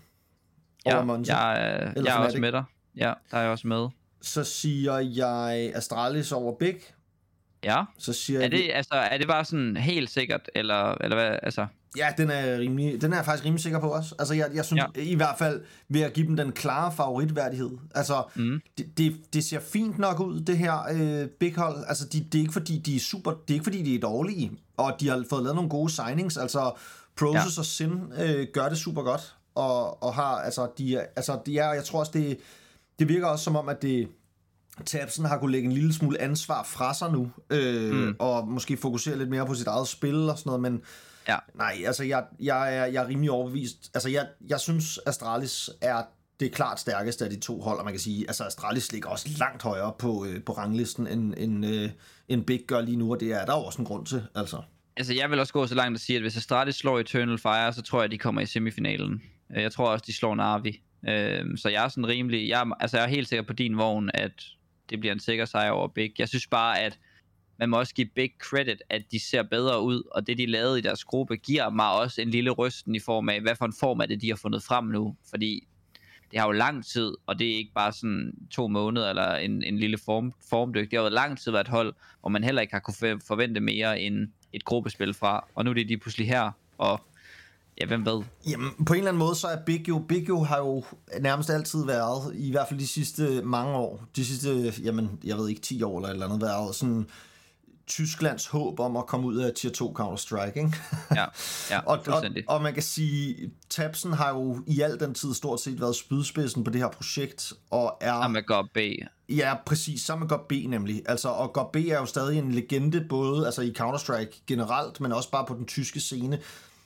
Ja, 0.86 0.98
jeg, 1.28 1.54
er- 1.62 1.92
Eller 1.96 2.12
jeg 2.12 2.22
er 2.22 2.26
også 2.26 2.38
med 2.40 2.52
dig. 2.52 2.64
Ja, 2.98 3.14
der 3.32 3.38
er 3.38 3.42
jeg 3.42 3.52
også 3.52 3.68
med. 3.68 3.88
Så 4.24 4.44
siger 4.44 4.98
jeg 5.00 5.72
Astralis 5.76 6.32
over 6.32 6.56
Big. 6.60 6.76
Ja. 7.64 7.84
Så 8.00 8.14
siger 8.14 8.40
Er 8.40 8.44
jeg... 8.44 8.52
det, 8.52 8.72
altså, 8.74 8.94
er 8.94 9.18
det 9.18 9.28
bare 9.28 9.46
sådan 9.46 9.78
helt 9.78 10.10
sikkert, 10.10 10.50
eller, 10.56 10.96
eller 11.02 11.16
hvad? 11.16 11.40
Altså, 11.44 11.68
Ja, 11.98 12.14
den 12.18 12.30
er, 12.30 12.58
rimelig, 12.58 13.02
den 13.02 13.12
er 13.14 13.18
jeg 13.18 13.26
faktisk 13.26 13.46
rimelig 13.46 13.64
sikker 13.64 13.80
på 13.80 13.90
også. 13.90 14.16
Altså, 14.20 14.34
jeg, 14.34 14.50
jeg 14.54 14.66
synes 14.66 14.84
ja. 14.96 15.02
i 15.02 15.16
hvert 15.16 15.38
fald, 15.38 15.62
ved 15.90 16.02
at 16.02 16.14
give 16.14 16.28
dem 16.28 16.36
den 16.36 16.52
klare 16.52 16.92
favoritværdighed. 16.92 17.70
Altså, 17.96 18.24
mm. 18.36 18.62
det, 18.78 18.98
det, 18.98 19.34
det 19.34 19.44
ser 19.44 19.60
fint 19.60 19.98
nok 19.98 20.20
ud, 20.20 20.40
det 20.40 20.58
her 20.58 20.78
øh, 20.94 21.28
big 21.28 21.56
hold. 21.56 21.86
Altså, 21.88 22.08
de, 22.08 22.20
det 22.32 22.36
er 22.36 22.42
ikke 22.42 22.54
fordi, 22.54 22.80
de 22.80 22.96
er 22.96 23.00
super, 23.00 23.32
det 23.32 23.50
er 23.50 23.54
ikke 23.54 23.64
fordi, 23.64 23.84
de 23.84 23.96
er 23.96 24.00
dårlige, 24.00 24.52
og 24.78 24.96
de 25.00 25.08
har 25.10 25.24
fået 25.30 25.44
lavet 25.44 25.56
nogle 25.56 25.70
gode 25.70 25.92
signings. 25.92 26.38
Altså, 26.38 26.72
Process 27.20 27.58
ja. 27.58 27.62
og 27.62 27.66
Sin 27.66 27.92
øh, 28.20 28.48
gør 28.54 28.70
det 28.70 28.78
super 28.78 29.02
godt, 29.02 29.36
og, 29.56 30.04
og 30.04 30.14
har, 30.14 30.36
altså, 30.36 30.68
de 30.78 31.00
altså, 31.16 31.40
de 31.46 31.58
er, 31.58 31.74
jeg 31.74 31.84
tror 31.84 32.00
også, 32.00 32.12
det, 32.16 32.38
det 33.00 33.10
virker 33.10 33.28
også 33.28 33.44
som 33.44 33.56
om, 33.56 33.70
at 33.70 33.82
det, 33.82 34.08
Tabsen 34.86 35.26
har 35.26 35.38
kunne 35.38 35.52
lægge 35.52 35.66
en 35.66 35.72
lille 35.72 35.94
smule 35.94 36.22
ansvar 36.22 36.64
fra 36.64 36.94
sig 36.94 37.12
nu, 37.12 37.32
øh, 37.50 37.94
mm. 37.94 38.16
og 38.20 38.48
måske 38.48 38.78
fokusere 38.78 39.18
lidt 39.18 39.30
mere 39.30 39.46
på 39.46 39.54
sit 39.54 39.68
eget 39.68 39.88
spil 39.88 40.30
og 40.30 40.38
sådan 40.38 40.50
noget, 40.50 40.62
men 40.62 40.82
ja. 41.28 41.38
Nej, 41.56 41.84
altså 41.86 42.04
jeg, 42.04 42.26
jeg, 42.40 42.78
er, 42.78 42.86
jeg 42.86 43.04
er 43.04 43.08
rimelig 43.08 43.32
overbevist. 43.32 43.92
Altså 43.94 44.10
jeg, 44.10 44.28
jeg 44.48 44.60
synes, 44.60 45.00
Astralis 45.06 45.70
er 45.82 46.04
det 46.40 46.52
klart 46.52 46.80
stærkeste 46.80 47.26
af 47.26 47.32
de 47.32 47.40
to 47.40 47.62
hold, 47.62 47.80
og 47.80 47.86
man 47.86 47.94
kan 47.94 48.00
sige, 48.00 48.26
altså 48.28 48.44
Astralis 48.44 48.92
ligger 48.92 49.10
også 49.10 49.30
langt 49.40 49.64
højere 49.64 49.94
på, 50.00 50.26
øh, 50.26 50.44
på 50.44 50.52
ranglisten, 50.52 51.08
end, 51.08 51.34
end, 51.38 51.66
øh, 51.66 51.90
end 52.28 52.46
Big 52.46 52.62
gør 52.68 52.82
lige 52.82 52.98
nu, 52.98 53.12
og 53.12 53.20
det 53.20 53.32
er 53.32 53.46
der 53.46 53.54
jo 53.54 53.64
også 53.64 53.80
en 53.82 53.86
grund 53.86 54.06
til, 54.06 54.24
altså. 54.36 54.62
Altså, 54.98 55.14
jeg 55.14 55.30
vil 55.30 55.40
også 55.40 55.54
gå 55.54 55.68
så 55.68 55.76
langt 55.76 55.96
at 55.96 56.02
sige, 56.02 56.16
at 56.16 56.22
hvis 56.22 56.38
Astralis 56.38 56.76
slår 56.76 57.00
Eternal 57.00 57.38
Fire, 57.38 57.74
så 57.74 57.82
tror 57.82 58.02
jeg, 58.02 58.12
de 58.12 58.18
kommer 58.18 58.42
i 58.42 58.46
semifinalen. 58.46 59.22
Jeg 59.50 59.72
tror 59.72 59.90
også, 59.90 60.04
de 60.08 60.14
slår 60.14 60.36
Navi. 60.36 60.82
Øh, 61.10 61.58
Så 61.58 61.70
jeg 61.70 61.84
er 61.84 61.88
sådan 61.88 62.08
rimelig... 62.08 62.50
Jeg, 62.50 62.62
er- 62.62 62.76
altså, 62.80 62.98
jeg 62.98 63.04
er 63.04 63.10
helt 63.10 63.28
sikker 63.28 63.44
på 63.44 63.54
din 63.54 63.78
vogn, 63.78 64.10
at 64.14 64.32
det 64.90 65.00
bliver 65.00 65.14
en 65.14 65.20
sikker 65.20 65.46
sejr 65.46 65.72
over 65.72 65.88
Big. 65.88 66.12
Jeg 66.20 66.30
synes 66.30 66.48
bare, 66.48 66.80
at 66.80 67.00
man 67.60 67.70
må 67.70 67.78
også 67.80 67.94
give 67.96 68.08
Big 68.16 68.32
credit, 68.40 68.82
at 68.90 69.02
de 69.12 69.20
ser 69.20 69.44
bedre 69.44 69.82
ud, 69.82 70.04
og 70.12 70.28
det, 70.28 70.38
de 70.38 70.46
lavede 70.46 70.80
i 70.80 70.82
deres 70.82 71.04
gruppe, 71.04 71.38
giver 71.38 71.70
mig 71.70 71.92
også 71.92 72.22
en 72.22 72.30
lille 72.30 72.52
rysten 72.52 72.96
i 72.96 73.00
form 73.00 73.30
af, 73.30 73.42
hvad 73.42 73.56
for 73.56 73.66
en 73.66 73.74
form 73.80 74.00
er 74.00 74.06
det, 74.06 74.22
de 74.22 74.30
har 74.30 74.36
fundet 74.36 74.64
frem 74.64 74.86
nu. 74.86 75.16
Fordi 75.30 75.68
det 76.32 76.40
har 76.40 76.48
jo 76.48 76.52
lang 76.52 76.86
tid, 76.86 77.14
og 77.26 77.40
det 77.40 77.52
er 77.52 77.56
ikke 77.56 77.72
bare 77.76 77.92
sådan 77.94 78.34
to 78.52 78.68
måneder 78.68 79.10
eller 79.10 79.36
en, 79.36 79.64
en 79.64 79.78
lille 79.80 79.98
form, 80.06 80.34
formdyk. 80.50 80.92
Det 80.92 81.00
har 81.00 81.04
jo 81.04 81.10
lang 81.10 81.40
tid 81.40 81.52
været 81.52 81.64
et 81.64 81.72
hold, 81.72 81.94
hvor 82.22 82.30
man 82.30 82.44
heller 82.44 82.62
ikke 82.62 82.74
har 82.74 82.80
kunne 82.80 83.20
forvente 83.28 83.60
mere 83.60 84.02
end 84.02 84.28
et 84.54 84.66
gruppespil 84.66 85.14
fra. 85.14 85.48
Og 85.56 85.64
nu 85.66 85.70
er 85.70 85.74
det 85.74 85.90
de 85.90 85.98
pludselig 85.98 86.28
her, 86.28 86.52
og 86.78 87.02
Ja, 87.82 87.86
hvem 87.86 88.06
ved? 88.06 88.22
Jamen, 88.50 88.86
på 88.86 88.94
en 88.94 88.98
eller 88.98 89.12
anden 89.12 89.20
måde, 89.20 89.36
så 89.36 89.48
er 89.48 89.58
Big 89.66 89.88
jo, 89.88 90.06
Big 90.08 90.30
jo 90.30 90.44
har 90.44 90.58
jo 90.58 90.84
nærmest 91.20 91.50
altid 91.50 91.86
været, 91.86 92.32
i 92.36 92.52
hvert 92.52 92.68
fald 92.68 92.80
de 92.80 92.88
sidste 92.88 93.42
mange 93.44 93.74
år, 93.76 94.04
de 94.16 94.26
sidste, 94.26 94.74
jamen, 94.84 95.20
jeg 95.24 95.38
ved 95.38 95.50
ikke, 95.50 95.62
10 95.62 95.84
år 95.84 95.98
eller 95.98 96.10
eller 96.10 96.26
andet, 96.26 96.42
været 96.42 96.76
sådan 96.76 97.08
Tysklands 97.88 98.48
håb 98.48 98.80
om 98.80 98.98
at 98.98 99.06
komme 99.06 99.28
ud 99.28 99.36
af 99.36 99.54
Tier 99.54 99.72
2 99.72 99.96
Counter-Strike, 100.00 100.58
ikke? 100.58 100.76
Ja, 101.16 101.26
ja 101.70 101.80
og, 101.90 102.00
og, 102.08 102.24
og 102.48 102.62
man 102.62 102.74
kan 102.74 102.84
sige, 102.84 103.52
Tabsen 103.70 104.14
har 104.14 104.30
jo 104.30 104.64
i 104.68 104.82
al 104.82 105.00
den 105.00 105.14
tid 105.14 105.34
stort 105.34 105.62
set 105.62 105.82
været 105.82 105.96
spydspidsen 105.96 106.64
på 106.64 106.72
det 106.72 106.82
her 106.82 106.90
projekt, 106.90 107.54
og 107.70 107.98
er... 108.02 108.12
Sammen 108.12 108.44
med 108.50 108.70
B. 108.74 108.78
Ja, 109.30 109.56
præcis. 109.66 110.02
Sammen 110.02 110.30
med 110.30 110.38
B 110.50 110.70
nemlig. 110.70 111.02
Altså, 111.06 111.30
og 111.30 111.54
GOB 111.54 111.74
B 111.74 111.76
er 111.76 112.00
jo 112.00 112.06
stadig 112.06 112.40
en 112.40 112.52
legende, 112.52 113.06
både 113.10 113.46
altså 113.46 113.62
i 113.62 113.74
Counter-Strike 113.80 114.44
generelt, 114.48 115.02
men 115.02 115.12
også 115.12 115.32
bare 115.32 115.46
på 115.46 115.54
den 115.54 115.66
tyske 115.66 116.00
scene. 116.00 116.40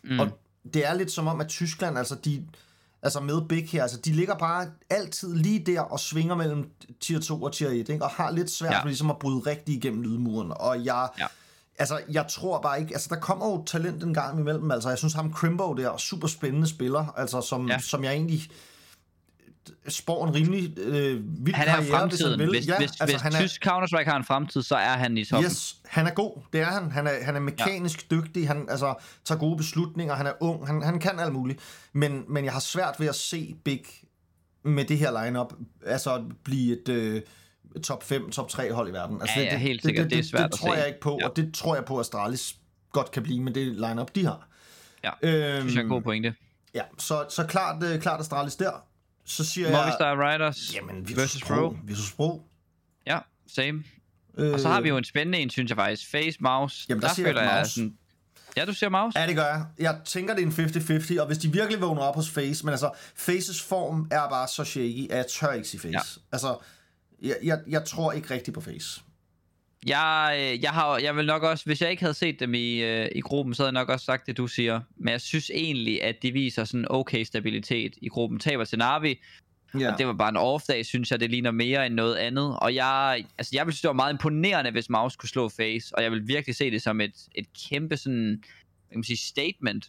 Mm. 0.03 0.19
Og 0.19 0.27
det 0.73 0.87
er 0.87 0.93
lidt 0.93 1.11
som 1.11 1.27
om, 1.27 1.41
at 1.41 1.47
Tyskland, 1.47 1.97
altså 1.97 2.15
de, 2.15 2.43
altså 3.01 3.19
med 3.19 3.41
Big 3.49 3.69
her, 3.69 3.81
altså 3.81 3.97
de 3.97 4.11
ligger 4.13 4.35
bare 4.35 4.67
altid 4.89 5.35
lige 5.35 5.59
der 5.59 5.81
og 5.81 5.99
svinger 5.99 6.35
mellem 6.35 6.69
tier 6.99 7.19
2 7.19 7.43
og 7.43 7.53
tier 7.53 7.69
1, 7.69 7.89
ikke? 7.89 8.03
og 8.03 8.09
har 8.09 8.31
lidt 8.31 8.51
svært 8.51 8.71
Ja. 8.73 8.81
for 8.81 8.85
ligesom 8.87 9.09
at 9.09 9.19
bryde 9.19 9.39
rigtig 9.39 9.75
igennem 9.75 10.01
lydmuren. 10.01 10.51
Og 10.55 10.85
jeg, 10.85 11.09
Ja. 11.19 11.25
altså, 11.79 11.99
jeg 12.11 12.25
tror 12.29 12.61
bare 12.61 12.79
ikke, 12.81 12.93
altså 12.93 13.07
der 13.09 13.19
kommer 13.19 13.45
jo 13.49 13.63
talent 13.65 14.03
en 14.03 14.13
gang 14.13 14.39
imellem, 14.39 14.71
altså 14.71 14.89
jeg 14.89 14.97
synes 14.97 15.13
ham 15.13 15.33
Crimbo 15.33 15.73
der, 15.73 15.97
super 15.97 16.27
spændende 16.27 16.67
spiller, 16.67 17.13
altså 17.17 17.41
som, 17.41 17.67
ja. 17.69 17.79
som 17.79 18.03
jeg 18.03 18.13
egentlig 18.13 18.41
spår 19.87 20.27
en 20.27 20.35
rimelig 20.35 20.79
øh, 20.79 21.21
vild 21.45 21.55
Han 21.55 21.67
er 21.67 21.71
karriere, 21.71 21.81
hvis 21.81 21.91
fremtiden. 21.91 22.39
vil. 22.39 22.49
Hvis, 22.49 22.67
ja, 22.67 22.77
hvis, 22.77 22.89
altså, 22.91 23.05
hvis 23.05 23.21
han 23.21 23.33
er, 23.33 23.39
tysk 23.39 23.67
Counter-Strike 23.67 24.09
har 24.09 24.17
en 24.17 24.23
fremtid, 24.23 24.63
så 24.63 24.75
er 24.75 24.97
han 24.97 25.17
i 25.17 25.25
toppen. 25.25 25.45
Yes, 25.45 25.75
han 25.85 26.07
er 26.07 26.11
god, 26.11 26.41
det 26.53 26.61
er 26.61 26.65
han. 26.65 26.91
Han 26.91 27.07
er, 27.07 27.11
han 27.23 27.35
er 27.35 27.39
mekanisk 27.39 28.07
ja. 28.11 28.15
dygtig, 28.15 28.47
han 28.47 28.65
altså, 28.69 28.93
tager 29.25 29.39
gode 29.39 29.57
beslutninger, 29.57 30.15
han 30.15 30.27
er 30.27 30.33
ung, 30.39 30.67
han, 30.67 30.81
han 30.81 30.99
kan 30.99 31.19
alt 31.19 31.33
muligt. 31.33 31.59
Men, 31.93 32.23
men 32.29 32.45
jeg 32.45 32.53
har 32.53 32.59
svært 32.59 32.95
ved 32.99 33.07
at 33.07 33.15
se 33.15 33.55
Big 33.65 33.81
med 34.63 34.85
det 34.85 34.97
her 34.97 35.23
lineup 35.25 35.53
altså 35.85 36.23
blive 36.43 36.81
et 36.81 36.89
øh, 36.89 37.21
top 37.83 38.03
5, 38.03 38.29
top 38.31 38.49
3 38.49 38.73
hold 38.73 38.89
i 38.89 38.93
verden. 38.93 39.21
Altså, 39.21 39.39
Ja, 39.39 39.45
ja, 39.45 39.57
helt 39.57 39.81
sikkert. 39.83 40.09
Det 40.09 40.19
er 40.19 40.23
svært 40.23 40.43
det, 40.43 40.51
det 40.51 40.59
tror 40.59 40.73
se. 40.73 40.77
jeg 40.79 40.87
ikke 40.87 40.99
på, 40.99 41.17
Ja. 41.21 41.27
og 41.29 41.35
det 41.35 41.53
tror 41.53 41.75
jeg 41.75 41.85
på, 41.85 41.95
at 41.97 41.99
Astralis 42.05 42.55
godt 42.91 43.11
kan 43.11 43.23
blive 43.23 43.41
med 43.43 43.53
det 43.53 43.67
lineup 43.67 44.15
de 44.15 44.25
har. 44.25 44.47
Ja, 45.03 45.09
Øhm, 45.23 45.59
synes 45.61 45.73
jeg 45.73 45.79
er 45.79 45.83
en 45.83 45.89
god 45.89 46.01
pointe. 46.01 46.33
Ja, 46.75 46.81
så, 46.97 47.25
så 47.29 47.43
klart, 47.43 47.83
øh, 47.83 47.99
klart 48.01 48.19
Astralis 48.19 48.55
der. 48.55 48.71
Så 49.27 49.45
siger 49.45 49.69
jeg... 49.69 49.77
Movistar 49.77 50.29
Riders 50.33 50.75
Jamen, 50.75 51.17
versus 51.17 51.43
Pro. 51.43 51.75
Virtus 51.83 52.11
Pro. 52.13 52.41
Ja, 53.07 53.19
same. 53.55 53.83
Øh, 54.37 54.53
Og 54.53 54.59
så 54.59 54.67
har 54.69 54.81
vi 54.81 54.89
jo 54.89 54.97
en 54.97 55.03
spændende 55.03 55.39
en, 55.39 55.49
synes 55.49 55.69
jeg 55.69 55.77
faktisk. 55.77 56.11
Face, 56.11 56.37
mouse. 56.39 56.85
Jamen, 56.89 57.01
der 57.01 57.13
siger 57.13 57.27
jeg 57.27 57.35
føler 57.35 57.41
jeg 57.49 57.59
mouse. 57.59 57.71
sådan... 57.73 57.93
Ja, 58.57 58.65
du 58.65 58.73
siger 58.73 58.89
mouse? 58.89 59.19
Ja, 59.19 59.27
det 59.27 59.35
gør 59.35 59.45
jeg. 59.45 59.65
Jeg 59.79 59.99
tænker, 60.05 60.35
det 60.35 60.43
er 60.43 60.47
en 60.47 61.11
50-50, 61.17 61.21
og 61.21 61.27
hvis 61.27 61.37
de 61.37 61.51
virkelig 61.51 61.81
vågner 61.81 62.01
op 62.01 62.15
hos 62.15 62.29
Face, 62.29 62.65
men 62.65 62.71
altså, 62.71 62.91
Faces 63.15 63.61
form 63.63 64.07
er 64.11 64.29
bare 64.29 64.47
så 64.47 64.63
shaky, 64.63 65.11
at 65.11 65.17
jeg 65.17 65.25
tør 65.27 65.51
ikke 65.51 65.67
sige 65.67 65.81
Face. 65.81 65.91
Ja. 65.93 65.99
Altså, 66.31 66.57
jeg, 67.21 67.35
jeg, 67.43 67.59
jeg 67.67 67.85
tror 67.85 68.11
ikke 68.11 68.33
rigtigt 68.33 68.55
på 68.55 68.61
Face. 68.61 69.01
Jeg, 69.87 70.35
øh, 70.39 70.63
jeg, 70.63 70.71
har, 70.71 70.97
jeg 70.97 71.15
vil 71.15 71.25
nok 71.25 71.43
også, 71.43 71.65
hvis 71.65 71.81
jeg 71.81 71.91
ikke 71.91 72.03
havde 72.03 72.13
set 72.13 72.39
dem 72.39 72.53
i, 72.53 72.83
øh, 72.83 73.09
i 73.15 73.21
gruppen, 73.21 73.53
så 73.53 73.63
havde 73.63 73.67
jeg 73.75 73.81
nok 73.81 73.89
også 73.89 74.05
sagt 74.05 74.27
det, 74.27 74.37
du 74.37 74.47
siger. 74.47 74.81
Men 74.97 75.11
jeg 75.11 75.21
synes 75.21 75.51
egentlig, 75.53 76.03
at 76.03 76.15
de 76.21 76.31
viser 76.31 76.63
sådan 76.63 76.85
okay 76.89 77.23
stabilitet 77.23 77.93
i 78.01 78.07
gruppen. 78.09 78.39
Taber 78.39 78.65
til 78.65 78.77
Navi, 78.77 79.19
Ja. 79.79 79.91
og 79.91 79.97
det 79.97 80.07
var 80.07 80.13
bare 80.13 80.29
en 80.29 80.37
off-dag, 80.37 80.85
synes 80.85 81.11
jeg, 81.11 81.19
det 81.19 81.29
ligner 81.31 81.51
mere 81.51 81.85
end 81.85 81.95
noget 81.95 82.15
andet. 82.15 82.57
Og 82.61 82.75
jeg, 82.75 83.25
altså 83.37 83.51
jeg 83.53 83.65
ville 83.65 83.73
synes, 83.73 83.81
det 83.81 83.87
var 83.87 83.93
meget 83.93 84.13
imponerende, 84.13 84.71
hvis 84.71 84.89
Maus 84.89 85.15
kunne 85.15 85.29
slå 85.29 85.49
Face, 85.49 85.95
og 85.95 86.03
jeg 86.03 86.11
vil 86.11 86.27
virkelig 86.27 86.55
se 86.55 86.71
det 86.71 86.81
som 86.81 87.01
et, 87.01 87.13
et 87.35 87.45
kæmpe 87.69 87.97
sådan, 87.97 88.27
hvad 88.29 88.89
kan 88.91 88.97
man 88.97 89.03
sige, 89.03 89.17
statement. 89.17 89.85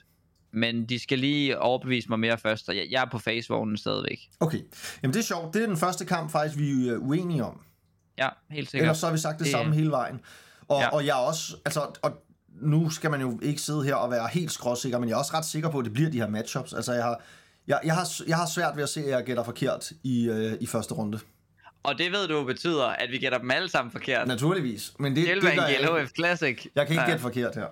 Men 0.53 0.87
de 0.87 0.99
skal 0.99 1.19
lige 1.19 1.59
overbevise 1.59 2.09
mig 2.09 2.21
mere 2.21 2.39
først, 2.39 2.69
og 2.69 2.77
jeg, 2.77 2.87
jeg 2.91 3.03
er 3.03 3.11
på 3.11 3.19
Face-vognen 3.19 3.77
stadigvæk. 3.77 4.21
Okay. 4.41 4.59
Jamen, 5.03 5.15
det 5.15 5.21
er 5.21 5.25
sjovt. 5.25 5.55
Det 5.55 5.63
er 5.63 5.67
den 5.67 5.77
første 5.77 6.05
kamp, 6.05 6.31
faktisk, 6.31 6.59
vi 6.59 6.89
er 6.89 6.97
uenige 6.97 7.45
om. 7.45 7.61
Ja, 8.19 8.29
helt 8.51 8.71
sikkert. 8.71 8.85
Ellers 8.85 8.99
så 8.99 9.07
har 9.07 9.13
vi 9.13 9.19
sagt 9.19 9.33
det, 9.33 9.39
Det- 9.39 9.45
det 9.47 9.53
samme 9.61 9.75
hele 9.75 9.91
vejen. 9.91 10.21
Og, 10.69 10.81
Ja. 10.81 10.89
og 10.89 11.07
jeg 11.07 11.11
er 11.13 11.23
også, 11.27 11.57
altså, 11.65 11.81
og 12.03 12.23
nu 12.63 12.91
skal 12.91 13.11
man 13.11 13.21
jo 13.21 13.39
ikke 13.43 13.61
sidde 13.61 13.85
her 13.85 13.95
og 13.95 14.11
være 14.11 14.29
helt 14.33 14.53
skråsikker, 14.53 14.99
men 14.99 15.09
jeg 15.09 15.15
er 15.15 15.19
også 15.19 15.35
ret 15.35 15.45
sikker 15.45 15.69
på, 15.71 15.79
at 15.79 15.85
det 15.85 15.93
bliver 15.93 16.11
de 16.11 16.19
her 16.21 16.29
matchups. 16.29 16.73
Altså, 16.73 16.93
jeg 16.93 17.03
har, 17.05 17.21
jeg, 17.67 17.81
jeg 17.85 17.95
har, 17.95 18.09
jeg 18.29 18.37
har 18.37 18.47
svært 18.47 18.77
ved 18.77 18.83
at 18.83 18.89
se, 18.89 19.01
at 19.05 19.11
jeg 19.11 19.25
gætter 19.25 19.43
forkert 19.45 19.91
i, 20.05 20.29
øh, 20.29 20.53
i 20.61 20.67
første 20.67 20.95
runde. 20.95 21.21
Og 21.83 21.99
det 21.99 22.13
ved 22.13 22.29
du 22.29 22.45
betyder, 22.45 22.85
at 22.87 23.11
vi 23.11 23.19
gætter 23.19 23.39
dem 23.39 23.51
alle 23.51 23.69
sammen 23.69 23.91
forkert. 23.93 24.27
Naturligvis. 24.29 24.93
Men 24.99 25.13
det, 25.13 25.17
det 25.17 25.25
Hjælper 25.27 25.47
gør 25.47 25.53
en 25.53 25.59
jeg 25.71 25.71
ikke. 25.81 25.93
GLHF 25.93 26.11
Classic. 26.19 26.67
Jeg 26.75 26.87
kan 26.87 26.93
ikke 26.93 26.95
Nej. 26.95 27.07
gætte 27.07 27.23
forkert 27.23 27.55
her. 27.55 27.67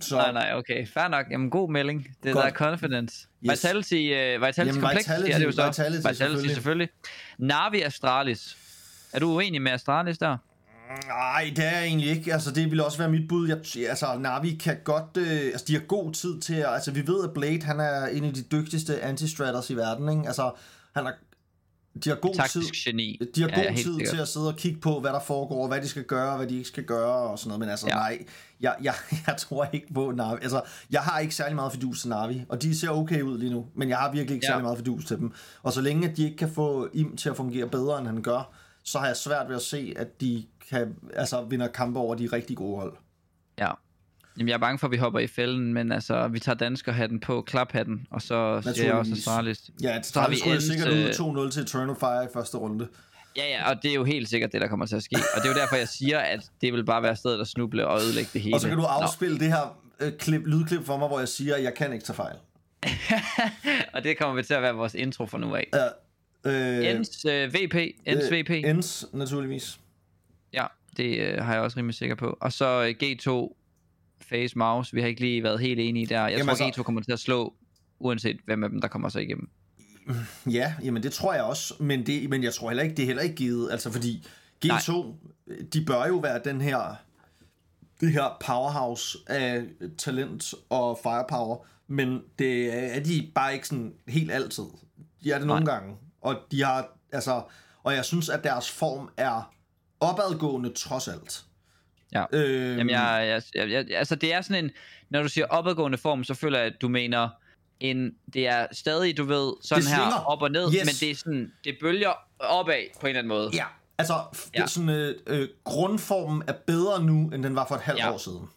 Så, 0.00 0.16
Nej, 0.16 0.32
nej, 0.32 0.52
okay. 0.54 0.86
Fair 0.86 1.08
nok. 1.08 1.26
Jamen, 1.30 1.50
god 1.50 1.70
melding. 1.70 2.06
Det 2.22 2.28
er 2.28 2.32
Godt. 2.32 2.42
der 2.42 2.48
er 2.50 2.54
confidence. 2.54 3.26
Yes. 3.44 3.50
Vitality, 3.50 3.92
uh, 3.94 4.46
Vitality 4.46 4.58
Jamen, 4.58 4.80
Complex, 4.82 5.04
Vitality- 5.08 5.28
ja, 5.28 5.34
det 5.34 5.42
er 5.42 5.46
jo 5.46 5.52
så. 5.52 5.66
Vitality, 5.66 5.96
Vitality 5.96 6.16
selvfølgelig. 6.16 6.54
selvfølgelig. 6.54 6.88
Navi 7.38 7.80
Astralis. 7.82 8.56
Er 9.12 9.18
du 9.18 9.26
uenig 9.30 9.62
med 9.62 9.72
Astralis 9.72 10.18
der? 10.18 10.36
Nej, 11.08 11.52
det 11.56 11.64
er 11.66 11.70
jeg 11.70 11.84
egentlig 11.84 12.10
ikke. 12.10 12.32
Altså, 12.32 12.50
det 12.50 12.70
ville 12.70 12.84
også 12.84 12.98
være 12.98 13.10
mit 13.10 13.28
bud. 13.28 13.48
Jeg, 13.48 13.88
altså, 13.88 14.06
Navi 14.18 14.50
kan 14.54 14.76
godt... 14.84 15.16
Øh, 15.16 15.26
altså, 15.44 15.64
de 15.68 15.72
har 15.72 15.80
god 15.80 16.12
tid 16.12 16.40
til 16.40 16.54
at... 16.54 16.74
Altså, 16.74 16.90
vi 16.90 17.06
ved, 17.06 17.24
at 17.24 17.30
Blade, 17.34 17.62
han 17.62 17.80
er 17.80 18.06
en 18.06 18.24
af 18.24 18.32
de 18.34 18.42
dygtigste 18.42 19.00
anti-stratters 19.02 19.70
i 19.70 19.74
verden, 19.76 20.08
ikke? 20.08 20.22
Altså, 20.26 20.50
han 20.94 21.04
har... 21.04 21.14
De 22.04 22.08
har 22.08 22.16
god 22.16 22.30
tid... 22.34 22.38
Taktisk 22.40 22.74
geni. 22.84 23.20
De 23.34 23.40
har 23.42 23.48
Ja, 23.48 23.54
god 23.68 23.76
tid 23.76 23.84
sikkert. 23.94 24.08
til 24.14 24.20
at 24.20 24.28
sidde 24.28 24.48
og 24.48 24.56
kigge 24.56 24.80
på, 24.80 25.00
hvad 25.00 25.10
der 25.12 25.20
foregår, 25.20 25.68
hvad 25.68 25.80
de 25.80 25.88
skal 25.88 26.04
gøre, 26.04 26.36
hvad 26.36 26.46
de 26.46 26.56
ikke 26.56 26.68
skal 26.68 26.84
gøre 26.84 27.12
og 27.30 27.38
sådan 27.38 27.48
noget. 27.48 27.60
Men 27.60 27.68
altså, 27.68 27.86
Ja. 27.88 27.96
ja. 27.96 28.00
nej, 28.02 28.18
jeg, 28.60 28.74
jeg, 28.82 28.94
jeg 29.26 29.36
tror 29.36 29.68
ikke 29.72 29.86
på 29.94 30.12
Navi. 30.16 30.38
Altså, 30.42 30.60
jeg 30.90 31.00
har 31.00 31.18
ikke 31.18 31.34
særlig 31.34 31.56
meget 31.56 31.72
fidus 31.72 32.00
til 32.00 32.08
Navi, 32.10 32.44
og 32.48 32.62
de 32.62 32.78
ser 32.78 32.90
okay 32.90 33.22
ud 33.22 33.38
lige 33.38 33.50
nu, 33.52 33.66
men 33.74 33.88
jeg 33.88 33.96
har 33.98 34.12
virkelig 34.12 34.34
ikke 34.34 34.46
Ja. 34.46 34.50
særlig 34.50 34.62
meget 34.64 34.78
fidus 34.78 35.04
til 35.04 35.16
dem. 35.18 35.32
Og 35.62 35.72
så 35.72 35.80
længe 35.80 36.08
at 36.10 36.16
de 36.16 36.24
ikke 36.24 36.36
kan 36.36 36.52
få 36.54 36.88
Im 36.92 37.16
til 37.16 37.28
at 37.28 37.36
fungere 37.36 37.66
bedre, 37.68 37.98
end 37.98 38.06
han 38.06 38.22
gør, 38.22 38.54
så 38.84 38.98
har 38.98 39.06
jeg 39.06 39.16
svært 39.16 39.48
ved 39.48 39.56
at 39.56 39.62
se, 39.62 39.94
at 39.96 40.20
de 40.20 40.44
kan 40.70 40.94
altså, 41.14 41.42
vinder 41.44 41.68
kampe 41.68 41.98
over 41.98 42.14
de 42.14 42.26
rigtig 42.26 42.56
gode 42.56 42.80
hold. 42.80 42.96
Ja. 43.58 43.70
Jamen, 44.36 44.48
jeg 44.48 44.54
er 44.54 44.58
bange 44.58 44.78
for, 44.78 44.86
at 44.86 44.90
vi 44.90 44.96
hopper 44.96 45.20
i 45.20 45.26
fælden, 45.26 45.74
men 45.74 45.92
altså, 45.92 46.28
vi 46.28 46.38
tager 46.38 46.56
danskerhatten 46.56 47.20
på, 47.20 47.42
klaphatten, 47.42 48.06
og 48.10 48.22
så 48.22 48.62
siger 48.74 48.86
jeg 48.86 48.94
også. 48.94 49.12
Astralis. 49.12 49.70
Ja, 49.82 50.02
Så 50.02 50.20
har 50.20 50.28
vi 50.28 50.36
øh, 50.54 50.60
sikkert 50.60 50.88
ud 50.88 51.46
2-0 51.48 51.52
til 51.52 51.62
Eternal 51.62 51.96
Fire 52.00 52.24
i 52.24 52.28
første 52.32 52.56
runde. 52.56 52.88
Ja, 53.36 53.48
ja, 53.48 53.70
og 53.70 53.82
det 53.82 53.90
er 53.90 53.94
jo 53.94 54.04
helt 54.04 54.28
sikkert 54.28 54.52
det, 54.52 54.60
der 54.60 54.68
kommer 54.68 54.86
til 54.86 54.96
at 54.96 55.02
ske. 55.02 55.16
Og 55.16 55.42
det 55.42 55.48
er 55.48 55.54
jo 55.54 55.60
derfor, 55.60 55.76
jeg 55.76 55.88
siger, 55.88 56.18
at 56.18 56.40
det 56.60 56.72
vil 56.72 56.84
bare 56.84 57.02
være 57.02 57.16
stedet 57.16 57.40
at 57.40 57.46
snuble 57.46 57.86
og 57.86 58.00
ødelægge 58.00 58.30
det 58.32 58.40
hele. 58.40 58.56
Og 58.56 58.60
så 58.60 58.68
kan 58.68 58.76
du 58.76 58.84
afspille 58.84 59.38
det 59.38 59.48
her 59.48 59.78
øh, 60.00 60.12
klip, 60.18 60.42
lydklip 60.46 60.86
for 60.86 60.96
mig, 60.96 61.08
hvor 61.08 61.18
jeg 61.18 61.28
siger, 61.28 61.54
at 61.54 61.62
jeg 61.62 61.74
kan 61.74 61.92
ikke 61.92 62.04
tage 62.04 62.16
fejl. 62.16 62.36
Nå. 62.82 62.88
og 63.94 64.04
det 64.04 64.18
kommer 64.18 64.34
vi 64.34 64.42
til 64.42 64.54
at 64.54 64.62
være 64.62 64.74
vores 64.74 64.94
intro 64.94 65.26
fra 65.26 65.38
nu 65.38 65.54
af. 65.54 65.68
Ja, 65.74 65.88
øh, 66.44 66.90
Ens 66.90 67.24
øh, 67.24 67.54
VP, 67.54 67.74
Ens 68.06 68.32
VP. 68.32 68.50
Øh, 68.50 68.70
Ens, 68.70 69.06
naturligvis. 69.12 69.80
Ja, 70.52 70.66
det 70.96 71.18
øh, 71.18 71.44
har 71.44 71.52
jeg 71.54 71.62
også 71.62 71.76
rimelig 71.78 71.94
sikker 71.94 72.14
på. 72.14 72.36
Og 72.40 72.52
så 72.52 72.82
øh, 72.82 72.94
G2 73.02 73.58
Face 74.20 74.58
Mouse. 74.58 74.94
Vi 74.94 75.00
har 75.00 75.08
ikke 75.08 75.20
lige 75.20 75.42
været 75.42 75.60
helt 75.60 75.80
enige 75.80 76.06
der. 76.06 76.20
Jeg 76.20 76.30
Jamen 76.30 76.56
tror, 76.56 76.64
altså- 76.64 76.80
G2 76.80 76.84
kommer 76.84 77.00
til 77.00 77.12
at 77.12 77.18
slå, 77.20 77.54
uanset 77.98 78.36
hvem 78.44 78.64
af 78.64 78.70
dem, 78.70 78.80
der 78.80 78.88
kommer 78.88 79.08
så 79.08 79.18
igennem. 79.18 79.48
Ja, 80.50 80.74
jamen 80.84 81.02
det 81.02 81.12
tror 81.12 81.34
jeg 81.34 81.42
også, 81.42 81.74
men, 81.80 82.06
det, 82.06 82.30
men 82.30 82.42
jeg 82.42 82.54
tror 82.54 82.68
heller 82.70 82.82
ikke, 82.82 82.94
det 82.96 83.02
er 83.02 83.06
heller 83.06 83.22
ikke 83.22 83.34
givet, 83.34 83.70
altså 83.70 83.92
fordi 83.92 84.26
G2, 84.66 84.92
de 85.72 85.84
bør 85.84 86.06
jo 86.06 86.16
være 86.16 86.40
den 86.44 86.60
her, 86.60 86.96
det 88.00 88.12
her 88.12 88.36
powerhouse 88.46 89.18
af 89.26 89.64
talent 89.98 90.54
og 90.70 90.98
firepower, 91.02 91.66
men 91.88 92.20
det 92.38 92.74
er 92.96 93.00
de 93.02 93.30
bare 93.34 93.54
ikke 93.54 93.68
sådan 93.68 93.94
helt 94.08 94.32
altid. 94.32 94.64
De 95.24 95.32
er 95.32 95.38
det 95.38 95.46
nogle 95.46 95.64
Nej. 95.64 95.74
gange, 95.74 95.96
og 96.22 96.36
de 96.50 96.62
har, 96.64 96.88
altså, 97.12 97.42
og 97.82 97.94
jeg 97.94 98.04
synes, 98.04 98.28
at 98.28 98.44
deres 98.44 98.70
form 98.70 99.10
er 99.16 99.52
opadgående 100.00 100.70
trods 100.72 101.08
alt. 101.08 101.44
Ja. 102.14 102.24
Øhm, 102.32 102.78
Jamen, 102.78 102.90
jeg, 102.90 103.42
jeg, 103.54 103.68
jeg, 103.70 103.70
jeg, 103.88 103.98
altså 103.98 104.14
det 104.14 104.32
er 104.32 104.40
sådan 104.40 104.64
en, 104.64 104.70
når 105.10 105.22
du 105.22 105.28
siger 105.28 105.46
opadgående 105.46 105.98
form, 105.98 106.24
så 106.24 106.34
føler 106.34 106.58
jeg, 106.58 106.66
at 106.66 106.82
du 106.82 106.88
mener, 106.88 107.28
en, 107.80 108.10
det 108.34 108.46
er 108.48 108.66
stadig, 108.72 109.16
du 109.16 109.24
ved, 109.24 109.52
sådan 109.62 109.84
her 109.84 110.24
op 110.26 110.42
og 110.42 110.50
ned, 110.50 110.64
Yes. 110.74 110.80
men 110.84 110.94
det 111.00 111.10
er 111.10 111.14
sådan, 111.14 111.52
det 111.64 111.76
bølger 111.80 112.12
opad 112.38 112.82
på 113.00 113.06
en 113.06 113.08
eller 113.08 113.18
anden 113.18 113.28
måde. 113.28 113.50
Ja, 113.54 113.64
altså 113.98 114.14
Ja. 114.56 114.66
Sådan, 114.66 114.88
øh, 114.88 115.14
øh, 115.26 115.48
grundformen 115.64 116.42
er 116.46 116.52
bedre 116.66 117.02
nu, 117.04 117.30
end 117.34 117.42
den 117.42 117.54
var 117.56 117.66
for 117.68 117.74
et 117.74 117.80
halvt 117.80 117.98
Ja. 118.00 118.12
år 118.12 118.18
siden. 118.18 118.48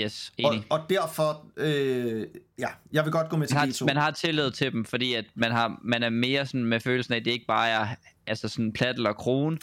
Yes, 0.00 0.32
Og, 0.44 0.54
enig. 0.54 0.66
og 0.70 0.80
derfor, 0.90 1.46
øh, 1.56 2.26
ja, 2.58 2.68
jeg 2.92 3.04
vil 3.04 3.12
godt 3.12 3.28
gå 3.28 3.36
med 3.36 3.46
til 3.46 3.54
man 3.56 3.68
G2. 3.68 3.78
har, 3.78 3.86
man 3.86 3.96
har 3.96 4.10
tillid 4.10 4.50
til 4.50 4.72
dem, 4.72 4.84
fordi 4.84 5.14
at 5.14 5.24
man, 5.34 5.52
har, 5.52 5.80
man 5.84 6.02
er 6.02 6.10
mere 6.10 6.46
sådan 6.46 6.64
med 6.64 6.80
følelsen 6.80 7.14
af, 7.14 7.18
at 7.18 7.24
det 7.24 7.30
ikke 7.30 7.46
bare 7.46 7.68
er 7.68 7.86
altså 8.26 8.48
sådan 8.48 8.72
plat 8.72 8.96
eller 8.96 9.12
krone. 9.12 9.58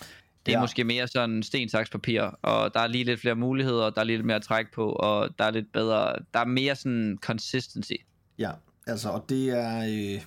Det 0.45 0.51
er 0.51 0.57
ja. 0.57 0.61
Måske 0.61 0.83
mere 0.83 1.07
sådan 1.07 1.43
sten, 1.43 1.69
saks, 1.69 1.89
papir, 1.89 2.21
og 2.21 2.73
der 2.73 2.79
er 2.79 2.87
lige 2.87 3.03
lidt 3.03 3.19
flere 3.21 3.35
muligheder, 3.35 3.89
der 3.89 4.01
er 4.01 4.05
lige 4.05 4.17
lidt 4.17 4.25
mere 4.25 4.35
at 4.37 4.43
trække 4.43 4.71
på, 4.71 4.89
og 4.89 5.29
der 5.39 5.45
er 5.45 5.51
lidt 5.51 5.71
bedre, 5.73 6.13
der 6.33 6.39
er 6.39 6.45
mere 6.45 6.75
sådan 6.75 7.17
consistency. 7.21 7.93
Ja, 8.37 8.51
altså, 8.87 9.09
og 9.09 9.25
det 9.29 9.49
er, 9.49 9.77
øh, 9.83 10.21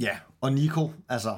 ja, 0.00 0.18
og 0.40 0.52
Nico, 0.52 0.92
altså, 1.08 1.36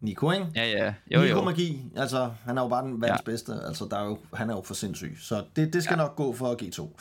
Nico, 0.00 0.30
ikke? 0.30 0.46
Ja, 0.54 0.64
ja, 0.66 0.94
jo 1.14 1.20
Nico 1.22 1.38
jo. 1.38 1.44
Magi, 1.44 1.82
altså, 1.96 2.30
han 2.44 2.58
er 2.58 2.62
jo 2.62 2.68
bare 2.68 2.84
den 2.84 2.92
verdens 3.00 3.08
Ja. 3.08 3.14
ja. 3.14 3.30
bedste, 3.32 3.52
altså, 3.66 3.86
der 3.90 3.98
er 3.98 4.04
jo, 4.04 4.18
han 4.34 4.50
er 4.50 4.54
jo 4.54 4.62
for 4.62 4.74
sindssyg, 4.74 5.16
så 5.20 5.44
det, 5.56 5.72
det 5.72 5.82
skal 5.84 5.94
Ja. 5.94 6.02
ja. 6.02 6.06
nok 6.06 6.16
gå 6.16 6.32
for 6.34 6.54
G2. 6.62 7.00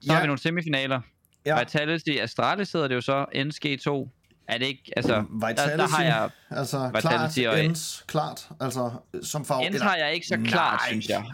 Så 0.00 0.12
har 0.12 0.20
vi 0.20 0.26
nogle 0.26 0.38
semifinaler. 0.40 1.00
Ja. 1.46 1.58
Vitality, 1.58 2.10
Astralis 2.20 2.72
hedder 2.72 2.88
det 2.88 2.94
jo 2.94 3.00
så, 3.00 3.26
NSG2. 3.34 4.08
Er 4.48 4.58
det 4.58 4.66
ikke, 4.66 4.92
altså, 4.96 5.24
Vitality, 5.32 5.62
der, 5.70 5.76
der 5.76 5.88
har 5.88 6.02
jeg, 6.02 6.30
altså 6.50 6.90
Vitality 6.94 7.40
klart, 7.40 7.54
og- 7.58 7.64
Ens, 7.64 8.04
klart, 8.06 8.48
altså 8.60 8.90
som 9.22 9.44
farve. 9.44 9.66
Ens 9.66 9.80
har 9.80 9.96
jeg 9.96 10.14
ikke 10.14 10.26
så 10.26 10.36
klart, 10.46 10.80
Nej. 10.80 10.88
synes 10.88 11.08
jeg. 11.08 11.24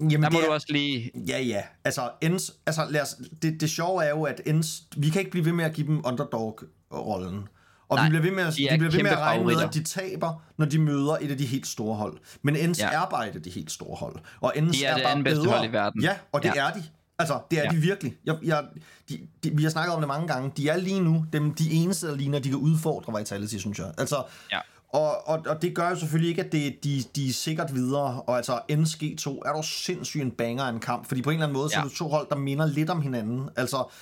Jamen, 0.00 0.22
Der 0.22 0.30
må 0.30 0.38
det 0.38 0.44
du 0.46 0.50
er- 0.50 0.54
også 0.54 0.66
lige, 0.70 1.10
Ja, 1.28 1.38
ja. 1.40 1.62
Altså, 1.84 2.10
Ens, 2.20 2.54
altså 2.66 2.86
lad 2.90 3.00
os, 3.02 3.16
det, 3.42 3.60
det 3.60 3.70
sjove 3.70 4.04
er 4.04 4.08
jo, 4.10 4.22
at 4.22 4.40
Ens, 4.46 4.82
vi 4.96 5.10
kan 5.10 5.18
ikke 5.18 5.30
blive 5.30 5.44
ved 5.44 5.52
med 5.52 5.64
at 5.64 5.72
give 5.72 5.86
dem 5.86 6.02
underdog-rollen. 6.06 7.48
Og 7.94 7.98
Nej, 7.98 8.04
vi 8.04 8.10
bliver 8.10 8.22
ved 8.22 8.30
med 8.30 8.44
at, 8.44 8.54
de 8.56 8.68
er 8.68 8.76
bliver 8.78 8.90
ved 8.92 9.02
med 9.02 9.10
at 9.10 9.18
regne 9.18 9.44
med, 9.44 9.52
favoritter. 9.54 9.68
at 9.68 9.74
de 9.74 9.82
taber, 9.84 10.42
når 10.56 10.66
de 10.66 10.78
møder 10.78 11.16
et 11.20 11.30
af 11.30 11.38
de 11.38 11.46
helt 11.46 11.66
store 11.66 11.96
hold. 11.96 12.18
Men 12.42 12.56
Ens 12.56 12.78
Ja. 12.80 12.88
er 12.92 13.06
bare 13.10 13.28
et 13.28 13.34
af 13.36 13.42
de 13.42 13.50
helt 13.50 13.70
store 13.72 13.96
hold. 13.96 14.16
Og 14.40 14.52
Ens 14.56 14.78
De 14.78 14.84
er 14.84 14.94
det 14.94 15.04
bare 15.04 15.22
bedre. 15.22 15.50
hold 15.50 15.68
i 15.68 15.72
verden. 15.72 16.02
Ja, 16.02 16.12
og 16.32 16.42
det 16.42 16.52
Ja. 16.56 16.66
er 16.68 16.72
de. 16.72 16.84
Altså, 17.18 17.38
det 17.50 17.58
er 17.58 17.62
Ja. 17.62 17.70
de 17.70 17.76
virkelig. 17.76 18.16
Jeg, 18.24 18.36
jeg, 18.44 18.64
de, 19.08 19.18
de, 19.44 19.50
vi 19.56 19.62
har 19.62 19.70
snakket 19.70 19.94
om 19.94 20.00
det 20.00 20.08
mange 20.08 20.28
gange. 20.28 20.52
De 20.56 20.68
er 20.68 20.76
lige 20.76 21.00
nu 21.00 21.24
dem, 21.32 21.54
de 21.54 21.70
eneste, 21.72 22.06
der 22.08 22.16
ligner, 22.16 22.38
de 22.38 22.48
kan 22.48 22.58
udfordre 22.58 23.18
Vitality, 23.18 23.56
synes 23.56 23.78
jeg. 23.78 23.92
Altså, 23.98 24.22
Ja. 24.52 24.58
og, 24.88 25.28
og, 25.28 25.42
og 25.46 25.62
det 25.62 25.74
gør 25.74 25.88
jo 25.90 25.96
selvfølgelig 25.96 26.28
ikke, 26.30 26.44
at 26.44 26.52
det, 26.52 26.84
de, 26.84 27.04
de 27.16 27.28
er 27.28 27.32
sikkert 27.32 27.74
videre. 27.74 28.22
Og 28.22 28.36
altså, 28.36 28.60
NSG2 28.72 29.28
er 29.44 29.50
jo 29.56 29.62
sindssygt 29.62 30.22
en 30.22 30.30
banger 30.30 30.64
af 30.64 30.70
en 30.72 30.80
kamp. 30.80 31.08
Fordi 31.08 31.22
på 31.22 31.30
en 31.30 31.34
eller 31.34 31.46
anden 31.46 31.56
måde, 31.58 31.68
ja. 31.72 31.74
så 31.74 31.84
er 31.84 31.88
det 31.88 31.92
to 31.96 32.08
hold, 32.08 32.26
der 32.30 32.36
minder 32.36 32.66
lidt 32.66 32.90
om 32.90 33.02
hinanden. 33.02 33.48
Altså, 33.56 33.92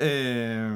øh, 0.00 0.72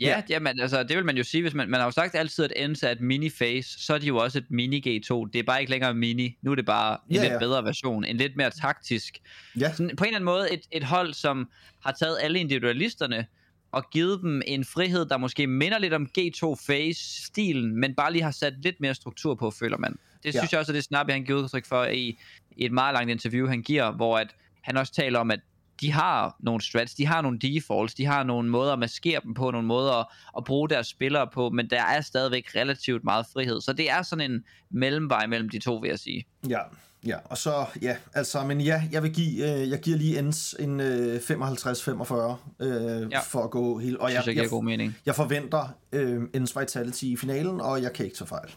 Ja, 0.00 0.06
Ja. 0.06 0.16
ja. 0.16 0.22
Jamen, 0.30 0.60
altså, 0.60 0.82
det 0.82 0.96
vil 0.96 1.04
man 1.04 1.16
jo 1.16 1.24
sige, 1.24 1.42
hvis 1.42 1.54
man, 1.54 1.68
man 1.70 1.80
har 1.80 1.86
jo 1.86 1.90
sagt 1.90 2.14
altid, 2.14 2.44
at 2.44 2.52
Ends 2.56 2.82
er 2.82 2.90
et 2.90 3.00
mini-face, 3.00 3.84
så 3.84 3.94
er 3.94 3.98
de 3.98 4.06
jo 4.06 4.16
også 4.16 4.38
et 4.38 4.44
mini-G2. 4.50 5.30
Det 5.32 5.38
er 5.38 5.42
bare 5.46 5.60
ikke 5.60 5.70
længere 5.70 5.94
mini. 5.94 6.38
Nu 6.42 6.50
er 6.50 6.54
det 6.54 6.66
bare 6.66 6.98
en 7.10 7.14
Ja, 7.16 7.22
lidt 7.22 7.32
ja. 7.32 7.38
bedre 7.38 7.64
version, 7.64 8.04
en 8.04 8.16
lidt 8.16 8.36
mere 8.36 8.50
taktisk. 8.50 9.18
ja. 9.60 9.72
Sådan, 9.72 9.96
på 9.96 10.04
en 10.04 10.08
eller 10.08 10.16
anden 10.18 10.24
måde 10.24 10.52
et, 10.52 10.60
et 10.72 10.84
hold, 10.84 11.14
som 11.14 11.48
har 11.84 11.92
taget 11.92 12.16
alle 12.22 12.38
individualisterne 12.40 13.26
og 13.72 13.90
givet 13.90 14.20
dem 14.22 14.42
en 14.46 14.64
frihed, 14.64 15.06
der 15.06 15.16
måske 15.16 15.46
minder 15.46 15.78
lidt 15.78 15.92
om 15.94 16.08
G2-face-stilen, 16.18 17.76
men 17.80 17.94
bare 17.94 18.12
lige 18.12 18.22
har 18.22 18.30
sat 18.30 18.54
lidt 18.62 18.80
mere 18.80 18.94
struktur 18.94 19.34
på, 19.34 19.50
føler 19.50 19.78
man. 19.78 19.92
Det 20.22 20.34
Ja. 20.34 20.40
synes 20.40 20.52
jeg 20.52 20.60
også, 20.60 20.72
at 20.72 20.76
det 20.76 20.84
Snappy, 20.84 21.10
han 21.10 21.24
giver 21.24 21.42
udtryk 21.42 21.66
for 21.66 21.84
i, 21.84 22.18
i 22.56 22.64
et 22.64 22.72
meget 22.72 22.94
langt 22.94 23.10
interview, 23.10 23.46
han 23.48 23.62
giver, 23.62 23.90
hvor 23.92 24.18
at 24.18 24.34
han 24.62 24.76
også 24.76 24.92
taler 24.92 25.18
om, 25.18 25.30
at 25.30 25.40
de 25.82 25.92
har 25.92 26.36
nogle 26.40 26.60
strats, 26.62 26.94
de 26.94 27.06
har 27.06 27.22
nogle 27.22 27.38
defaults, 27.38 27.94
de 27.94 28.06
har 28.06 28.22
nogle 28.24 28.48
måder 28.48 28.72
at 28.72 28.78
maskere 28.78 29.20
dem 29.24 29.34
på, 29.34 29.50
nogle 29.50 29.66
måder 29.66 29.92
at, 29.92 30.06
at 30.36 30.44
bruge 30.44 30.68
deres 30.68 30.86
spillere 30.86 31.28
på, 31.34 31.50
men 31.50 31.70
der 31.70 31.82
er 31.82 32.00
stadigvæk 32.00 32.48
relativt 32.56 33.04
meget 33.04 33.26
frihed. 33.32 33.60
Så 33.60 33.72
det 33.72 33.90
er 33.90 34.02
sådan 34.02 34.30
en 34.30 34.44
mellemvej 34.70 35.26
mellem 35.26 35.48
de 35.48 35.58
to, 35.58 35.76
vil 35.76 35.88
jeg 35.88 35.98
sige. 35.98 36.24
Ja, 36.48 36.58
ja, 37.06 37.16
og 37.24 37.38
så, 37.38 37.66
ja, 37.82 37.96
altså, 38.14 38.44
men 38.44 38.60
ja, 38.60 38.82
jeg 38.92 39.02
vil 39.02 39.14
give, 39.14 39.52
øh, 39.62 39.70
jeg 39.70 39.80
giver 39.80 39.96
lige 39.98 40.18
Ens 40.18 40.56
en 40.60 40.80
øh, 40.80 41.16
55-45 41.16 41.24
øh, 42.64 43.12
Ja. 43.12 43.20
for 43.20 43.44
at 43.44 43.50
gå 43.50 43.78
helt, 43.78 43.96
og 43.96 44.12
jeg, 44.12 44.22
synes 44.22 44.36
jeg 44.36 44.42
jeg, 44.42 44.50
god 44.50 44.64
mening. 44.64 44.96
jeg 45.06 45.14
forventer 45.14 45.74
øh, 45.92 46.22
Ens 46.34 46.56
Vitality 46.60 47.04
i 47.04 47.16
finalen, 47.16 47.60
og 47.60 47.82
jeg 47.82 47.92
kan 47.92 48.04
ikke 48.04 48.16
tage 48.16 48.28
fejl. 48.28 48.50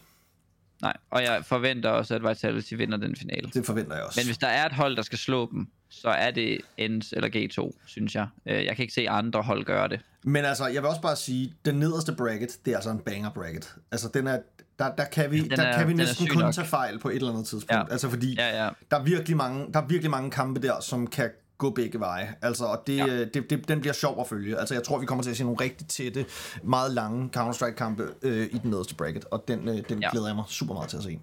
Nej, 0.82 0.96
og 1.10 1.22
jeg 1.22 1.44
forventer 1.44 1.90
også, 1.90 2.14
at 2.14 2.22
Vitality 2.28 2.74
vinder 2.74 2.98
den 2.98 3.16
finale. 3.16 3.50
Det 3.54 3.66
forventer 3.66 3.96
jeg 3.96 4.04
også. 4.04 4.20
Men 4.20 4.26
hvis 4.26 4.38
der 4.38 4.46
er 4.46 4.66
et 4.66 4.72
hold, 4.72 4.96
der 4.96 5.02
skal 5.02 5.18
slå 5.18 5.50
dem, 5.52 5.68
så 5.88 6.08
er 6.08 6.30
det 6.30 6.60
Ends 6.76 7.12
eller 7.12 7.28
G2, 7.28 7.78
synes 7.86 8.14
jeg. 8.14 8.26
Øh, 8.46 8.64
Jeg 8.64 8.76
kan 8.76 8.82
ikke 8.82 8.94
se 8.94 9.08
andre 9.10 9.42
hold 9.42 9.64
gøre 9.64 9.88
det. 9.88 10.00
Men 10.22 10.44
altså, 10.44 10.66
jeg 10.66 10.82
vil 10.82 10.88
også 10.88 11.00
bare 11.02 11.16
sige, 11.16 11.54
den 11.64 11.74
nederste 11.74 12.12
bracket, 12.18 12.58
det 12.64 12.70
er 12.72 12.76
altså 12.76 12.90
en 12.90 12.98
banger 12.98 13.30
bracket. 13.30 13.74
Altså, 13.92 14.08
den 14.14 14.26
er, 14.26 14.38
der, 14.78 14.94
der 14.94 15.04
kan 15.04 15.30
vi, 15.30 15.40
Den 15.40 15.50
der 15.50 15.62
er- 15.62 15.78
kan 15.78 15.88
vi 15.88 15.92
næsten 15.94 16.26
kun 16.28 16.42
nok. 16.42 16.54
tage 16.54 16.66
fejl 16.66 16.98
på 16.98 17.08
et 17.08 17.16
eller 17.16 17.30
andet 17.30 17.46
tidspunkt. 17.46 17.72
Ja. 17.72 17.78
Ja. 17.78 17.84
Altså, 17.90 18.08
fordi 18.10 18.34
Ja, 18.34 18.64
ja. 18.64 18.70
der 18.90 18.96
er 18.98 19.02
virkelig 19.02 19.36
mange, 19.36 19.66
der 19.74 19.80
er 19.80 19.86
virkelig 19.86 20.10
mange 20.10 20.30
kampe 20.30 20.60
der, 20.62 20.80
som 20.80 21.06
kan 21.06 21.30
gå 21.58 21.70
begge 21.70 22.00
veje. 22.00 22.34
Altså, 22.42 22.64
og 22.64 22.82
det, 22.86 22.96
Ja. 22.96 23.06
ja. 23.06 23.24
det, 23.24 23.50
det, 23.50 23.68
den 23.68 23.80
bliver 23.80 23.92
sjov 23.94 24.20
at 24.20 24.28
følge. 24.28 24.58
Altså, 24.58 24.74
jeg 24.74 24.82
tror, 24.82 24.98
vi 24.98 25.06
kommer 25.06 25.22
til 25.24 25.30
at 25.30 25.36
se 25.36 25.44
nogle 25.44 25.60
rigtig 25.60 25.86
tætte, 25.88 26.26
meget 26.62 26.90
lange 26.92 27.30
Counter-Strike-kampe 27.36 28.02
øh, 28.22 28.46
i 28.52 28.58
den 28.58 28.70
nederste 28.70 28.94
bracket, 28.94 29.24
og 29.24 29.44
den, 29.48 29.68
øh, 29.68 29.74
den 29.74 29.82
Ja. 29.90 29.96
ja. 30.02 30.10
glæder 30.10 30.26
jeg 30.26 30.36
mig 30.36 30.44
super 30.48 30.74
meget 30.74 30.90
til 30.90 30.96
at 30.96 31.02
se. 31.02 31.20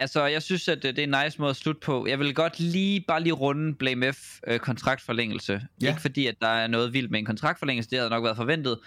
Altså, 0.00 0.24
jeg 0.26 0.42
synes, 0.42 0.68
at 0.68 0.82
det 0.82 0.96
det 0.96 1.04
er 1.04 1.18
en 1.18 1.24
nice 1.24 1.40
måde 1.40 1.50
at 1.50 1.56
slutte 1.56 1.80
på. 1.80 2.06
Jeg 2.06 2.18
vil 2.18 2.34
godt 2.34 2.60
lige, 2.60 3.04
bare 3.08 3.22
lige 3.22 3.32
runde 3.32 3.74
Blame 3.74 4.12
F 4.12 4.38
øh, 4.46 4.58
kontraktforlængelse. 4.58 5.60
Ja. 5.82 5.88
Ikke 5.88 6.00
fordi, 6.00 6.26
at 6.26 6.34
der 6.40 6.48
er 6.48 6.66
noget 6.66 6.92
vildt 6.92 7.10
med 7.10 7.18
en 7.18 7.26
kontraktforlængelse, 7.26 7.90
det 7.90 7.98
havde 7.98 8.10
nok 8.10 8.24
været 8.24 8.36
forventet. 8.36 8.78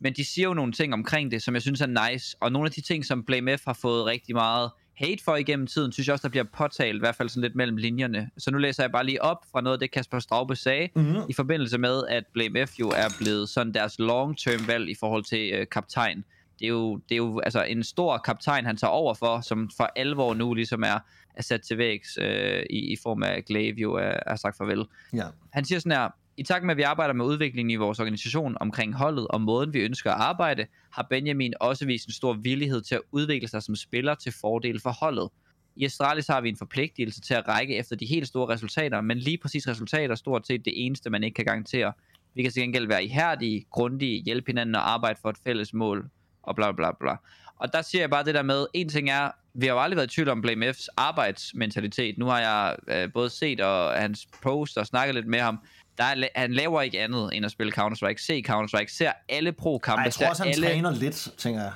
Men 0.00 0.12
de 0.12 0.24
siger 0.24 0.48
jo 0.48 0.54
nogle 0.54 0.72
ting 0.72 0.92
omkring 0.94 1.30
det, 1.30 1.42
som 1.42 1.54
jeg 1.54 1.62
synes 1.62 1.80
er 1.80 2.10
nice. 2.10 2.36
Og 2.40 2.52
nogle 2.52 2.66
af 2.66 2.70
de 2.72 2.80
ting, 2.80 3.04
som 3.04 3.24
Blame 3.24 3.58
F 3.58 3.60
har 3.66 3.78
fået 3.82 4.06
rigtig 4.06 4.34
meget 4.34 4.70
hate 4.96 5.24
for 5.24 5.36
igennem 5.36 5.66
tiden, 5.66 5.92
synes 5.92 6.06
jeg 6.06 6.12
også, 6.12 6.22
der 6.22 6.30
bliver 6.30 6.44
påtalt, 6.56 6.96
i 6.96 6.98
hvert 6.98 7.14
fald 7.14 7.28
sådan 7.28 7.42
lidt 7.42 7.54
mellem 7.54 7.76
linjerne. 7.76 8.30
Så 8.38 8.50
nu 8.50 8.58
læser 8.58 8.82
jeg 8.82 8.92
bare 8.92 9.06
lige 9.06 9.22
op 9.22 9.38
fra 9.52 9.60
noget 9.60 9.76
af 9.76 9.80
det, 9.80 9.90
Kasper 9.90 10.18
Straube 10.18 10.56
sagde, 10.56 10.88
Mm-hmm. 10.94 11.16
i 11.28 11.32
forbindelse 11.32 11.78
med, 11.78 12.02
at 12.08 12.24
Blame 12.32 12.66
F 12.66 12.78
jo 12.80 12.88
er 12.88 13.14
blevet 13.18 13.48
sådan 13.48 13.74
deres 13.74 13.98
long-term 13.98 14.66
valg 14.66 14.90
i 14.90 14.94
forhold 15.00 15.24
til 15.24 15.50
øh, 15.54 15.66
kaptajn. 15.72 16.24
Det 16.62 16.68
er, 16.68 16.72
jo, 16.72 16.96
det 16.96 17.14
er 17.14 17.16
jo 17.16 17.40
altså 17.40 17.62
en 17.62 17.84
stor 17.84 18.18
kaptajn, 18.18 18.66
han 18.66 18.76
tager 18.76 18.90
over 18.90 19.14
for, 19.14 19.40
som 19.40 19.70
for 19.76 19.90
alvor 19.96 20.34
nu 20.34 20.54
ligesom 20.54 20.82
er, 20.82 20.98
er 21.34 21.42
sat 21.42 21.62
til 21.62 21.78
vægs 21.78 22.18
øh, 22.20 22.62
i, 22.70 22.92
i 22.92 22.96
form 23.02 23.22
af 23.22 23.44
Glaive 23.44 23.80
jo 23.80 23.94
er, 23.94 24.14
er 24.26 24.36
sagt 24.36 24.56
farvel. 24.56 24.84
Ja. 25.12 25.24
Han 25.52 25.64
siger 25.64 25.78
sådan 25.78 25.98
her, 25.98 26.08
i 26.36 26.42
takt 26.42 26.64
med, 26.64 26.70
at 26.70 26.76
vi 26.76 26.82
arbejder 26.82 27.14
med 27.14 27.24
udviklingen 27.24 27.70
i 27.70 27.76
vores 27.76 28.00
organisation 28.00 28.56
omkring 28.60 28.94
holdet 28.94 29.28
og 29.28 29.40
måden, 29.40 29.72
vi 29.72 29.80
ønsker 29.80 30.10
at 30.10 30.20
arbejde, 30.20 30.66
har 30.92 31.06
Benjamin 31.10 31.54
også 31.60 31.86
vist 31.86 32.06
en 32.06 32.12
stor 32.12 32.32
villighed 32.32 32.82
til 32.82 32.94
at 32.94 33.00
udvikle 33.12 33.48
sig 33.48 33.62
som 33.62 33.76
spiller 33.76 34.14
til 34.14 34.32
fordel 34.40 34.80
for 34.80 34.90
holdet. 34.90 35.28
I 35.76 35.84
Astralis 35.84 36.26
har 36.26 36.40
vi 36.40 36.48
en 36.48 36.56
forpligtelse 36.56 37.20
til 37.20 37.34
at 37.34 37.48
række 37.48 37.76
efter 37.76 37.96
de 37.96 38.06
helt 38.06 38.28
store 38.28 38.54
resultater, 38.54 39.00
men 39.00 39.18
lige 39.18 39.38
præcis 39.38 39.68
resultater 39.68 40.10
er 40.10 40.16
stort 40.16 40.46
set 40.46 40.64
det 40.64 40.72
eneste, 40.86 41.10
man 41.10 41.24
ikke 41.24 41.34
kan 41.34 41.44
garantere. 41.44 41.92
Vi 42.34 42.42
kan 42.42 42.52
til 42.52 42.62
gengæld 42.62 42.86
være 42.86 43.04
ihærdige, 43.04 43.64
grundige, 43.70 44.22
hjælpe 44.22 44.46
hinanden 44.46 44.74
og 44.74 44.90
arbejde 44.90 45.18
for 45.22 45.30
et 45.30 45.36
fælles 45.44 45.74
mål, 45.74 46.10
og 46.42 46.56
bla 46.56 46.72
bla 46.72 46.90
bla. 47.00 47.16
Og 47.56 47.72
der 47.72 47.82
siger 47.82 48.02
jeg 48.02 48.10
bare 48.10 48.24
det 48.24 48.34
der 48.34 48.42
med, 48.42 48.66
en 48.74 48.88
ting 48.88 49.10
er, 49.10 49.30
vi 49.54 49.66
har 49.66 49.74
jo 49.74 49.80
aldrig 49.80 49.96
været 49.96 50.12
i 50.12 50.14
tvivl 50.14 50.28
om 50.28 50.42
Blame 50.42 50.70
F's 50.70 50.86
arbejdsmentalitet. 50.96 52.18
Nu 52.18 52.26
har 52.26 52.40
jeg 52.40 52.76
øh, 52.88 53.12
både 53.12 53.30
set 53.30 53.60
og 53.60 53.92
hans 53.92 54.26
post 54.42 54.78
og 54.78 54.86
snakket 54.86 55.14
lidt 55.14 55.26
med 55.26 55.40
ham. 55.40 55.58
Der 55.98 56.04
er, 56.04 56.28
han 56.36 56.52
laver 56.52 56.82
ikke 56.82 57.00
andet 57.00 57.30
end 57.32 57.44
at 57.44 57.50
spille 57.50 57.72
Counter-Strike. 57.78 58.26
Se 58.26 58.44
Counter-Strike, 58.48 58.96
ser 58.96 59.12
alle 59.28 59.52
pro-kampe, 59.52 59.98
Ej, 59.98 60.04
jeg 60.04 60.12
tror 60.12 60.26
også, 60.28 60.42
han 60.42 60.52
alle 60.52 60.66
træner 60.66 60.90
lidt, 60.90 61.28
tænker 61.38 61.60
jeg. 61.60 61.72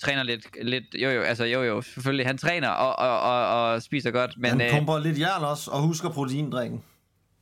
træner 0.00 0.22
lidt, 0.22 0.64
lidt, 0.64 0.84
jo 0.94 1.10
jo, 1.10 1.22
altså 1.22 1.44
jo 1.44 1.62
jo, 1.62 1.82
selvfølgelig, 1.82 2.26
han 2.26 2.38
træner 2.38 2.68
og, 2.68 2.98
og, 2.98 3.20
og, 3.20 3.72
og 3.72 3.82
spiser 3.82 4.10
godt, 4.10 4.30
men, 4.38 4.50
Han 4.50 4.60
øh, 4.60 4.70
pumper 4.70 4.98
lidt 4.98 5.18
jern 5.18 5.42
også, 5.42 5.70
og 5.70 5.80
husker 5.80 6.08
proteindrikken 6.08 6.82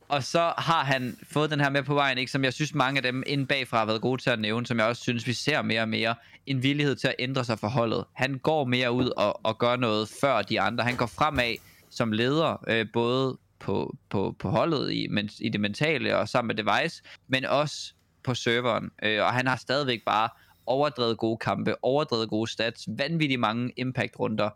og 0.09 0.23
så 0.23 0.53
har 0.57 0.83
han 0.83 1.17
fået 1.23 1.51
den 1.51 1.59
her 1.59 1.69
med 1.69 1.83
på 1.83 1.93
vejen, 1.93 2.17
ikke, 2.17 2.31
som 2.31 2.43
jeg 2.43 2.53
synes 2.53 2.73
mange 2.73 2.97
af 2.97 3.03
dem 3.03 3.23
inden 3.27 3.47
bagfra 3.47 3.77
har 3.77 3.85
været 3.85 4.01
gode 4.01 4.21
til 4.21 4.29
at 4.29 4.39
nævne, 4.39 4.65
som 4.65 4.79
jeg 4.79 4.85
også 4.85 5.01
synes, 5.01 5.27
vi 5.27 5.33
ser 5.33 5.61
mere 5.61 5.81
og 5.81 5.89
mere, 5.89 6.15
en 6.45 6.63
villighed 6.63 6.95
til 6.95 7.07
at 7.07 7.15
ændre 7.19 7.45
sig 7.45 7.59
for 7.59 7.67
holdet. 7.67 8.05
Han 8.13 8.37
går 8.37 8.65
mere 8.65 8.91
ud 8.91 9.09
og, 9.17 9.45
og 9.45 9.57
gør 9.57 9.75
noget 9.75 10.09
før 10.21 10.41
de 10.41 10.61
andre. 10.61 10.83
Han 10.83 10.95
går 10.95 11.05
fremad 11.05 11.55
som 11.89 12.11
leder, 12.11 12.63
øh, 12.67 12.85
både 12.93 13.37
på, 13.59 13.95
på, 14.09 14.35
på 14.39 14.49
holdet 14.49 14.91
i, 14.91 15.07
men, 15.07 15.29
i 15.39 15.49
det 15.49 15.61
mentale 15.61 16.17
og 16.17 16.29
sammen 16.29 16.55
med 16.55 16.63
Device, 16.63 17.03
men 17.27 17.45
også 17.45 17.93
på 18.23 18.35
serveren. 18.35 18.91
Øh, 19.03 19.23
og 19.23 19.33
han 19.33 19.47
har 19.47 19.55
stadigvæk 19.55 20.05
bare 20.05 20.29
overdrevet 20.65 21.17
gode 21.17 21.37
kampe, 21.37 21.75
overdrevet 21.81 22.29
gode 22.29 22.51
stats, 22.51 22.87
vanvittigt 22.97 23.39
mange 23.39 23.71
impact-runder. 23.77 24.49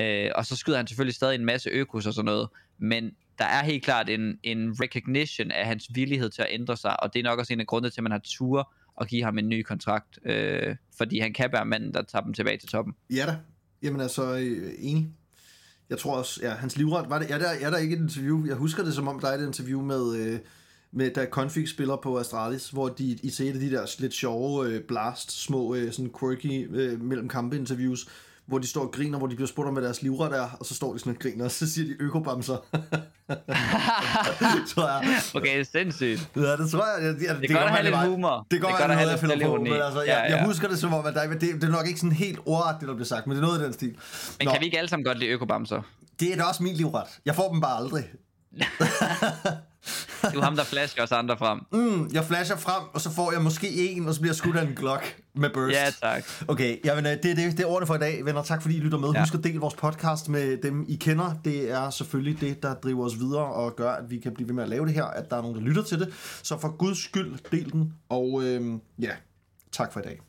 Øh, 0.00 0.30
og 0.34 0.46
så 0.46 0.56
skyder 0.56 0.76
han 0.76 0.86
selvfølgelig 0.86 1.14
stadig 1.14 1.34
en 1.34 1.44
masse 1.44 1.70
økos 1.70 2.06
og 2.06 2.14
sådan 2.14 2.24
noget, 2.24 2.48
men 2.78 3.12
der 3.38 3.44
er 3.44 3.64
helt 3.64 3.84
klart 3.84 4.08
en, 4.08 4.38
en 4.42 4.76
recognition 4.80 5.50
af 5.50 5.66
hans 5.66 5.88
villighed 5.94 6.30
til 6.30 6.42
at 6.42 6.48
ændre 6.50 6.76
sig, 6.76 7.02
og 7.02 7.14
det 7.14 7.20
er 7.20 7.24
nok 7.24 7.38
også 7.38 7.52
en 7.52 7.60
af 7.60 7.66
grundene 7.66 7.90
til, 7.90 8.00
at 8.00 8.02
man 8.02 8.12
har 8.12 8.20
tur 8.24 8.72
at 9.00 9.08
give 9.08 9.24
ham 9.24 9.38
en 9.38 9.48
ny 9.48 9.62
kontrakt, 9.62 10.18
øh, 10.24 10.76
fordi 10.98 11.18
han 11.18 11.32
kan 11.32 11.48
være 11.52 11.64
manden, 11.64 11.94
der 11.94 12.02
tager 12.02 12.22
dem 12.22 12.34
tilbage 12.34 12.58
til 12.58 12.68
toppen. 12.68 12.94
Ja 13.10 13.26
da. 13.26 13.36
Jamen 13.82 14.00
altså, 14.00 14.34
øh, 14.34 14.72
enig. 14.78 15.08
Jeg 15.90 15.98
tror 15.98 16.16
også, 16.16 16.40
ja, 16.42 16.50
hans 16.50 16.76
livret, 16.76 17.10
var 17.10 17.18
det, 17.18 17.30
er, 17.30 17.38
der, 17.38 17.48
er 17.48 17.70
der 17.70 17.78
ikke 17.78 17.96
et 17.96 18.00
interview, 18.00 18.46
jeg 18.46 18.56
husker 18.56 18.84
det 18.84 18.94
som 18.94 19.08
om, 19.08 19.20
der 19.20 19.28
er 19.28 19.38
et 19.38 19.46
interview 19.46 19.82
med, 19.82 20.16
øh, 20.16 20.38
med 20.92 21.10
da 21.14 21.26
Config 21.30 21.68
spiller 21.68 21.96
på 21.96 22.18
Astralis, 22.18 22.70
hvor 22.70 22.88
de 22.88 23.18
i 23.22 23.30
ser 23.30 23.52
de 23.52 23.70
der 23.70 23.86
lidt 23.98 24.14
sjove 24.14 24.66
øh, 24.66 24.80
blast, 24.82 25.42
små 25.42 25.74
øh, 25.74 25.92
sådan 25.92 26.12
quirky 26.20 26.76
øh, 26.76 27.00
mellem 27.00 27.28
kampe 27.28 27.56
interviews, 27.56 28.08
hvor 28.46 28.58
de 28.58 28.66
står 28.66 28.80
og 28.80 28.92
griner, 28.92 29.18
hvor 29.18 29.26
de 29.26 29.34
bliver 29.34 29.48
spurgt 29.48 29.66
om, 29.66 29.74
hvad 29.74 29.82
deres 29.82 30.02
livret 30.02 30.36
er, 30.38 30.56
og 30.60 30.66
så 30.66 30.74
står 30.74 30.92
de 30.92 30.98
sådan 30.98 31.12
og 31.12 31.18
griner, 31.18 31.44
og 31.44 31.50
så 31.50 31.70
siger 31.70 31.86
de 31.86 32.02
økobamser. 32.02 32.56
tror 34.74 34.88
jeg. 34.88 35.20
Okay, 35.34 35.64
sindssygt. 35.72 36.28
Ja, 36.36 36.56
det 36.56 36.70
tror 36.70 37.00
jeg. 37.00 37.04
jeg, 37.04 37.28
jeg 37.28 37.36
Det 37.42 37.50
er 37.50 37.54
godt 37.54 37.64
at 37.64 37.70
have 37.70 37.84
lidt 37.84 37.96
humor. 37.96 38.46
Det 38.50 38.60
godt 38.60 38.70
Det 38.72 38.80
godt 38.80 38.90
at 38.90 38.96
have 38.96 39.06
noget, 39.06 39.10
jeg 39.10 39.18
finder 39.30 39.46
på, 39.46 39.56
men 39.56 39.72
altså, 39.72 40.00
jeg, 40.00 40.08
Ja, 40.08 40.18
ja. 40.18 40.36
jeg 40.36 40.44
husker 40.46 40.68
det 40.68 40.78
som 40.78 40.94
om, 40.94 41.06
at 41.06 41.14
der, 41.14 41.26
det, 41.26 41.40
det 41.40 41.64
er 41.64 41.68
nok 41.68 41.86
ikke 41.86 42.00
sådan 42.00 42.12
helt 42.12 42.38
ordret, 42.46 42.76
det 42.80 42.88
der 42.88 42.94
bliver 42.94 43.06
sagt, 43.06 43.26
men 43.26 43.36
det 43.36 43.42
er 43.42 43.46
noget 43.46 43.60
i 43.60 43.64
den 43.64 43.72
stil. 43.72 43.88
Men 44.38 44.44
Nå, 44.44 44.50
kan 44.50 44.60
vi 44.60 44.64
ikke 44.64 44.78
alle 44.78 44.88
sammen 44.88 45.04
godt 45.04 45.18
lide 45.18 45.30
økobamser? 45.30 45.82
Det 46.20 46.32
er 46.32 46.36
da 46.36 46.42
også 46.42 46.62
min 46.62 46.74
livret. 46.74 47.06
Jeg 47.26 47.34
får 47.34 47.52
dem 47.52 47.60
bare 47.60 47.76
aldrig. 47.76 48.04
Du 50.34 50.38
er 50.38 50.44
ham, 50.44 50.56
der 50.56 50.64
flasher 50.64 51.02
os 51.02 51.12
andre 51.12 51.36
frem. 51.38 51.60
Mm, 51.72 52.10
jeg 52.12 52.24
flasher 52.24 52.56
frem, 52.56 52.82
og 52.92 53.00
så 53.00 53.10
får 53.10 53.32
jeg 53.32 53.42
måske 53.42 53.90
en, 53.90 54.08
og 54.08 54.14
så 54.14 54.20
bliver 54.20 54.30
jeg 54.30 54.36
skudt 54.36 54.56
af 54.56 54.62
en 54.62 54.74
Glock 54.74 55.16
med 55.34 55.50
burst. 55.50 55.74
Ja, 55.74 55.90
tak. 56.02 56.24
Okay, 56.48 56.76
jamen, 56.84 57.06
øh, 57.06 57.12
det, 57.12 57.22
det, 57.22 57.36
det 57.36 57.60
er 57.60 57.66
ordene 57.66 57.86
for 57.86 57.94
i 57.94 57.98
dag, 57.98 58.24
venner. 58.24 58.42
Tak 58.42 58.62
fordi 58.62 58.76
I 58.76 58.80
lytter 58.80 58.98
med. 58.98 59.10
Ja. 59.14 59.20
Husk 59.20 59.34
at 59.34 59.44
dele 59.44 59.58
vores 59.58 59.74
podcast 59.74 60.28
med 60.28 60.56
dem, 60.62 60.84
I 60.88 60.96
kender. 60.96 61.34
Det 61.44 61.70
er 61.70 61.90
selvfølgelig 61.90 62.40
det, 62.40 62.62
der 62.62 62.74
driver 62.74 63.04
os 63.04 63.18
videre 63.18 63.44
og 63.44 63.76
gør, 63.76 63.90
at 63.90 64.10
vi 64.10 64.18
kan 64.18 64.34
blive 64.34 64.48
ved 64.48 64.54
med 64.54 64.62
at 64.62 64.68
lave 64.68 64.86
det 64.86 64.94
her, 64.94 65.04
at 65.04 65.30
der 65.30 65.36
er 65.36 65.42
nogen, 65.42 65.56
der 65.56 65.62
lytter 65.62 65.82
til 65.82 66.00
det. 66.00 66.14
Så 66.42 66.58
for 66.58 66.76
guds 66.76 66.98
skyld, 66.98 67.38
del 67.52 67.72
den. 67.72 67.92
Og 68.08 68.42
øhm, 68.44 68.80
ja, 68.98 69.10
tak 69.72 69.92
for 69.92 70.00
i 70.00 70.02
dag. 70.02 70.20